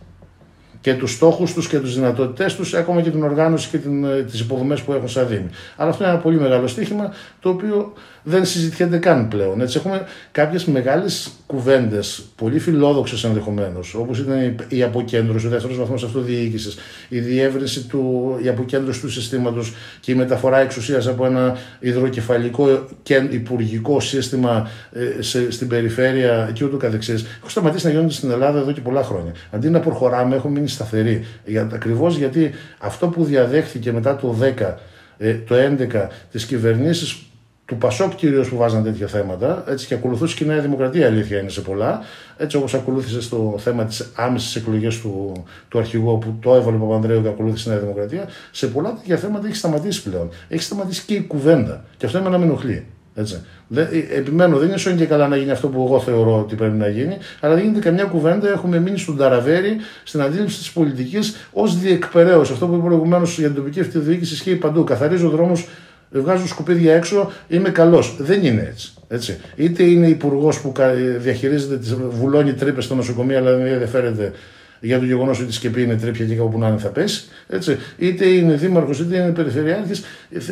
και 0.88 0.93
τους 0.93 1.12
στόχους 1.12 1.54
τους 1.54 1.67
και 1.67 1.80
τις 1.80 1.95
δυνατότητές 1.95 2.56
τους, 2.56 2.73
ακόμα 2.73 3.02
και 3.02 3.10
την 3.10 3.23
οργάνωση 3.23 3.69
και 3.69 3.80
ε, 4.17 4.23
τις 4.23 4.39
υποδομές 4.39 4.82
που 4.82 4.93
έχουν 4.93 5.10
σαν 5.10 5.28
Δήμη. 5.28 5.50
Αλλά 5.76 5.89
αυτό 5.89 6.04
είναι 6.04 6.13
ένα 6.13 6.21
πολύ 6.21 6.39
μεγάλο 6.39 6.67
στοίχημα 6.67 7.13
το 7.39 7.50
οποίο 7.50 7.93
δεν 8.23 8.45
συζητιέται 8.45 8.97
καν 8.97 9.28
πλέον. 9.28 9.62
Έτσι, 9.62 9.78
έχουμε 9.78 10.06
κάποιες 10.32 10.65
μεγάλες 10.65 11.30
κουβέντες, 11.47 12.23
πολύ 12.36 12.60
φιλόδοξες 12.60 13.23
ενδεχομένως, 13.23 13.93
όπως 13.93 14.19
ήταν 14.19 14.55
η 14.67 14.83
αποκέντρωση, 14.83 15.47
ο 15.47 15.49
δεύτερος 15.49 15.77
βαθμός 15.77 16.03
αυτοδιοίκησης, 16.03 16.77
η 17.10 17.19
διεύρυνση 17.19 17.83
του, 17.83 18.36
η 18.43 18.47
αποκέντρωση 18.47 19.01
του 19.01 19.10
συστήματος 19.10 19.73
και 19.99 20.12
η 20.12 20.15
μεταφορά 20.15 20.60
εξουσίας 20.60 21.07
από 21.07 21.25
ένα 21.25 21.57
υδροκεφαλικό 21.79 22.88
και 23.03 23.27
υπουργικό 23.29 23.99
σύστημα 23.99 24.69
ε, 24.91 25.21
σε, 25.21 25.51
στην 25.51 25.67
περιφέρεια 25.67 26.51
και 26.53 26.63
ούτω 26.65 26.77
καθεξής. 26.77 27.25
Έχω 27.39 27.49
σταματήσει 27.49 27.86
να 27.86 27.91
γίνονται 27.91 28.13
στην 28.13 28.31
Ελλάδα 28.31 28.60
εδώ 28.60 28.71
και 28.71 28.81
πολλά 28.81 29.03
χρόνια. 29.03 29.31
Αντί 29.51 29.69
να 29.69 29.79
προχωράμε, 29.79 30.36
έχουμε 30.36 30.53
μείνει 30.53 30.67
σταθεροί. 30.67 31.25
Για, 31.45 31.69
ακριβώς 31.73 32.17
γιατί 32.17 32.51
αυτό 32.77 33.07
που 33.07 33.23
διαδέχθηκε 33.23 33.91
μετά 33.91 34.15
το 34.15 34.36
10, 34.60 34.75
ε, 35.17 35.33
το 35.33 35.55
11 35.55 36.07
τις 36.31 36.45
κυβερνήσεις 36.45 37.26
του 37.67 37.77
Πασόκ 37.77 38.15
κυρίως 38.15 38.49
που 38.49 38.58
βάζαν 38.58 38.84
τέτοια 38.84 39.08
θέματα. 39.08 39.63
Έτσι 39.67 39.88
και 39.88 39.93
ακολουθούσε 39.93 40.36
και 40.36 40.43
η 40.43 40.47
Νέα 40.47 40.60
Δημοκρατία, 40.60 41.08
αλήθεια 41.08 41.39
είναι 41.39 41.49
σε 41.49 41.62
πολλά. 41.62 41.99
Έτσι 42.38 42.58
όπως 42.58 42.73
ακολούθησε 42.73 43.21
στο 43.21 43.56
θέμα 43.58 43.86
της 43.86 44.12
άμεσης 44.15 44.56
εκλογής 44.56 45.01
του, 45.01 45.43
του 45.69 45.80
αρχηγού 45.80 46.17
που 46.17 46.36
το 46.41 46.56
έβαλε 46.56 46.77
ο 46.77 46.80
Παπανδρέου 46.80 47.21
και 47.21 47.27
ακολούθησε 47.27 47.69
η 47.69 47.71
Νέα 47.71 47.82
Δημοκρατία. 47.82 48.25
Σε 48.51 48.67
πολλά 48.67 48.93
τέτοια 48.93 49.17
θέματα 49.17 49.47
έχει 49.47 49.56
σταματήσει 49.56 50.03
πλέον. 50.03 50.30
Έχει 50.47 50.62
σταματήσει 50.62 51.03
και 51.06 51.13
η 51.13 51.21
κουβέντα. 51.21 51.84
Και 51.97 52.06
αυτό 52.06 52.17
είναι 52.17 52.30
να 52.30 52.38
με 52.38 52.45
ενοχλεί. 52.45 52.86
Έτσι. 53.15 53.41
Ε, 53.75 53.88
επιμένω, 54.17 54.58
δεν 54.58 54.67
είναι 54.67 54.77
σώνει 54.77 54.97
και 54.97 55.06
καλά 55.06 55.28
να 55.28 55.36
γίνει 55.36 55.51
αυτό 55.51 55.68
που 55.68 55.84
εγώ 55.88 55.99
θεωρώ 55.99 56.39
ότι 56.39 56.55
πρέπει 56.55 56.78
να 56.78 56.88
γίνει, 56.88 57.18
αλλά 57.39 57.53
δεν 57.53 57.63
γίνεται 57.63 57.80
καμιά 57.80 58.03
κουβέντα. 58.03 58.49
Έχουμε 58.49 58.80
μείνει 58.80 58.97
στον 58.97 59.18
ταραβέρι, 59.18 59.78
στην 60.03 60.22
αντίληψη 60.22 60.57
της 60.57 60.72
πολιτικής 60.72 61.36
ως 61.53 61.80
διεκπαιρέωση. 61.80 62.51
Αυτό 62.51 62.68
που 62.68 62.74
είπε 62.74 62.84
προηγουμένως 62.84 63.38
για 63.39 63.47
την 63.47 63.55
τοπική 63.55 63.80
αυτοδιοίκηση 63.80 64.34
ισχύει 64.34 64.55
παντού. 64.55 64.84
Καθαρίζω 64.84 65.30
δρόμους, 65.30 65.68
βγάζω 66.12 66.47
σκουπίδια 66.47 66.95
έξω, 66.95 67.32
είμαι 67.47 67.70
καλός. 67.70 68.16
Δεν 68.20 68.43
είναι 68.43 68.68
έτσι. 68.72 68.93
έτσι. 69.08 69.38
Είτε 69.55 69.84
είναι 69.84 70.08
υπουργός 70.08 70.60
που 70.62 70.74
διαχειρίζεται, 71.18 71.95
βουλώνει 72.10 72.53
τρύπες 72.53 72.84
στο 72.84 72.95
νοσοκομείο, 72.95 73.38
αλλά 73.38 73.55
δεν 73.55 73.66
ενδιαφέρεται 73.66 74.32
για 74.80 74.99
το 74.99 75.05
γεγονός 75.05 75.39
ότι 75.39 75.49
η 75.49 75.51
σκεπή 75.51 75.82
είναι 75.82 75.95
τρέπια 75.95 76.26
και 76.26 76.36
κάπου 76.36 76.60
να 76.60 76.68
είναι 76.68 76.78
θα 76.78 76.89
πέσει. 76.89 77.28
Έτσι. 77.47 77.78
Είτε 77.97 78.26
είναι 78.26 78.53
δήμαρχος 78.53 78.99
είτε 78.99 79.18
είναι 79.18 79.32
περιφερειάρχης. 79.32 80.03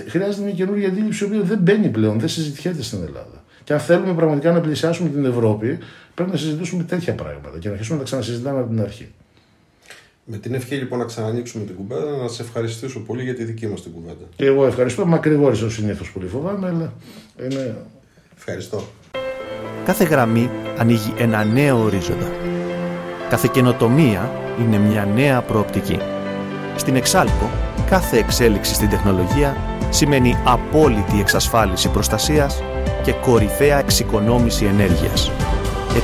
Χρειάζεται 0.08 0.43
μια 0.43 0.53
καινούργια 0.53 0.88
αντίληψη 0.88 1.24
η 1.24 1.28
οποία 1.28 1.41
δεν 1.41 1.58
μπαίνει 1.58 1.88
πλέον, 1.88 2.20
δεν 2.20 2.30
συζητιέται 2.30 2.82
στην 2.82 2.99
Ελλάδα. 3.06 3.43
Και 3.64 3.74
αν 3.74 3.80
θέλουμε 3.80 4.14
πραγματικά 4.14 4.51
να 4.51 4.60
πλησιάσουμε 4.60 5.10
την 5.10 5.26
Ευρώπη, 5.26 5.78
πρέπει 6.14 6.32
να 6.32 6.38
συζητήσουμε 6.38 6.84
τέτοια 6.84 7.14
πράγματα 7.14 7.58
και 7.60 7.68
να 7.68 7.74
αρχίσουμε 7.74 7.97
να 7.97 8.03
τα 8.03 8.10
ξανασυζητάμε 8.10 8.60
από 8.60 8.70
την 8.70 8.82
αρχή. 8.82 9.08
Με 10.28 10.38
την 10.38 10.53
ευχή 10.53 10.76
λοιπόν 10.76 10.99
να 10.99 11.05
ξανανοίξουμε 11.05 11.65
την 11.65 11.76
κουβέντα, 11.76 12.17
να 12.21 12.28
σε 12.28 12.41
ευχαριστήσω 12.41 12.99
πολύ 12.99 13.23
για 13.23 13.36
τη 13.36 13.43
δική 13.43 13.67
μας 13.67 13.82
την 13.82 13.91
κουβέντα. 13.91 14.26
Και 14.36 14.45
εγώ 14.45 14.65
ευχαριστώ. 14.65 15.05
Μακρηγόρησα 15.05 15.69
συνήθως 15.69 16.11
πολύ 16.11 16.28
φοβάμαι, 16.28 16.67
αλλά 16.67 16.93
είναι. 17.43 17.76
Ευχαριστώ. 18.38 18.88
Κάθε 19.86 20.03
γραμμή 20.03 20.49
ανοίγει 20.78 21.13
ένα 21.17 21.43
νέο 21.43 21.84
ορίζοντα. 21.84 22.32
Κάθε 23.30 23.49
καινοτομία 23.53 24.32
είναι 24.59 24.78
μια 24.78 25.05
νέα 25.05 25.41
προοπτική. 25.41 25.97
Στην 26.76 26.95
Εξάλκο, 26.95 27.49
κάθε 27.89 28.17
εξέλιξη 28.17 28.73
στην 28.73 28.89
τεχνολογία 28.89 29.57
σημαίνει 29.89 30.38
απόλυτη 30.45 31.19
εξασφάλιση 31.19 31.89
προστασίας 31.89 32.63
και 33.03 33.11
κορυφαία 33.11 33.80
εξοικονόμηση 33.80 34.65
ενέργειας. 34.65 35.32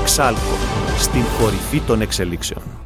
Εξάλκο, 0.01 0.55
στην 0.97 1.23
κορυφή 1.39 1.79
των 1.79 2.01
εξελίξεων. 2.01 2.80